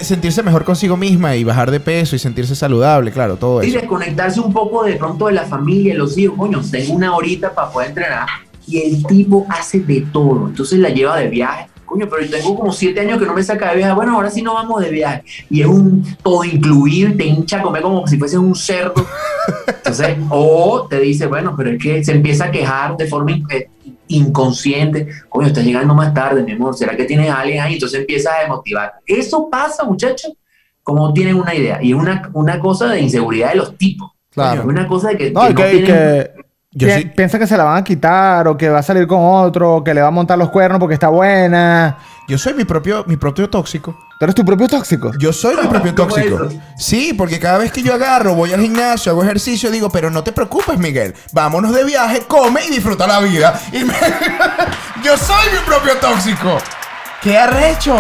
Sentirse 0.04 0.42
mejor 0.42 0.64
consigo 0.64 0.96
misma 0.96 1.36
y 1.36 1.44
bajar 1.44 1.70
de 1.70 1.82
peso 1.82 2.16
y 2.16 2.20
sentirse 2.20 2.56
saludable, 2.56 3.12
claro, 3.12 3.36
todo 3.36 3.62
y 3.62 3.68
eso. 3.68 3.80
desconectarse 3.80 4.40
un 4.40 4.54
poco 4.54 4.86
de 4.86 4.94
pronto 4.96 5.28
de 5.28 5.34
la 5.34 5.44
familia, 5.44 5.92
de 5.92 6.00
los 6.00 6.18
hijos, 6.18 6.38
coño, 6.38 6.62
tengo 6.72 6.94
una 6.94 7.14
horita 7.14 7.54
para 7.54 7.70
poder 7.70 7.90
entrenar, 7.90 8.28
y 8.68 8.78
el 8.82 9.06
tipo 9.06 9.46
hace 9.50 9.80
de 9.80 10.02
todo, 10.12 10.48
entonces 10.48 10.80
la 10.80 10.90
lleva 10.90 11.18
de 11.18 11.28
viaje. 11.30 11.68
Coño, 11.86 12.08
pero 12.10 12.24
yo 12.24 12.32
tengo 12.32 12.56
como 12.56 12.72
siete 12.72 13.02
años 13.02 13.20
que 13.20 13.26
no 13.26 13.34
me 13.34 13.44
saca 13.44 13.72
de 13.72 13.76
viaje. 13.76 13.94
Bueno, 13.94 14.16
ahora 14.16 14.30
sí 14.30 14.42
no 14.42 14.54
vamos 14.54 14.82
de 14.82 14.90
viaje. 14.92 15.24
Y 15.50 15.60
es 15.60 15.68
un 15.68 16.06
todo 16.24 16.46
incluido 16.46 17.12
te 17.18 17.26
hincha 17.26 17.60
a 17.60 17.62
comer 17.62 17.82
como 17.82 18.08
si 18.08 18.18
fuese 18.18 18.38
un 18.38 18.56
cerdo. 18.56 18.94
Entonces, 19.68 20.16
o 20.30 20.88
te 20.90 21.02
dice, 21.02 21.26
bueno, 21.28 21.54
pero 21.58 21.72
es 21.72 21.84
que 21.84 22.02
se 22.02 22.14
empieza 22.14 22.46
a 22.46 22.52
quejar 22.52 22.96
de 22.96 23.08
forma 23.08 23.34
eh, 23.50 23.68
inconsciente. 24.08 25.08
Coño, 25.30 25.48
estás 25.48 25.66
llegando 25.66 25.94
más 25.94 26.14
tarde, 26.14 26.44
mi 26.44 26.54
amor. 26.54 26.76
¿Será 26.76 26.96
que 26.96 27.04
tienes 27.06 27.30
a 27.30 27.40
alguien 27.42 27.62
ahí? 27.62 27.74
Entonces 27.74 28.00
empiezas 28.00 28.34
a 28.36 28.40
desmotivar. 28.40 28.94
Eso 29.06 29.50
pasa, 29.50 29.84
muchachos, 29.84 30.32
como 30.84 31.14
tienen 31.14 31.36
una 31.36 31.54
idea. 31.54 31.80
Y 31.82 31.92
es 31.92 31.98
una, 31.98 32.30
una 32.34 32.60
cosa 32.60 32.88
de 32.88 33.02
inseguridad 33.02 33.50
de 33.50 33.56
los 33.58 33.78
tipos. 33.78 34.12
Claro. 34.30 34.62
Coño, 34.62 34.72
es 34.72 34.80
una 34.80 34.88
cosa 34.88 35.10
de 35.10 35.18
que, 35.18 35.32
No, 35.32 35.42
que 35.48 35.54
no 35.54 35.62
tienen- 35.62 35.86
que 35.86 36.32
Yo 36.74 36.88
pi- 36.88 36.94
sí- 36.94 37.06
piensa 37.06 37.38
que 37.38 37.48
se 37.48 37.58
la 37.58 37.66
van 37.66 37.78
a 37.78 37.84
quitar 37.84 38.48
o 38.48 38.56
que 38.56 38.70
va 38.70 38.80
a 38.80 38.84
salir 38.84 39.06
con 39.06 39.20
otro, 39.22 39.76
o 39.78 39.84
que 39.84 39.94
le 39.94 40.02
va 40.02 40.08
a 40.08 40.12
montar 40.12 40.38
los 40.38 40.50
cuernos 40.50 40.80
porque 40.80 40.94
está 40.94 41.10
buena. 41.10 41.98
Yo 42.30 42.38
soy 42.38 42.54
mi 42.54 42.64
propio, 42.64 43.04
mi 43.08 43.18
propio 43.18 43.50
tóxico. 43.50 43.98
Tú 44.18 44.26
eres 44.26 44.36
tu 44.36 44.46
propio 44.46 44.70
tóxico. 44.70 45.12
Yo 45.18 45.34
soy 45.34 45.56
mi 45.62 45.68
propio 45.68 45.94
¿Cómo 45.96 46.16
es 46.16 46.30
tóxico. 46.30 46.64
Sí, 46.78 47.14
porque 47.18 47.40
cada 47.40 47.58
vez 47.58 47.74
que 47.74 47.82
yo 47.84 47.94
agarro, 47.94 48.36
voy 48.36 48.54
al 48.54 48.62
gimnasio, 48.62 49.12
hago 49.12 49.22
ejercicio, 49.24 49.70
digo, 49.70 49.90
pero 49.90 50.10
no 50.10 50.24
te 50.24 50.32
preocupes, 50.32 50.78
Miguel. 50.78 51.14
Vámonos 51.34 51.74
de 51.76 51.84
viaje, 51.84 52.22
come 52.28 52.62
y 52.66 52.70
disfruta 52.72 53.06
la 53.06 53.20
vida. 53.20 53.60
Y 53.74 53.84
me- 53.84 53.94
yo 55.04 55.18
soy 55.18 55.46
mi 55.52 55.60
propio 55.66 55.98
tóxico. 55.98 56.58
¡Qué 57.22 57.38
arrecho! 57.38 57.98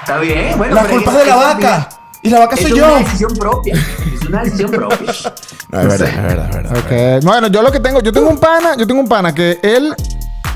Está 0.00 0.18
bien, 0.18 0.58
bueno. 0.58 0.74
La 0.74 0.82
pero 0.82 0.94
culpa 0.94 1.10
eso- 1.12 1.20
es 1.20 1.24
de 1.26 1.30
la 1.30 1.36
vaca. 1.36 1.88
Y 2.22 2.30
la 2.30 2.40
vaca 2.40 2.56
soy 2.56 2.72
es 2.72 2.76
yo. 2.76 2.86
una 2.86 2.98
decisión 2.98 3.32
propia. 3.34 3.74
Es 3.74 4.28
una 4.28 4.42
decisión 4.42 4.70
propia. 4.70 5.12
No, 5.70 5.80
es 5.82 5.86
verdad, 5.86 6.08
es 6.08 6.22
verdad, 6.22 6.50
es 6.50 6.56
verdad. 6.56 7.18
Ok. 7.18 7.24
Bueno, 7.24 7.46
yo 7.46 7.62
lo 7.62 7.70
que 7.70 7.78
tengo, 7.78 8.00
yo 8.00 8.12
tengo 8.12 8.28
un 8.28 8.38
pana, 8.38 8.76
yo 8.76 8.84
tengo 8.88 9.00
un 9.00 9.06
pana 9.06 9.32
que 9.32 9.60
él 9.62 9.94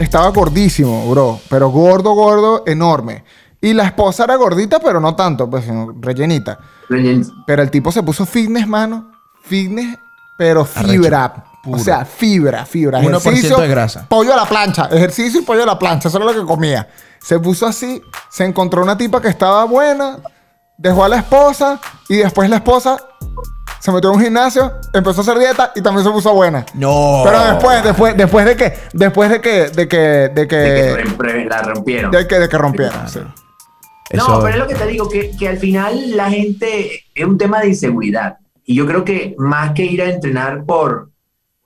estaba 0.01 0.29
gordísimo, 0.31 1.09
bro, 1.09 1.39
pero 1.49 1.69
gordo, 1.69 2.15
gordo, 2.15 2.65
enorme. 2.67 3.23
Y 3.61 3.73
la 3.75 3.85
esposa 3.85 4.25
era 4.25 4.35
gordita, 4.35 4.81
pero 4.81 5.01
no 5.01 5.15
tanto, 5.15 5.49
pues, 5.49 5.65
sino 5.65 5.95
rellenita. 6.01 6.59
Pero 7.47 7.63
el 7.63 7.71
tipo 7.71 7.93
se 7.93 8.03
puso 8.03 8.27
fitness, 8.27 8.67
mano. 8.67 9.13
Fitness, 9.43 9.99
pero 10.37 10.65
fibra. 10.65 11.33
Puro. 11.63 11.81
O 11.81 11.83
sea, 11.83 12.05
fibra, 12.05 12.67
fibra. 12.67 13.01
1% 13.01 13.17
Ejercicio, 13.21 13.57
de 13.57 13.69
grasa. 13.69 14.07
Pollo 14.07 14.35
a 14.35 14.37
la 14.37 14.47
plancha. 14.47 14.89
Ejercicio 14.91 15.41
y 15.41 15.45
pollo 15.45 15.63
a 15.63 15.67
la 15.67 15.79
plancha. 15.79 16.09
Eso 16.09 16.19
era 16.19 16.27
lo 16.27 16.35
que 16.35 16.47
comía. 16.47 16.89
Se 17.23 17.39
puso 17.39 17.67
así, 17.67 18.03
se 18.29 18.45
encontró 18.45 18.83
una 18.83 18.99
tipa 18.99 19.23
que 19.23 19.29
estaba 19.29 19.65
buena, 19.65 20.19
dejó 20.77 21.05
a 21.05 21.09
la 21.09 21.17
esposa 21.19 21.81
y 22.09 22.17
después 22.17 22.49
la 22.51 22.57
esposa 22.57 22.97
se 23.81 23.93
metió 23.93 24.11
en 24.11 24.17
un 24.17 24.23
gimnasio, 24.25 24.73
empezó 24.95 25.21
a 25.21 25.23
hacer 25.23 25.39
dieta 25.39 25.73
y 25.75 25.83
también 25.83 26.05
se 26.05 26.11
puso 26.11 26.33
buena. 26.35 26.65
No. 26.75 27.21
Pero 27.25 27.39
después, 27.45 27.85
después, 27.85 28.17
después 28.17 28.47
de 28.47 28.57
que, 28.57 28.73
después 28.95 29.31
de 29.31 29.41
que, 29.41 29.51
de 29.71 29.89
que, 29.89 29.99
de 29.99 30.49
que, 30.49 30.57
De 30.57 31.05
que 31.19 31.45
la 31.49 31.63
rompieron. 31.63 32.11
de 32.11 32.27
que, 32.27 32.39
de 32.39 32.49
que 32.49 32.59
rompieron. 32.59 33.09
sí. 33.09 33.21
Eso- 34.11 34.29
No, 34.29 34.37
pero 34.41 34.49
es 34.55 34.57
lo 34.59 34.67
que 34.67 34.75
te 34.75 34.87
digo, 34.87 35.09
que, 35.09 35.31
que 35.37 35.49
al 35.49 35.59
final 35.59 36.17
la 36.17 36.31
gente 36.31 37.05
es 37.15 37.25
un 37.25 37.37
tema 37.39 37.61
de 37.61 37.69
inseguridad. 37.69 38.37
Y 38.65 38.75
yo 38.77 38.87
creo 38.87 39.05
que 39.05 39.35
más 39.39 39.73
que 39.73 39.85
ir 39.85 40.01
a 40.01 40.07
entrenar 40.11 40.65
por, 40.65 41.11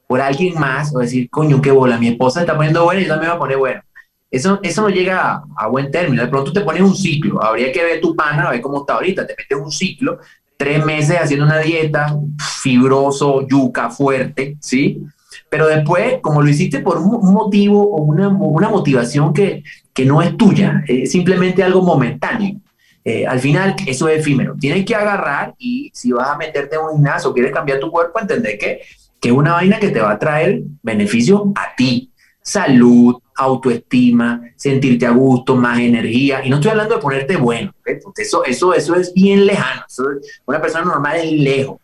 por 0.09 0.21
alguien 0.21 0.59
más 0.59 0.93
o 0.95 0.99
decir, 0.99 1.29
coño, 1.31 1.61
qué 1.63 1.71
bola, 1.71 1.99
mi 1.99 2.09
esposa 2.09 2.41
está 2.41 2.57
poniendo 2.57 2.83
buena 2.85 3.01
y 3.01 3.05
yo 3.05 3.11
también 3.11 3.31
me 3.31 3.37
voy 3.37 3.37
a 3.37 3.39
poner 3.39 3.57
buena. 3.59 3.85
Eso, 4.31 4.61
eso 4.63 4.83
no 4.83 4.89
llega 4.91 5.43
a, 5.57 5.67
buen 5.69 5.91
término. 5.91 6.23
De 6.23 6.29
pronto 6.29 6.53
te 6.53 6.61
pones 6.61 6.83
un 6.83 6.95
ciclo. 6.95 7.43
Habría 7.43 7.73
que 7.73 7.83
ver 7.83 8.01
tu 8.01 8.15
pana, 8.15 8.49
a 8.49 8.51
ver 8.51 8.61
cómo 8.61 8.81
está 8.81 8.95
ahorita. 8.95 9.27
Te 9.27 9.35
metes 9.37 9.59
un 9.59 9.73
ciclo, 9.73 10.19
tres 10.57 10.85
meses 10.85 11.17
haciendo 11.19 11.47
una 11.47 11.59
dieta, 11.59 12.15
fibroso, 12.61 13.47
yuca, 13.49 13.91
fuerte, 13.91 14.57
¿sí? 14.61 15.03
Pero 15.49 15.67
después, 15.67 16.19
como 16.21 16.43
lo 16.43 16.49
hiciste 16.49 16.81
por 16.81 16.99
un, 16.99 17.33
motivo 17.33 17.83
o 17.83 18.03
una, 18.03 18.29
una 18.29 18.69
motivación 18.69 19.33
que, 19.33 19.63
que 19.95 20.05
no 20.05 20.21
es 20.21 20.37
tuya, 20.37 20.85
es 20.87 21.11
simplemente 21.11 21.63
algo 21.63 21.83
momentáneo. 21.83 22.61
Eh, 23.05 23.27
al 23.27 23.41
final, 23.41 23.75
eso 23.87 24.09
es 24.09 24.21
efímero. 24.21 24.55
Tienes 24.61 24.85
que 24.85 24.95
agarrar 24.95 25.55
y 25.59 25.91
si 25.95 26.13
vas 26.13 26.29
a 26.29 26.37
meterte 26.37 26.77
en 26.77 26.83
un 26.83 26.93
gimnasio 26.97 27.33
quieres 27.33 27.53
cambiar 27.53 27.79
tu 27.79 27.91
cuerpo, 27.91 28.21
entender 28.21 28.59
que, 28.59 28.83
que 29.19 29.29
es 29.31 29.35
una 29.35 29.55
vaina 29.55 29.79
que 29.79 29.89
te 29.89 30.01
va 30.01 30.13
a 30.13 30.19
traer 30.19 30.63
beneficios 30.83 31.43
a 31.55 31.75
ti. 31.75 32.13
Salud, 32.43 33.17
autoestima, 33.39 34.43
sentirte 34.57 35.07
a 35.07 35.11
gusto, 35.11 35.57
más 35.57 35.79
energía. 35.79 36.45
Y 36.45 36.51
no 36.51 36.57
estoy 36.57 36.73
hablando 36.73 36.97
de 36.97 37.01
ponerte 37.01 37.37
bueno. 37.37 37.73
Porque 38.03 38.23
Eso, 38.23 38.45
eso, 38.45 38.75
eso 38.75 38.95
es 38.97 39.13
bien 39.15 39.47
lejano. 39.47 39.83
Eso 39.89 40.05
es- 40.13 40.41
una 40.47 40.61
persona 40.61 40.85
normal 40.85 41.17
es 41.17 41.33
lejos 41.33 41.77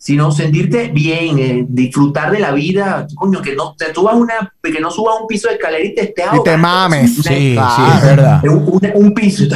sino 0.00 0.30
sentirte 0.30 0.88
bien, 0.90 1.38
eh, 1.40 1.66
disfrutar 1.68 2.30
de 2.30 2.38
la 2.38 2.52
vida, 2.52 3.04
coño, 3.16 3.42
que 3.42 3.56
no 3.56 3.74
te 3.76 3.92
subas 3.92 4.14
una, 4.14 4.52
que 4.62 4.78
no 4.80 4.92
subas 4.92 5.16
un 5.20 5.26
piso 5.26 5.48
de 5.48 5.54
escalera 5.54 5.84
y 5.84 5.92
te 5.92 6.02
estés 6.02 6.24
Y 6.34 6.42
te 6.44 6.56
mames. 6.56 7.16
Sí, 7.16 7.22
sí, 7.22 7.82
es 7.96 8.02
verdad. 8.02 8.40
Un, 8.44 8.78
un- 8.80 8.92
un 8.94 9.12
piso 9.12 9.42
y. 9.42 9.48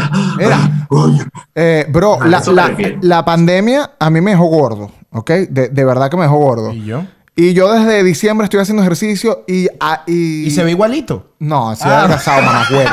Coño. 0.88 1.24
Eh, 1.54 1.86
bro, 1.88 2.18
la, 2.24 2.40
la- 2.54 2.68
la 3.02 3.24
pandemia 3.24 3.92
a 4.00 4.10
mí 4.10 4.20
me 4.20 4.32
dejó 4.32 4.46
gordo, 4.46 4.90
¿ok? 5.12 5.30
De, 5.48 5.68
de 5.68 5.84
verdad 5.84 6.10
que 6.10 6.16
me 6.16 6.24
dejó 6.24 6.38
gordo. 6.38 6.72
¿Y 6.72 6.86
yo? 6.86 7.04
Y 7.34 7.54
yo 7.54 7.72
desde 7.72 8.02
diciembre 8.04 8.44
estoy 8.44 8.60
haciendo 8.60 8.82
ejercicio 8.82 9.44
y... 9.48 9.66
ah, 9.80 10.02
y, 10.06 10.44
Y 10.46 10.50
se 10.50 10.62
ve 10.64 10.70
igualito. 10.72 11.30
No, 11.38 11.74
sí, 11.74 11.82
Ah. 11.86 12.00
adelgazado, 12.00 12.42
mamá 12.42 12.66
huevo. 12.70 12.90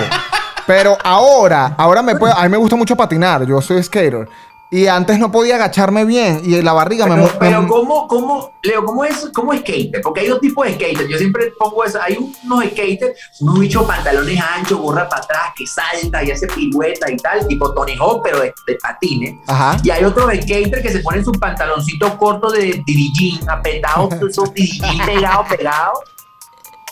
Pero 0.66 0.98
ahora, 1.04 1.74
ahora 1.78 2.02
me 2.02 2.16
puedo... 2.16 2.34
A 2.38 2.44
mí 2.44 2.50
me 2.50 2.58
gusta 2.58 2.76
mucho 2.76 2.96
patinar. 2.96 3.46
Yo 3.46 3.60
soy 3.62 3.82
skater. 3.84 4.28
Y 4.72 4.86
antes 4.86 5.18
no 5.18 5.32
podía 5.32 5.56
agacharme 5.56 6.06
bien. 6.06 6.42
Y 6.44 6.62
la 6.62 6.74
barriga 6.74 7.08
me... 7.08 7.16
Pero, 7.16 7.24
mu- 7.26 7.40
pero 7.40 7.62
me- 7.64 7.68
¿cómo, 7.68 8.08
cómo, 8.08 8.52
Leo, 8.62 8.86
cómo 8.86 9.04
es, 9.04 9.28
cómo 9.34 9.52
es 9.52 9.62
skater? 9.62 10.00
Porque 10.04 10.20
hay 10.22 10.28
dos 10.28 10.40
tipos 10.40 10.64
de 10.68 10.74
skater. 10.76 11.08
Yo 11.08 11.18
siempre 11.18 11.52
pongo 11.58 11.84
eso. 11.84 12.00
Hay 12.00 12.18
unos 12.44 12.64
skaters, 12.66 13.14
unos 13.40 13.60
bichos 13.60 13.84
pantalones 13.88 14.40
anchos, 14.40 14.78
gorra 14.80 15.10
para 15.10 15.24
atrás, 15.24 15.42
que 15.58 15.66
salta 15.66 16.24
y 16.24 16.30
hace 16.30 16.46
pirueta 16.46 17.10
y 17.12 17.18
tal, 17.18 17.48
tipo 17.48 17.74
Tony 17.74 17.96
Hawk, 18.00 18.22
pero 18.24 18.42
de, 18.42 18.54
de 18.68 18.76
patines. 18.76 19.38
Ajá. 19.48 19.76
Y 19.84 19.90
hay 19.90 20.04
otros 20.04 20.32
skaters 20.44 20.84
que 20.84 20.92
se 20.92 21.00
ponen 21.00 21.26
sus 21.26 21.36
pantaloncitos 21.40 22.14
cortos 22.16 22.54
de 22.54 22.84
dirigín, 22.86 23.40
apretados, 23.50 24.14
esos 24.30 24.54
dirigín 24.54 25.04
pegados, 25.04 25.48
pegados. 25.50 25.98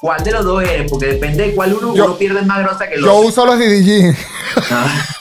¿Cuál 0.02 0.24
de 0.24 0.32
los 0.32 0.46
dos 0.46 0.64
eres? 0.64 0.90
Porque 0.90 1.08
depende 1.08 1.44
de 1.48 1.56
cuál 1.56 1.74
uno, 1.76 1.96
Yo- 1.96 2.06
uno 2.06 2.18
pierde 2.18 2.42
más 2.44 2.60
grosa 2.60 2.88
que 2.88 2.96
el 2.96 3.02
Yo 3.04 3.16
otro. 3.16 3.28
uso 3.30 3.46
los 3.46 3.58
DDG. 3.60 4.16
Ah. 4.72 5.06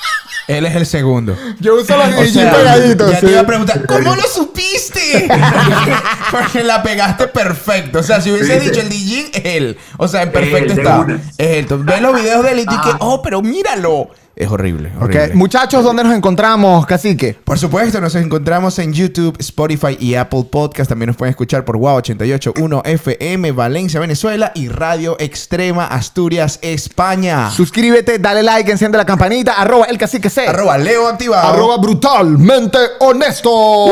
Él 0.48 0.64
es 0.64 0.76
el 0.76 0.86
segundo. 0.86 1.36
Yo 1.60 1.74
uso 1.74 1.96
los 1.96 2.30
sea, 2.30 2.52
pegaditos. 2.52 3.10
ya 3.10 3.20
sí. 3.20 3.26
te 3.26 3.32
iba 3.32 3.40
a 3.40 3.46
preguntar, 3.46 3.84
¿cómo 3.86 4.14
lo 4.14 4.22
supiste? 4.22 5.28
Porque 6.30 6.62
la 6.62 6.82
pegaste 6.82 7.26
perfecto. 7.28 7.98
O 7.98 8.02
sea, 8.02 8.20
si 8.20 8.30
hubiese 8.30 8.60
dicho 8.60 8.80
el 8.80 8.88
DJ, 8.88 9.56
él. 9.56 9.78
O 9.96 10.06
sea, 10.06 10.22
en 10.22 10.32
perfecto 10.32 10.70
él, 10.70 10.76
de 10.76 10.82
estado. 10.82 11.02
una. 11.02 11.14
Es 11.36 11.48
él. 11.48 11.66
Ves 11.80 12.00
los 12.00 12.14
videos 12.14 12.44
de 12.44 12.52
él 12.52 12.58
y 12.60 12.66
que, 12.66 12.74
Ajá. 12.74 12.96
oh, 13.00 13.22
pero 13.22 13.42
míralo. 13.42 14.08
Es 14.38 14.50
horrible, 14.50 14.92
Ok, 14.96 15.04
horrible. 15.04 15.30
Muchachos, 15.34 15.82
¿dónde 15.82 16.04
nos 16.04 16.14
encontramos, 16.14 16.84
cacique? 16.84 17.38
Por 17.42 17.58
supuesto, 17.58 18.02
nos 18.02 18.14
encontramos 18.16 18.78
en 18.78 18.92
YouTube, 18.92 19.34
Spotify 19.38 19.96
y 19.98 20.14
Apple 20.14 20.44
Podcast. 20.52 20.90
También 20.90 21.06
nos 21.06 21.16
pueden 21.16 21.30
escuchar 21.30 21.64
por 21.64 21.78
Wow 21.78 21.96
881 21.96 22.82
FM, 22.84 23.52
Valencia, 23.52 23.98
Venezuela 23.98 24.52
y 24.54 24.68
Radio 24.68 25.16
Extrema, 25.20 25.86
Asturias, 25.86 26.58
España. 26.60 27.50
Suscríbete, 27.50 28.18
dale 28.18 28.42
like, 28.42 28.70
enciende 28.70 28.98
la 28.98 29.06
campanita. 29.06 29.54
Arroba 29.54 29.86
el 29.86 29.96
cacique 29.96 30.28
C. 30.28 30.46
Arroba 30.46 30.76
Leo 30.76 31.08
Activado. 31.08 31.54
Arroba 31.54 31.78
brutalmente 31.78 32.76
honesto. 33.00 33.88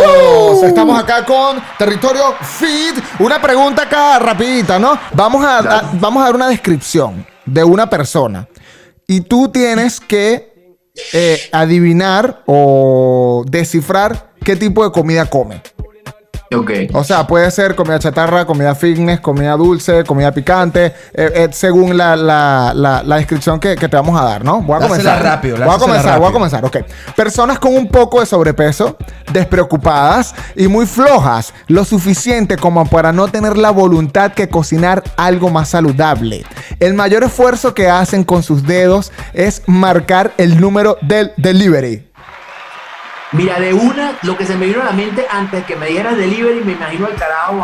Estamos 0.62 1.00
acá 1.02 1.24
con 1.24 1.56
Territorio 1.78 2.34
Feed. 2.42 2.96
Una 3.20 3.40
pregunta 3.40 3.84
acá 3.84 4.18
rapidita, 4.18 4.78
¿no? 4.78 4.98
Vamos 5.14 5.42
a, 5.42 5.58
a- 5.60 5.90
vamos 5.94 6.20
a 6.22 6.26
dar 6.26 6.34
una 6.34 6.48
descripción 6.48 7.24
de 7.46 7.64
una 7.64 7.88
persona. 7.88 8.46
Y 9.06 9.20
tú 9.22 9.48
tienes 9.48 10.00
que 10.00 10.52
eh, 11.12 11.38
adivinar 11.52 12.42
o 12.46 13.44
descifrar 13.46 14.32
qué 14.42 14.56
tipo 14.56 14.84
de 14.84 14.90
comida 14.92 15.26
come. 15.26 15.60
Ok. 16.54 16.70
O 16.92 17.02
sea, 17.02 17.26
puede 17.26 17.50
ser 17.50 17.74
comida 17.74 17.98
chatarra, 17.98 18.44
comida 18.44 18.76
fitness, 18.76 19.18
comida 19.18 19.56
dulce, 19.56 20.04
comida 20.04 20.30
picante, 20.30 20.86
eh, 20.86 20.92
eh, 21.34 21.48
según 21.50 21.96
la, 21.96 22.14
la- 22.14 22.72
la- 22.76 23.02
la 23.02 23.16
descripción 23.16 23.58
que, 23.58 23.74
que 23.74 23.88
te 23.88 23.96
vamos 23.96 24.20
a 24.20 24.24
dar, 24.24 24.44
¿no? 24.44 24.60
Voy 24.62 24.76
a 24.76 24.86
comenzar. 24.86 25.20
rápido, 25.20 25.56
voy 25.56 25.64
a 25.74 25.78
comenzar, 25.78 26.02
voy 26.04 26.28
a 26.28 26.30
rápido. 26.30 26.32
comenzar, 26.32 26.64
ok. 26.64 26.76
Personas 27.16 27.58
con 27.58 27.74
un 27.74 27.88
poco 27.88 28.20
de 28.20 28.26
sobrepeso, 28.26 28.96
despreocupadas 29.32 30.32
y 30.54 30.68
muy 30.68 30.86
flojas, 30.86 31.52
lo 31.66 31.84
suficiente 31.84 32.56
como 32.56 32.86
para 32.86 33.12
no 33.12 33.26
tener 33.26 33.56
la 33.56 33.70
voluntad 33.70 34.32
que 34.32 34.48
cocinar 34.48 35.02
algo 35.16 35.50
más 35.50 35.70
saludable. 35.70 36.44
El 36.80 36.94
mayor 36.94 37.24
esfuerzo 37.24 37.74
que 37.74 37.88
hacen 37.88 38.24
con 38.24 38.42
sus 38.42 38.64
dedos 38.64 39.12
es 39.32 39.62
marcar 39.66 40.32
el 40.38 40.60
número 40.60 40.98
del 41.02 41.32
delivery. 41.36 42.06
Mira, 43.32 43.58
de 43.58 43.74
una, 43.74 44.12
lo 44.22 44.38
que 44.38 44.46
se 44.46 44.54
me 44.54 44.66
vino 44.66 44.80
a 44.80 44.84
la 44.84 44.92
mente 44.92 45.26
antes 45.28 45.60
de 45.60 45.66
que 45.66 45.74
me 45.74 45.86
dijeras 45.86 46.16
delivery, 46.16 46.60
me 46.62 46.72
imagino 46.72 47.06
al 47.06 47.14
carajo, 47.16 47.54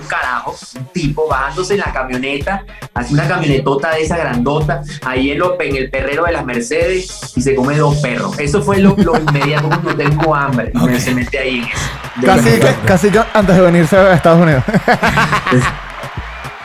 un 0.00 0.06
carajo, 0.06 0.56
un 0.76 0.86
tipo 0.86 1.28
bajándose 1.28 1.74
en 1.74 1.80
la 1.80 1.92
camioneta, 1.92 2.64
así 2.94 3.12
una 3.12 3.28
camionetota 3.28 3.90
de 3.90 4.02
esa 4.04 4.16
grandota, 4.16 4.80
ahí 5.04 5.32
en, 5.32 5.38
lo- 5.40 5.60
en 5.60 5.76
el 5.76 5.90
perrero 5.90 6.24
de 6.24 6.32
las 6.32 6.46
Mercedes 6.46 7.32
y 7.36 7.42
se 7.42 7.54
come 7.54 7.76
dos 7.76 7.96
perros. 7.98 8.38
Eso 8.38 8.62
fue 8.62 8.78
lo, 8.78 8.94
lo 8.96 9.18
inmediato 9.20 9.68
cuando 9.68 9.94
tengo 9.94 10.34
hambre. 10.34 10.70
y 10.72 10.78
me- 10.78 10.98
se 10.98 11.14
mete 11.14 11.38
ahí 11.38 11.56
en 11.58 11.64
eso. 11.64 12.24
Casi 12.24 12.50
casi 12.86 13.10
antes 13.34 13.54
de 13.54 13.60
venirse 13.60 13.96
a 13.98 14.14
Estados 14.14 14.40
Unidos. 14.40 14.64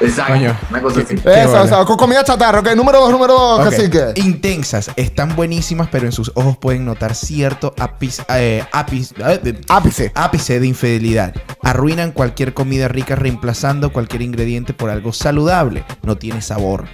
Exacto, 0.03 0.33
Coño. 0.33 0.57
una 0.69 0.81
cosa 0.81 1.01
así. 1.01 1.15
Eso, 1.15 1.23
bola. 1.49 1.61
o 1.61 1.67
sea, 1.67 1.85
con 1.85 1.97
comida 1.97 2.23
chatarra, 2.23 2.59
ok. 2.59 2.75
Número 2.75 2.99
dos, 2.99 3.11
número 3.11 3.33
dos, 3.33 3.59
Ok. 3.59 3.69
cacique. 3.71 4.03
Intensas, 4.15 4.91
están 4.95 5.35
buenísimas, 5.35 5.87
pero 5.91 6.05
en 6.05 6.11
sus 6.11 6.31
ojos 6.35 6.57
pueden 6.57 6.85
notar 6.85 7.15
cierto 7.15 7.73
ápice, 7.79 8.23
eh, 8.29 8.63
ápice, 8.71 9.15
eh, 9.19 9.39
de- 9.41 9.61
Ápice. 9.69 10.11
ápice 10.15 10.59
de 10.59 10.67
infidelidad. 10.67 11.33
Arruinan 11.61 12.11
cualquier 12.11 12.53
comida 12.53 12.87
rica 12.87 13.15
reemplazando 13.15 13.91
cualquier 13.93 14.21
ingrediente 14.23 14.73
por 14.73 14.89
algo 14.89 15.13
saludable. 15.13 15.85
No 16.01 16.17
tiene 16.17 16.41
sabor. 16.41 16.85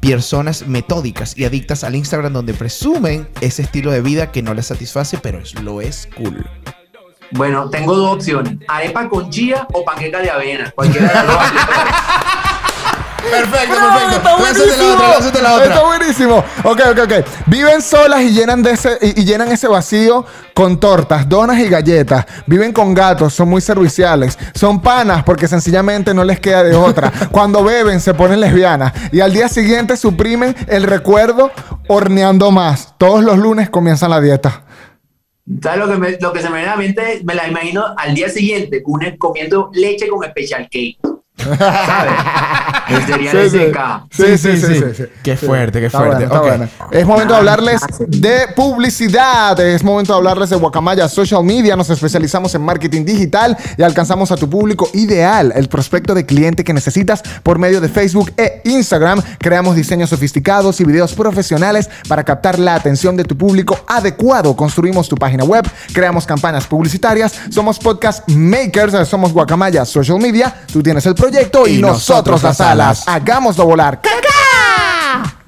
Personas 0.00 0.66
metódicas 0.66 1.36
y 1.36 1.44
adictas 1.44 1.84
al 1.84 1.94
Instagram 1.94 2.32
donde 2.32 2.54
presumen 2.54 3.28
ese 3.40 3.62
estilo 3.62 3.90
de 3.90 4.00
vida 4.02 4.30
que 4.32 4.42
no 4.42 4.54
les 4.54 4.66
satisface, 4.66 5.18
pero 5.18 5.38
es- 5.38 5.54
lo 5.62 5.80
es 5.80 6.08
cool. 6.16 6.48
Bueno, 7.30 7.68
tengo 7.68 7.94
dos 7.94 8.14
opciones: 8.16 8.54
arepa 8.68 9.06
con 9.08 9.28
chía 9.28 9.66
o 9.74 9.84
panqueca 9.84 10.18
de 10.20 10.30
avena. 10.30 10.70
Cualquiera 10.74 11.08
de 11.08 11.14
las 11.14 11.26
dos. 11.26 11.36
Perfecto, 13.18 13.74
¡Bravo, 13.74 14.10
está 14.16 14.36
buenísimo! 14.36 14.96
Está 15.64 15.82
buenísimo. 15.84 16.44
Ok, 16.64 16.80
ok, 16.92 16.98
ok. 17.04 17.26
Viven 17.46 17.82
solas 17.82 18.22
y 18.22 18.30
llenan, 18.30 18.62
de 18.62 18.70
ese, 18.72 18.96
y, 19.02 19.20
y 19.20 19.24
llenan 19.24 19.50
ese 19.50 19.66
vacío 19.68 20.24
con 20.54 20.78
tortas, 20.80 21.28
donas 21.28 21.58
y 21.58 21.68
galletas. 21.68 22.24
Viven 22.46 22.72
con 22.72 22.94
gatos, 22.94 23.34
son 23.34 23.48
muy 23.48 23.60
serviciales. 23.60 24.38
Son 24.54 24.80
panas 24.80 25.24
porque 25.24 25.48
sencillamente 25.48 26.14
no 26.14 26.24
les 26.24 26.40
queda 26.40 26.62
de 26.62 26.74
otra. 26.76 27.12
Cuando 27.32 27.62
beben 27.64 28.00
se 28.00 28.14
ponen 28.14 28.40
lesbianas. 28.40 28.92
Y 29.12 29.20
al 29.20 29.32
día 29.32 29.48
siguiente 29.48 29.96
suprimen 29.96 30.54
el 30.68 30.84
recuerdo 30.84 31.50
horneando 31.88 32.50
más. 32.50 32.94
Todos 32.98 33.22
los 33.24 33.36
lunes 33.38 33.68
comienzan 33.68 34.10
la 34.10 34.20
dieta. 34.20 34.64
¿Sabes 35.62 35.78
lo 35.80 35.88
que, 35.88 35.96
me- 35.98 36.18
lo 36.20 36.32
que 36.32 36.40
se 36.42 36.48
me 36.50 36.56
viene 36.58 36.68
a 36.70 36.76
la 36.76 36.80
mente? 36.82 37.20
Me 37.24 37.34
la 37.34 37.48
imagino 37.48 37.84
al 37.96 38.14
día 38.14 38.28
siguiente, 38.28 38.82
una 38.86 39.16
comiendo 39.16 39.70
leche 39.72 40.06
con 40.08 40.22
special 40.28 40.62
cake. 40.70 40.98
¿Sabes? 41.42 42.12
El 42.88 43.02
cereal 43.06 43.50
Sí, 43.50 43.50
sí. 43.50 43.58
Sí, 44.10 44.38
sí, 44.38 44.56
sí, 44.60 44.74
sí, 44.74 44.84
sí. 44.96 45.04
Qué 45.22 45.36
fuerte, 45.36 45.78
qué 45.80 45.86
Está 45.86 45.98
fuerte. 45.98 46.26
bueno, 46.26 46.34
está 46.34 46.40
Ok. 46.40 46.46
bueno. 46.48 46.68
Es 46.90 47.06
momento 47.06 47.32
de 47.34 47.38
hablarles 47.38 47.80
de 48.08 48.46
publicidad. 48.56 49.58
Es 49.60 49.84
momento 49.84 50.12
de 50.12 50.18
hablarles 50.18 50.50
de 50.50 50.56
Guacamaya 50.56 51.08
Social 51.08 51.44
Media. 51.44 51.76
Nos 51.76 51.90
especializamos 51.90 52.54
en 52.54 52.62
marketing 52.62 53.04
digital 53.04 53.56
y 53.76 53.82
alcanzamos 53.82 54.32
a 54.32 54.36
tu 54.36 54.48
público 54.48 54.88
ideal, 54.94 55.52
el 55.54 55.68
prospecto 55.68 56.14
de 56.14 56.24
cliente 56.26 56.64
que 56.64 56.72
necesitas 56.72 57.22
por 57.42 57.58
medio 57.58 57.80
de 57.80 57.88
Facebook 57.88 58.32
e 58.36 58.62
Instagram. 58.64 59.22
Creamos 59.38 59.76
diseños 59.76 60.10
sofisticados 60.10 60.80
y 60.80 60.84
videos 60.84 61.12
profesionales 61.14 61.88
para 62.08 62.24
captar 62.24 62.58
la 62.58 62.74
atención 62.74 63.16
de 63.16 63.24
tu 63.24 63.36
público 63.36 63.78
adecuado. 63.86 64.56
Construimos 64.56 65.08
tu 65.08 65.16
página 65.16 65.44
web, 65.44 65.64
creamos 65.92 66.26
campañas 66.26 66.66
publicitarias. 66.66 67.32
Somos 67.50 67.78
podcast 67.78 68.28
makers, 68.28 69.06
somos 69.08 69.32
Guacamaya 69.32 69.84
Social 69.84 70.18
Media. 70.18 70.54
Tú 70.72 70.82
tienes 70.82 71.04
el 71.06 71.14
proyecto 71.14 71.27
y, 71.30 71.78
Y 71.78 71.78
nosotros 71.80 72.40
nosotros 72.40 72.42
las 72.42 72.58
las 72.58 72.60
alas. 72.60 73.08
alas. 73.08 73.22
Hagámoslo 73.22 73.64
volar. 73.64 74.00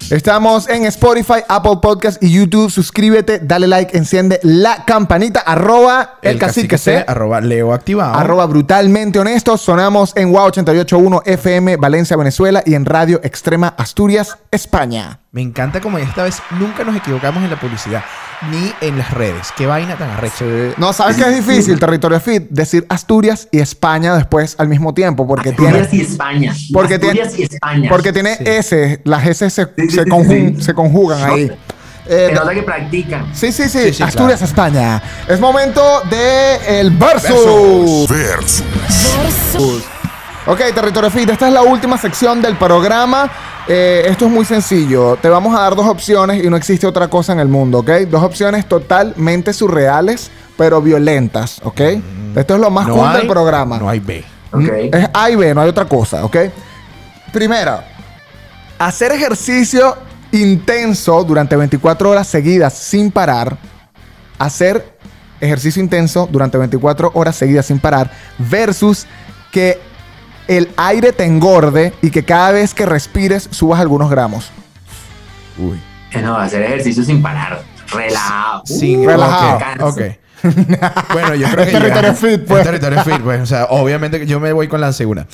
Estamos 0.09 0.69
en 0.69 0.87
Spotify, 0.87 1.41
Apple 1.49 1.79
Podcast 1.81 2.23
y 2.23 2.33
YouTube. 2.33 2.71
Suscríbete, 2.71 3.39
dale 3.41 3.67
like, 3.69 3.97
enciende 3.97 4.41
la 4.43 4.85
campanita. 4.85 5.41
Arroba 5.41 6.19
el, 6.23 6.39
cacique 6.39 6.79
C. 6.79 7.05
Arroba 7.07 7.41
Leo 7.41 7.73
activado. 7.73 8.15
Arroba 8.15 8.47
brutalmente 8.47 9.19
honestos. 9.19 9.61
Sonamos 9.61 10.13
en 10.17 10.33
WOW 10.33 10.47
881 10.47 11.23
FM 11.27 11.77
Valencia, 11.77 12.17
Venezuela 12.17 12.63
y 12.65 12.75
en 12.75 12.87
Radio 12.87 13.21
Extrema 13.23 13.75
Asturias, 13.77 14.39
España. 14.51 15.21
Me 15.33 15.43
encanta 15.43 15.81
como 15.81 15.99
esta 15.99 16.25
vez 16.25 16.43
nunca 16.59 16.83
nos 16.83 16.97
equivocamos 16.97 17.45
en 17.45 17.51
la 17.51 17.61
publicidad 17.61 18.03
ni 18.51 18.73
en 18.81 18.99
las 18.99 19.11
redes. 19.13 19.53
Qué 19.57 19.67
vaina 19.67 19.97
tan 19.97 20.11
arrecha. 20.11 20.45
No, 20.77 20.93
¿sabes 20.93 21.17
qué 21.17 21.23
es 21.23 21.47
difícil, 21.47 21.79
Territorio 21.81 22.19
Fit? 22.21 22.49
Decir 22.51 22.87
Asturias 22.89 23.49
y 23.51 23.59
España 23.59 24.15
después 24.17 24.57
al 24.59 24.69
mismo 24.69 24.95
tiempo 24.95 25.27
porque 25.27 25.53
tiene... 25.53 25.81
Asturias 25.81 25.95
y 25.95 26.13
España. 26.13 26.55
Porque 26.73 26.99
tiene, 26.99 27.21
Asturias 27.21 27.39
y 27.39 27.55
España. 27.55 27.91
porque 27.91 28.13
tiene 28.13 28.39
S, 28.41 29.01
las 29.05 29.27
S 29.27 29.51
se, 29.51 29.65
Sí, 29.77 29.89
sí, 29.89 29.89
se, 29.91 30.05
sí, 30.05 30.11
conjun- 30.11 30.57
sí. 30.57 30.62
se 30.62 30.74
conjugan 30.74 31.20
No, 31.26 31.34
ahí. 31.34 31.47
Se 32.07 32.26
Eh, 32.30 32.32
nota 32.34 32.53
que 32.55 32.62
practican. 32.62 33.26
Sí, 33.34 33.53
sí, 33.53 33.68
sí, 33.68 33.78
Sí, 33.84 33.93
sí, 33.95 34.03
Asturias, 34.03 34.38
claro. 34.41 34.45
España. 34.51 35.03
Es 35.28 35.38
momento 35.38 35.80
de 36.11 36.80
el 36.80 36.91
versus. 36.91 38.09
Versus. 38.09 38.64
Versus. 39.53 39.84
Ok, 40.47 40.59
Territorio 40.74 41.11
Fit, 41.11 41.28
esta 41.30 41.47
es 41.47 41.53
la 41.53 41.62
última 41.62 41.97
sección 41.99 42.41
del 42.43 42.57
programa. 42.57 43.30
Eh, 43.68 44.05
esto 44.09 44.24
es 44.26 44.30
muy 44.32 44.45
sencillo. 44.45 45.16
Te 45.20 45.28
vamos 45.28 45.55
a 45.57 45.61
dar 45.61 45.76
dos 45.76 45.86
opciones 45.86 46.43
y 46.43 46.49
no 46.51 46.57
existe 46.57 46.86
otra 46.86 47.07
cosa 47.09 47.32
en 47.34 47.41
el 47.41 47.49
mundo, 47.49 47.80
¿ok? 47.80 47.91
Dos 48.11 48.22
opciones 48.24 48.66
totalmente 48.66 49.53
surreales, 49.53 50.30
pero 50.57 50.80
violentas, 50.82 51.61
¿ok? 51.62 51.80
Esto 52.34 52.55
es 52.55 52.61
lo 52.61 52.70
más 52.70 52.88
cool 52.88 53.12
del 53.12 53.26
programa. 53.28 53.78
No 53.78 53.88
hay 53.88 54.01
B. 54.01 54.24
Ok. 54.53 54.68
Es 54.93 55.09
A 55.12 55.30
y 55.30 55.36
B, 55.36 55.55
no 55.55 55.61
hay 55.61 55.68
otra 55.68 55.84
cosa, 55.84 56.24
¿ok? 56.24 56.36
Primero, 57.32 57.80
hacer 58.81 59.12
ejercicio 59.12 59.97
intenso 60.33 61.22
durante 61.22 61.55
24 61.55 62.11
horas 62.11 62.26
seguidas 62.26 62.72
sin 62.74 63.11
parar. 63.12 63.59
Hacer 64.39 64.99
ejercicio 65.41 65.83
intenso 65.83 66.28
durante 66.31 66.57
24 66.59 67.12
horas 67.14 67.37
seguidas 67.37 67.66
sin 67.66 67.78
parar. 67.78 68.11
Versus 68.39 69.07
que 69.53 69.78
el 70.49 70.70
aire 70.78 71.12
te 71.12 71.24
engorde 71.24 71.93
y 72.01 72.11
que 72.11 72.24
cada 72.24 72.53
vez 72.53 72.72
que 72.74 72.87
respires 72.87 73.49
subas 73.51 73.81
algunos 73.81 74.11
gramos. 74.11 74.51
Uy. 75.59 75.78
Eh, 76.12 76.22
No, 76.22 76.37
hacer 76.37 76.62
ejercicio 76.62 77.05
sin 77.05 77.22
parar. 77.22 77.62
Relajado. 77.93 78.62
Sin 78.64 79.01
Uh, 79.05 79.09
relajado. 79.09 79.95
Bueno, 81.12 81.34
yo 81.34 81.47
creo 81.51 81.66
que 81.66 81.72
territorio 81.72 82.14
fit, 82.14 82.45
pues. 82.47 82.61
Es 82.61 82.66
territorio 82.66 83.03
fit, 83.05 83.20
pues. 83.22 83.41
O 83.43 83.47
sea, 83.47 83.64
obviamente 83.70 84.18
que 84.20 84.26
yo 84.26 84.41
me 84.41 84.53
voy 84.53 84.68
con 84.68 84.80
la 84.80 84.93
segunda. 84.93 85.26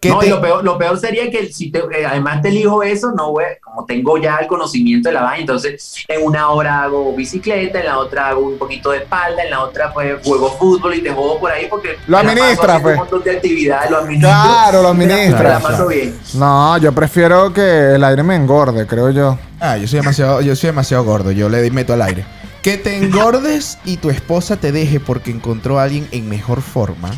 ¿Qué 0.00 0.10
No, 0.10 0.18
te- 0.18 0.26
y 0.26 0.28
lo 0.30 0.40
peor, 0.42 0.62
lo 0.62 0.76
peor 0.76 0.98
sería 0.98 1.30
que 1.30 1.50
si 1.50 1.70
te- 1.70 1.78
eh, 1.78 2.04
además 2.06 2.42
te 2.42 2.48
elijo 2.48 2.82
eso, 2.82 3.12
no, 3.16 3.30
güey, 3.30 3.46
como 3.62 3.86
tengo 3.86 4.18
ya 4.18 4.36
el 4.36 4.46
conocimiento 4.46 5.08
de 5.08 5.14
la 5.14 5.22
vaina, 5.22 5.40
entonces 5.40 5.94
en 6.08 6.22
una 6.22 6.50
hora 6.50 6.82
hago 6.82 7.14
bicicleta, 7.16 7.80
en 7.80 7.86
la 7.86 7.96
otra 7.98 8.28
hago 8.28 8.40
un 8.42 8.58
poquito 8.58 8.90
de 8.90 8.98
espalda, 8.98 9.42
en 9.42 9.50
la 9.50 9.60
otra 9.62 9.94
pues 9.94 10.16
juego 10.22 10.50
fútbol 10.58 10.94
y 10.96 11.00
te 11.00 11.10
juego 11.10 11.40
por 11.40 11.50
ahí 11.50 11.68
porque 11.70 11.96
Lo 12.06 12.22
la 12.22 12.30
administra, 12.30 12.80
pues. 12.80 12.94
un 12.96 13.00
montón 13.00 13.22
de 13.22 13.30
actividades, 13.30 13.90
lo 13.90 13.96
administro. 13.98 14.28
Claro, 14.30 14.82
lo 14.82 14.82
la- 14.82 14.90
administra. 14.90 15.38
Me 15.42 15.48
la 15.48 15.60
paso 15.60 15.86
bien. 15.86 16.18
No, 16.34 16.76
yo 16.76 16.92
prefiero 16.92 17.50
que 17.54 17.94
el 17.94 18.04
aire 18.04 18.22
me 18.22 18.36
engorde, 18.36 18.86
creo 18.86 19.08
yo. 19.10 19.38
Ah, 19.58 19.78
yo 19.78 19.88
soy 19.88 20.00
demasiado, 20.00 20.42
yo 20.42 20.54
soy 20.54 20.66
demasiado 20.68 21.02
gordo. 21.04 21.30
Yo 21.30 21.48
le 21.48 21.70
meto 21.70 21.94
al 21.94 22.02
aire. 22.02 22.26
Que 22.64 22.78
te 22.78 22.96
engordes 22.96 23.76
y 23.84 23.98
tu 23.98 24.08
esposa 24.08 24.56
te 24.56 24.72
deje 24.72 24.98
porque 24.98 25.30
encontró 25.30 25.78
a 25.78 25.82
alguien 25.82 26.08
en 26.12 26.30
mejor 26.30 26.62
forma. 26.62 27.10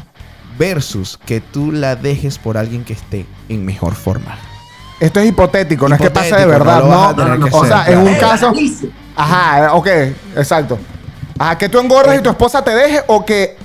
Versus 0.58 1.20
que 1.24 1.40
tú 1.40 1.70
la 1.70 1.94
dejes 1.94 2.36
por 2.38 2.58
alguien 2.58 2.84
que 2.84 2.94
esté 2.94 3.26
en 3.48 3.64
mejor 3.64 3.94
forma. 3.94 4.36
Esto 4.98 5.20
es 5.20 5.26
hipotético, 5.28 5.88
no 5.88 5.94
es 5.94 6.00
que 6.00 6.10
pase 6.10 6.34
de 6.34 6.46
verdad, 6.46 7.14
no 7.14 7.46
o 7.52 7.64
sea, 7.64 7.84
en 7.86 7.92
claro. 7.92 8.00
un 8.00 8.08
Eh, 8.08 8.18
caso. 8.18 8.52
Ajá, 9.14 9.74
ok, 9.74 9.86
exacto. 10.36 10.78
Ajá, 11.38 11.56
que 11.58 11.68
tú 11.68 11.78
engordes 11.78 12.18
y 12.18 12.22
tu 12.24 12.30
esposa 12.30 12.64
te 12.64 12.74
deje 12.74 13.02
o 13.06 13.24
que 13.24 13.56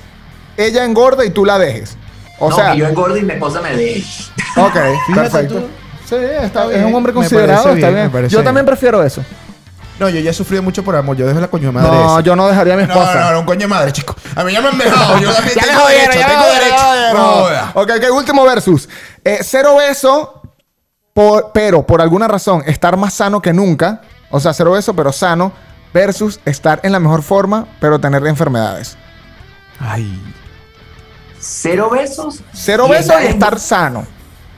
ella 0.57 0.86
engorde 0.86 1.25
y 1.25 1.32
tú 1.32 1.45
la 1.45 1.57
dejes. 1.57 1.97
O 2.38 2.49
no, 2.49 2.55
sea, 2.55 2.73
que 2.73 2.77
yo 2.79 2.88
engordo 2.88 3.17
y 3.17 3.23
mi 3.23 3.34
esposa 3.34 3.59
me 3.59 3.75
deje. 3.75 4.03
ok, 4.55 4.75
perfecto. 5.15 5.55
tú. 5.55 5.67
Sí, 6.07 6.15
está, 6.15 6.45
Está 6.45 6.63
es 6.65 6.69
bien, 6.71 6.86
un 6.86 6.93
hombre 6.95 7.13
considerado, 7.13 7.63
parece 7.63 7.79
está 7.79 7.89
bien, 7.89 8.11
bien. 8.11 8.23
Yo 8.27 8.38
bien. 8.39 8.43
también 8.45 8.65
prefiero 8.65 9.01
eso. 9.01 9.23
No, 10.02 10.10
yo 10.10 10.20
ya 10.20 10.32
he 10.32 10.34
sufrido 10.34 10.64
mucho 10.64 10.84
por 10.84 10.95
amor. 10.95 11.16
Yo 11.16 11.28
dejo 11.28 11.39
la 11.39 11.47
coño 11.47 11.68
de 11.68 11.72
madre. 11.74 11.89
No, 11.91 12.06
esa. 12.16 12.22
yo 12.22 12.36
no 12.36 12.47
dejaría 12.47 12.74
a 12.74 12.78
mi 12.78 12.84
No, 12.88 12.93
esposa. 12.93 13.20
no, 13.22 13.32
no, 13.34 13.39
un 13.41 13.45
coño 13.45 13.60
de 13.62 13.68
madre, 13.68 13.91
chico. 13.93 14.16
A 14.36 14.43
mí 14.43 14.52
ya 14.52 14.60
me 14.62 14.70
han 14.70 14.78
dejado. 14.80 15.20
Yo 15.20 15.32
también 15.34 15.56
Ya 15.56 15.64
tengo 15.64 15.88
derecho. 15.88 16.20
ya 16.20 16.28
Tengo 16.28 16.45
derecho. 16.45 16.76
ya 16.95 17.14
No. 17.14 17.82
Ok, 17.82 17.91
ok, 18.10 18.16
último 18.16 18.43
versus. 18.43 18.89
Eh, 19.24 19.39
cero 19.43 19.76
beso, 19.76 20.41
por- 21.14 21.52
pero 21.54 21.86
por 21.86 22.02
alguna 22.02 22.28
razón 22.28 22.64
estar 22.66 22.97
más 22.97 23.14
sano 23.14 23.41
que 23.41 23.54
nunca. 23.54 24.02
O 24.32 24.39
sea, 24.39 24.54
cero 24.54 24.72
beso, 24.72 24.95
pero 24.95 25.12
sano. 25.14 25.52
Versus 25.93 26.39
estar 26.45 26.80
en 26.84 26.93
la 26.93 26.99
mejor 26.99 27.22
forma, 27.22 27.68
pero 27.80 27.99
tener 27.99 28.26
enfermedades. 28.26 28.97
Ay. 29.80 30.20
Cero 31.39 31.89
besos. 31.91 32.39
Cero 32.54 32.86
y 32.88 32.91
besos 32.91 33.06
y 33.08 33.10
estar 33.10 33.22
en- 33.24 33.32
estar 33.34 33.60
sano. 33.60 34.08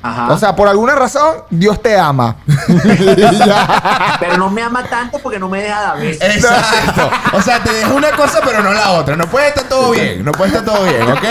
Ajá. 0.04 0.34
O 0.34 0.38
sea, 0.38 0.54
por 0.54 0.68
alguna 0.68 0.96
razón, 0.96 1.38
Dios 1.50 1.82
te 1.82 1.98
ama. 1.98 2.36
pero 4.20 4.38
no 4.38 4.50
me 4.50 4.62
ama 4.62 4.84
tanto 4.84 5.18
porque 5.20 5.40
no 5.40 5.48
me 5.48 5.62
deja 5.62 5.82
dar 5.82 5.98
besos. 5.98 6.22
Exacto. 6.22 7.10
O 7.32 7.42
sea, 7.42 7.64
te 7.64 7.72
dejo 7.72 7.96
una 7.96 8.12
cosa, 8.12 8.42
pero 8.44 8.62
no 8.62 8.74
la 8.74 8.92
otra. 8.92 9.16
No 9.16 9.28
puede 9.28 9.48
estar 9.48 9.64
todo 9.64 9.92
bien. 9.92 10.26
No 10.26 10.34
puede 10.34 10.50
estar 10.50 10.66
todo 10.66 10.84
bien, 10.84 11.10
¿ok? 11.10 11.24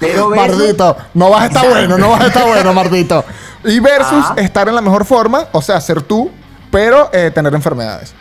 Besos. 0.00 0.34
Mardito, 0.34 0.96
no 1.12 1.28
vas 1.28 1.42
a 1.42 1.46
estar 1.46 1.68
bueno, 1.68 1.98
no 1.98 2.10
vas 2.10 2.22
a 2.22 2.26
estar 2.28 2.46
bueno, 2.46 2.72
Mardito. 2.72 3.24
Y 3.64 3.80
versus 3.80 4.24
Ajá. 4.24 4.34
estar 4.38 4.68
en 4.68 4.74
la 4.74 4.80
mejor 4.80 5.04
forma, 5.04 5.46
o 5.52 5.60
sea, 5.60 5.80
ser 5.80 6.00
tú, 6.02 6.30
pero 6.70 7.10
eh, 7.12 7.30
tener 7.34 7.52
enfermedades. 7.54 8.14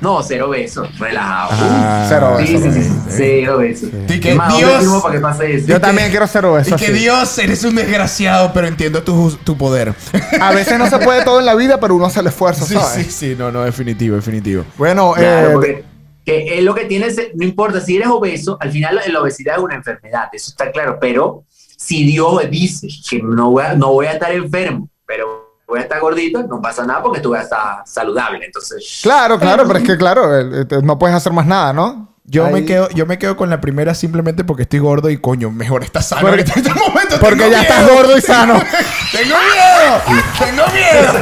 No, 0.00 0.22
cero 0.22 0.50
besos. 0.50 0.88
Relajado. 0.98 1.50
Ah, 1.52 2.06
Cero 2.08 2.36
Sí, 2.44 2.52
besos. 2.54 2.74
sí, 2.74 2.82
sí, 2.82 2.90
Cero 3.08 3.58
besos. 3.58 3.88
Y 4.08 4.20
que 4.20 4.34
más, 4.34 4.54
Dios- 4.56 4.68
¿dónde 4.70 4.84
firmo 4.84 5.02
para 5.02 5.14
que 5.14 5.20
pase 5.20 5.54
eso? 5.56 5.66
Yo 5.66 5.80
también 5.80 6.10
quiero 6.10 6.26
cero 6.26 6.52
Y 6.52 6.58
besos. 6.58 6.80
que 6.80 6.86
sí. 6.88 6.92
Dios, 6.92 7.38
eres 7.38 7.64
un 7.64 7.74
desgraciado, 7.76 8.52
pero 8.52 8.66
entiendo 8.66 9.02
tu, 9.02 9.30
tu 9.42 9.56
poder. 9.56 9.94
A 10.40 10.52
veces 10.52 10.78
no 10.78 10.88
se 10.90 10.98
puede 10.98 11.24
todo 11.24 11.40
en 11.40 11.46
la 11.46 11.54
vida, 11.54 11.80
pero 11.80 11.94
uno 11.94 12.06
hace 12.06 12.20
el 12.20 12.26
esfuerzo, 12.26 12.66
Sí, 12.66 12.74
¿sabes? 12.74 13.06
sí, 13.06 13.10
sí. 13.10 13.36
No, 13.38 13.50
no, 13.50 13.62
definitivo, 13.64 14.16
definitivo. 14.16 14.64
Bueno, 14.76 15.12
Claro, 15.16 15.48
eh, 15.48 15.52
porque 15.54 15.84
que 16.26 16.58
es 16.58 16.64
lo 16.64 16.74
que 16.74 16.84
tienes, 16.86 17.16
no 17.34 17.44
importa, 17.46 17.80
si 17.80 17.96
eres 17.96 18.08
obeso, 18.08 18.58
al 18.60 18.70
final 18.72 19.00
la 19.10 19.20
obesidad 19.20 19.56
es 19.56 19.62
una 19.62 19.76
enfermedad, 19.76 20.24
eso 20.32 20.50
está 20.50 20.72
claro, 20.72 20.98
pero 21.00 21.44
si 21.78 22.04
Dios 22.04 22.40
dice 22.50 22.88
que 23.08 23.22
no 23.22 23.52
voy 23.52 23.62
a, 23.64 23.74
no 23.74 23.92
voy 23.92 24.06
a 24.06 24.12
estar 24.14 24.32
enfermo, 24.32 24.88
pero 25.06 25.45
voy 25.66 25.80
a 25.80 25.82
estar 25.82 26.00
gordito, 26.00 26.42
no 26.42 26.60
pasa 26.60 26.86
nada 26.86 27.02
porque 27.02 27.20
tú 27.20 27.30
vas 27.30 27.40
a 27.40 27.44
estar 27.44 27.82
saludable, 27.86 28.44
entonces... 28.44 29.00
claro, 29.02 29.38
claro, 29.38 29.64
pero 29.66 29.78
es 29.80 29.84
que 29.84 29.96
claro, 29.96 30.38
eh, 30.38 30.66
no 30.82 30.98
puedes 30.98 31.16
hacer 31.16 31.32
más 31.32 31.46
nada, 31.46 31.72
¿no? 31.72 32.15
Yo 32.28 32.50
me, 32.50 32.64
quedo, 32.64 32.88
yo 32.90 33.06
me 33.06 33.18
quedo 33.18 33.36
con 33.36 33.50
la 33.50 33.60
primera 33.60 33.94
simplemente 33.94 34.42
porque 34.42 34.64
estoy 34.64 34.80
gordo 34.80 35.10
y 35.10 35.16
coño, 35.16 35.52
mejor 35.52 35.84
está 35.84 36.02
sano. 36.02 36.22
Porque- 36.22 36.40
en 36.42 36.48
este 36.48 36.74
momento 36.74 37.18
porque 37.20 37.36
tengo 37.38 37.50
ya 37.52 37.62
estás 37.62 37.88
gordo 37.88 38.16
y 38.18 38.20
sano. 38.20 38.54
tengo 39.12 39.36
miedo, 39.36 40.22
tengo 40.38 40.64
miedo. 40.72 41.12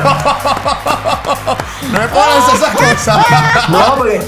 no 1.93 2.01
me 2.01 2.09
puedo 2.09 2.25
hacer 2.25 2.55
esas 2.55 2.75
cosas. 2.77 3.69
No, 3.69 3.97
porque 3.99 4.21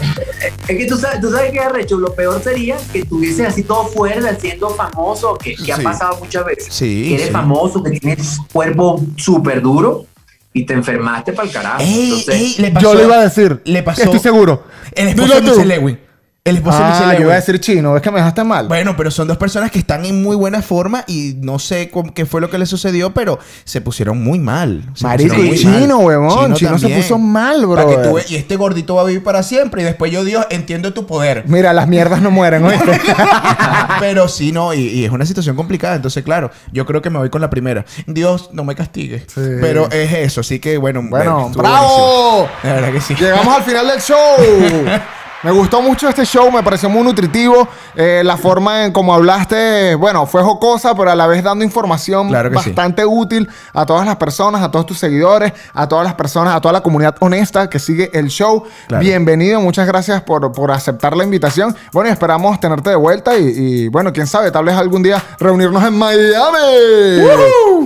es 0.69 0.77
que 0.77 0.87
tú 0.87 0.99
sabes, 0.99 1.21
tú 1.21 1.31
sabes 1.31 1.51
que 1.53 1.61
arrecho, 1.61 1.97
lo 1.99 2.15
peor 2.15 2.43
sería 2.43 2.77
que 2.93 2.99
estuvieses 3.01 3.47
así 3.49 3.63
todo 3.63 3.87
fuerte, 3.89 4.39
siendo 4.41 4.69
famoso, 4.71 5.37
que, 5.39 5.55
que 5.57 5.73
ha 5.73 5.79
pasado 5.79 6.19
muchas 6.19 6.45
veces. 6.45 6.67
Sí, 6.75 7.07
Que 7.09 7.15
eres 7.15 7.27
sí. 7.29 7.33
famoso, 7.33 7.83
que 7.83 7.99
tienes 7.99 8.39
cuerpo 8.53 9.03
súper 9.17 9.63
duro 9.63 10.05
y 10.53 10.65
te 10.67 10.75
enfermaste 10.75 11.33
para 11.33 11.49
el 11.49 11.55
carajo. 11.55 11.81
Ey, 11.81 12.05
Entonces, 12.05 12.35
ey, 12.35 12.55
le 12.59 12.71
pasó- 12.71 12.83
Yo 12.87 12.95
le 12.95 13.05
iba 13.05 13.15
a 13.17 13.21
decir. 13.23 13.63
Le 13.65 13.83
pasó. 13.83 14.03
Estoy 14.03 14.21
seguro. 14.21 14.65
El 14.93 15.09
esposo 15.09 15.41
de 15.41 15.65
Lewin. 15.65 16.06
El 16.47 16.57
esposo 16.57 16.79
de 16.79 16.85
Ah, 16.85 16.89
Michelle 16.91 17.15
yo 17.19 17.21
iba 17.25 17.33
a 17.33 17.37
decir 17.37 17.61
chino. 17.61 17.95
Es 17.97 18.03
que 18.03 18.11
me 18.11 18.19
dejaste 18.19 18.45
mal. 18.45 18.69
Bueno, 18.69 18.97
pero 18.97 19.11
son 19.11 19.29
dos 19.29 19.37
personas 19.37 19.71
que 19.71 19.79
están 19.79 20.05
en 20.07 20.23
muy 20.23 20.37
buena 20.37 20.63
forma 20.63 21.05
y 21.07 21.35
no 21.41 21.59
sé 21.59 21.91
cómo- 21.91 22.15
qué 22.15 22.25
fue 22.25 22.41
lo 22.41 22.49
que 22.51 22.57
les 22.59 22.69
sucedió, 22.69 23.13
pero 23.13 23.39
se 23.65 23.81
pusieron 23.81 24.23
muy 24.23 24.39
mal. 24.39 24.83
Se 24.95 25.05
Marico, 25.05 25.35
pusieron 25.35 25.47
y 25.47 25.51
muy 25.59 25.65
mal. 25.65 25.81
Chino, 25.83 25.99
huevón. 25.99 26.55
Chino 26.55 26.79
se 26.79 26.83
también. 26.85 27.03
puso 27.03 27.19
mal, 27.19 27.67
Para 27.69 27.83
que 27.87 27.93
brother. 27.97 28.09
tú 28.11 28.15
ve- 28.17 28.25
y 28.29 28.37
este 28.37 28.57
gordito 28.57 28.95
va 28.95 29.03
a 29.03 29.05
vivir 29.05 29.23
para 29.25 29.43
siempre 29.43 29.83
y 29.83 29.85
después 29.85 30.11
yo, 30.13 30.25
Dios, 30.25 30.47
entiendo 30.51 30.93
tu 30.95 31.07
poder. 31.07 31.45
Mira, 31.47 31.73
las 31.73 31.89
mierdas 31.89 32.23
no 32.23 32.31
mueren, 32.31 32.65
¿oíste? 32.65 33.01
Pero 34.01 34.29
sí, 34.29 34.53
no, 34.53 34.73
y, 34.75 34.81
y 34.81 35.05
es 35.05 35.11
una 35.11 35.27
situación 35.27 35.57
complicada. 35.57 35.97
Entonces, 35.97 36.23
claro, 36.25 36.51
yo 36.73 36.87
creo 36.87 37.03
que 37.03 37.11
me 37.11 37.19
voy 37.19 37.31
con 37.31 37.41
la 37.41 37.51
primera. 37.51 37.85
Dios, 38.07 38.51
no 38.53 38.63
me 38.65 38.75
castigue. 38.75 39.27
Pero 39.35 39.91
es 39.91 40.13
eso, 40.13 40.43
así 40.43 40.59
que 40.61 40.79
bueno. 40.79 41.03
Bueno, 41.09 41.47
estuvo 41.49 41.63
¡bravo! 41.63 42.49
La 42.63 42.73
verdad 42.75 42.93
que 42.93 43.01
sí. 43.01 43.15
Llegamos 43.15 43.49
al 43.57 43.63
final 43.65 43.87
del 43.89 44.01
show. 44.01 44.17
Me 45.43 45.51
gustó 45.51 45.83
mucho 45.83 46.09
este 46.09 46.25
show, 46.25 46.51
me 46.51 46.63
pareció 46.63 46.89
muy 46.89 47.03
nutritivo. 47.03 47.69
Eh, 47.95 48.23
la 48.25 48.37
forma 48.37 48.85
en 48.85 48.93
cómo 48.93 49.15
hablaste, 49.15 49.95
bueno, 49.95 50.27
fue 50.27 50.43
jocosa, 50.43 50.95
pero 50.97 51.11
a 51.11 51.15
la 51.15 51.27
vez 51.27 51.43
dando 51.45 51.63
información 51.65 52.29
Claro 52.29 52.51
que 52.51 52.59
sí. 52.59 52.71
bastante 52.71 53.05
útil 53.05 53.49
a 53.73 53.85
todas 53.85 54.07
las 54.07 54.17
personas, 54.17 54.63
a 54.63 54.71
todos 54.71 54.87
tus 54.87 54.99
seguidores, 54.99 55.53
a 55.75 55.87
todas 55.87 56.05
las 56.05 56.15
personas, 56.15 56.55
a 56.55 56.61
toda 56.61 56.73
la 56.73 56.81
comunidad 56.81 57.15
honesta 57.21 57.69
que 57.69 57.79
sigue 57.79 58.11
el 58.15 58.29
show. 58.29 58.65
Claro. 58.89 59.03
Bienvenido, 59.05 59.61
muchas 59.61 59.87
gracias 59.87 60.23
por, 60.23 60.51
por 60.53 60.73
aceptar 60.73 61.17
la 61.17 61.25
invitación. 61.25 61.77
Bueno, 61.93 62.09
y 62.09 62.13
esperamos 62.13 62.59
tenerte 62.59 62.91
de 62.91 62.97
vuelta 62.97 63.37
y, 63.37 63.45
y, 63.47 63.89
bueno, 63.89 64.13
quién 64.13 64.27
sabe, 64.27 64.51
tal 64.51 64.65
vez 64.65 64.75
algún 64.75 65.03
día 65.03 65.23
reunirnos 65.39 65.85
en 65.85 65.99
Miami. 65.99 66.57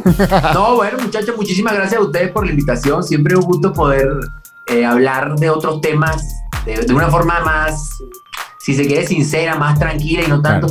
No, 0.54 0.76
bueno, 0.76 0.98
muchachos, 1.02 1.36
muchísimas 1.36 1.74
gracias 1.74 2.00
a 2.00 2.04
ustedes 2.04 2.30
por 2.30 2.44
la 2.44 2.50
invitación. 2.52 3.02
Siempre 3.02 3.34
es 3.34 3.40
un 3.40 3.44
gusto 3.44 3.72
poder 3.72 4.08
eh, 4.66 4.84
hablar 4.86 5.34
de 5.36 5.50
otros 5.50 5.80
temas 5.80 6.22
de, 6.64 6.76
de 6.86 6.94
una 6.94 7.08
forma 7.08 7.40
más, 7.40 8.02
si 8.58 8.74
se 8.74 8.86
quiere, 8.86 9.06
sincera, 9.06 9.54
más 9.54 9.78
tranquila 9.78 10.22
y 10.24 10.28
no 10.28 10.40
tanto. 10.42 10.68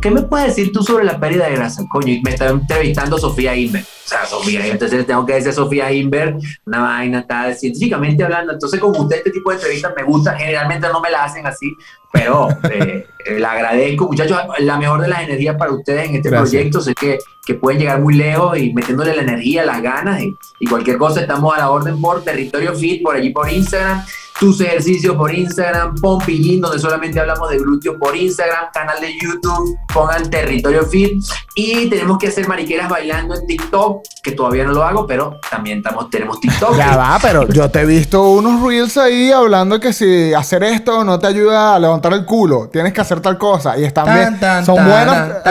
¿Qué 0.00 0.10
me 0.10 0.22
puedes 0.22 0.56
decir 0.56 0.72
tú 0.72 0.82
sobre 0.82 1.04
la 1.04 1.20
pérdida 1.20 1.46
de 1.46 1.56
grasa? 1.56 1.82
Coño, 1.90 2.20
me 2.24 2.30
está 2.30 2.48
entrevistando 2.48 3.18
Sofía 3.18 3.54
Inver. 3.54 3.82
O 3.82 4.08
sea, 4.08 4.24
Sofía, 4.24 4.66
entonces 4.66 5.06
tengo 5.06 5.26
que 5.26 5.34
decir 5.34 5.52
Sofía 5.52 5.92
Inver, 5.92 6.36
una 6.64 6.80
vaina 6.80 7.26
tal, 7.26 7.54
científicamente 7.54 8.24
hablando. 8.24 8.54
Entonces, 8.54 8.80
como 8.80 8.98
usted, 9.02 9.16
este 9.18 9.30
tipo 9.30 9.50
de 9.50 9.56
entrevistas 9.56 9.92
me 9.94 10.02
gusta. 10.02 10.38
Generalmente 10.38 10.88
no 10.88 11.02
me 11.02 11.10
la 11.10 11.24
hacen 11.24 11.46
así, 11.46 11.70
pero 12.10 12.48
eh, 12.70 13.06
le 13.30 13.44
agradezco, 13.44 14.06
muchachos. 14.06 14.38
La 14.60 14.78
mejor 14.78 15.02
de 15.02 15.08
las 15.08 15.20
energías 15.24 15.56
para 15.56 15.72
ustedes 15.72 16.08
en 16.08 16.16
este 16.16 16.30
Gracias. 16.30 16.50
proyecto. 16.50 16.80
Sé 16.80 16.94
que, 16.94 17.18
que 17.44 17.54
pueden 17.54 17.78
llegar 17.78 18.00
muy 18.00 18.14
lejos 18.14 18.56
y 18.58 18.72
metiéndole 18.72 19.14
la 19.14 19.20
energía, 19.20 19.66
las 19.66 19.82
ganas 19.82 20.22
y, 20.22 20.34
y 20.60 20.66
cualquier 20.66 20.96
cosa. 20.96 21.20
Estamos 21.20 21.54
a 21.54 21.58
la 21.58 21.70
orden 21.70 22.00
por 22.00 22.24
Territorio 22.24 22.74
Fit, 22.74 23.02
por 23.02 23.16
allí 23.16 23.30
por 23.30 23.50
Instagram. 23.52 24.02
Tus 24.40 24.58
ejercicios 24.62 25.16
por 25.16 25.34
Instagram, 25.34 25.96
Pompillín, 25.96 26.62
donde 26.62 26.78
solamente 26.78 27.20
hablamos 27.20 27.50
de 27.50 27.58
glúteos 27.58 27.96
por 28.00 28.16
Instagram, 28.16 28.70
canal 28.72 28.98
de 28.98 29.12
YouTube, 29.20 29.76
pongan 29.92 30.30
Territorio 30.30 30.86
Fit. 30.86 31.22
Y 31.54 31.90
tenemos 31.90 32.16
que 32.16 32.28
hacer 32.28 32.48
mariqueras 32.48 32.88
bailando 32.88 33.34
en 33.34 33.46
TikTok, 33.46 34.02
que 34.22 34.32
todavía 34.32 34.64
no 34.64 34.72
lo 34.72 34.82
hago, 34.82 35.06
pero 35.06 35.38
también 35.50 35.78
estamos, 35.78 36.08
tenemos 36.08 36.40
TikTok. 36.40 36.74
Ya 36.74 36.96
va, 36.96 37.18
pero 37.20 37.46
yo 37.48 37.70
te 37.70 37.80
he 37.80 37.84
visto 37.84 38.30
unos 38.30 38.66
reels 38.66 38.96
ahí 38.96 39.30
hablando 39.30 39.78
que 39.78 39.92
si 39.92 40.32
hacer 40.32 40.62
esto 40.64 41.04
no 41.04 41.18
te 41.18 41.26
ayuda 41.26 41.74
a 41.74 41.78
levantar 41.78 42.14
el 42.14 42.24
culo, 42.24 42.70
tienes 42.72 42.94
que 42.94 43.02
hacer 43.02 43.20
tal 43.20 43.36
cosa. 43.36 43.76
Y 43.76 43.84
están 43.84 44.06
Tan, 44.06 44.14
bien, 44.14 44.40
tan, 44.40 44.64
son 44.64 44.76
buenas. 44.76 45.44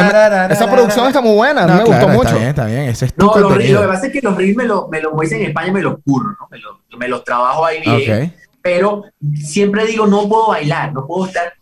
Esa 0.49 0.67
producción 0.67 1.05
está 1.05 1.21
muy 1.21 1.35
buena, 1.35 1.67
No, 1.67 1.75
me 1.75 1.83
claro, 1.83 2.07
gustó 2.07 2.07
mucho. 2.07 2.29
Está 2.29 2.37
bien, 2.37 2.49
está 2.49 2.65
bien. 2.65 2.79
Ese 2.89 3.05
es 3.05 3.13
tu 3.13 3.27
No, 3.27 3.37
lo 3.37 3.55
que 3.55 3.87
pasa 3.87 4.07
es 4.07 4.13
que 4.13 4.21
los 4.21 4.35
reels 4.35 4.57
me 4.57 4.65
los, 4.65 4.89
me 4.89 4.99
los, 4.99 5.11
como 5.11 5.21
dicen 5.21 5.41
en 5.41 5.49
España, 5.49 5.71
me 5.71 5.83
los 5.83 5.97
curro, 6.03 6.31
¿no? 6.31 6.47
Me 6.49 6.57
los, 6.57 6.75
me 6.97 7.07
los 7.07 7.23
trabajo 7.23 7.63
ahí 7.63 7.81
bien. 7.81 8.33
Pero 8.61 9.03
siempre 9.35 9.85
digo, 9.85 10.05
no 10.07 10.27
puedo 10.27 10.49
bailar, 10.49 10.93
no 10.93 11.05
puedo 11.07 11.27
estar. 11.27 11.53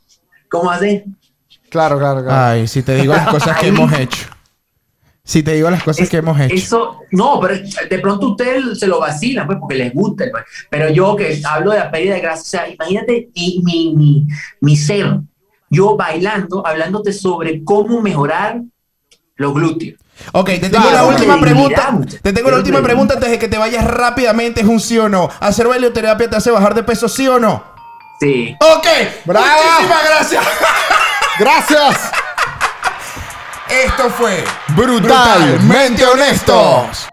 ¿Cómo 0.49 0.71
hacen? 0.71 1.15
Claro, 1.69 1.97
claro, 1.99 2.23
claro. 2.23 2.51
Ay, 2.53 2.67
si 2.67 2.81
te 2.81 2.95
digo 2.95 3.13
las 3.13 3.27
cosas 3.31 3.57
que 3.59 3.67
hemos 3.67 3.91
hecho. 3.93 4.27
Si 5.23 5.43
te 5.43 5.53
digo 5.55 5.69
las 5.69 5.83
cosas 5.83 6.03
Es- 6.05 6.09
que 6.09 6.17
hemos 6.17 6.39
hecho. 6.39 6.55
Eso, 6.55 6.99
no, 7.11 7.39
pero 7.41 7.55
de 7.89 7.99
pronto 7.99 8.29
ustedes 8.29 8.79
se 8.79 8.87
lo 8.87 8.99
vacilan, 9.01 9.45
pues, 9.45 9.59
porque 9.59 9.75
les 9.75 9.93
gusta. 9.93 10.25
pues. 10.31 10.43
Pero 10.69 10.89
yo 10.89 11.15
que 11.17 11.41
hablo 11.43 11.71
de 11.71 11.79
la 11.79 11.91
pérdida 11.91 12.13
de 12.15 12.21
grasa, 12.21 12.41
o 12.41 12.45
sea, 12.45 12.69
imagínate 12.69 13.29
mi, 13.35 13.61
mi, 13.63 13.93
mi, 13.95 14.27
mi 14.61 14.77
ser, 14.77 15.19
yo 15.69 15.97
bailando, 15.97 16.65
hablándote 16.65 17.11
sobre 17.11 17.61
cómo 17.65 18.01
mejorar 18.01 18.61
los 19.35 19.53
glúteos. 19.53 19.99
Ok, 20.31 20.47
te 20.47 20.59
tengo 20.69 20.87
Claro. 20.89 20.95
la 20.97 21.03
última 21.05 21.39
pregunta. 21.39 21.93
Te 22.21 22.33
tengo 22.33 22.51
la 22.51 22.57
última 22.57 22.81
pregunta 22.81 23.15
antes 23.15 23.29
de 23.29 23.39
que 23.39 23.47
te 23.47 23.57
vayas 23.57 23.83
rápidamente. 23.85 24.61
Es 24.61 24.67
un 24.67 24.79
sí 24.79 24.97
o 24.97 25.09
no. 25.09 25.29
¿Hacer 25.39 25.67
bailoterapia 25.67 26.29
te 26.29 26.35
hace 26.35 26.51
bajar 26.51 26.73
de 26.73 26.83
peso, 26.83 27.07
sí 27.07 27.27
o 27.27 27.39
no? 27.39 27.63
Sí. 28.19 28.55
Ok. 28.59 28.87
¡Bravo! 29.25 29.47
Muchísimas 29.63 30.03
gracias. 30.09 30.45
Gracias. 31.39 32.11
Esto 33.69 34.09
fue 34.09 34.43
Brutalmente 34.69 36.03
honestos. 36.05 37.07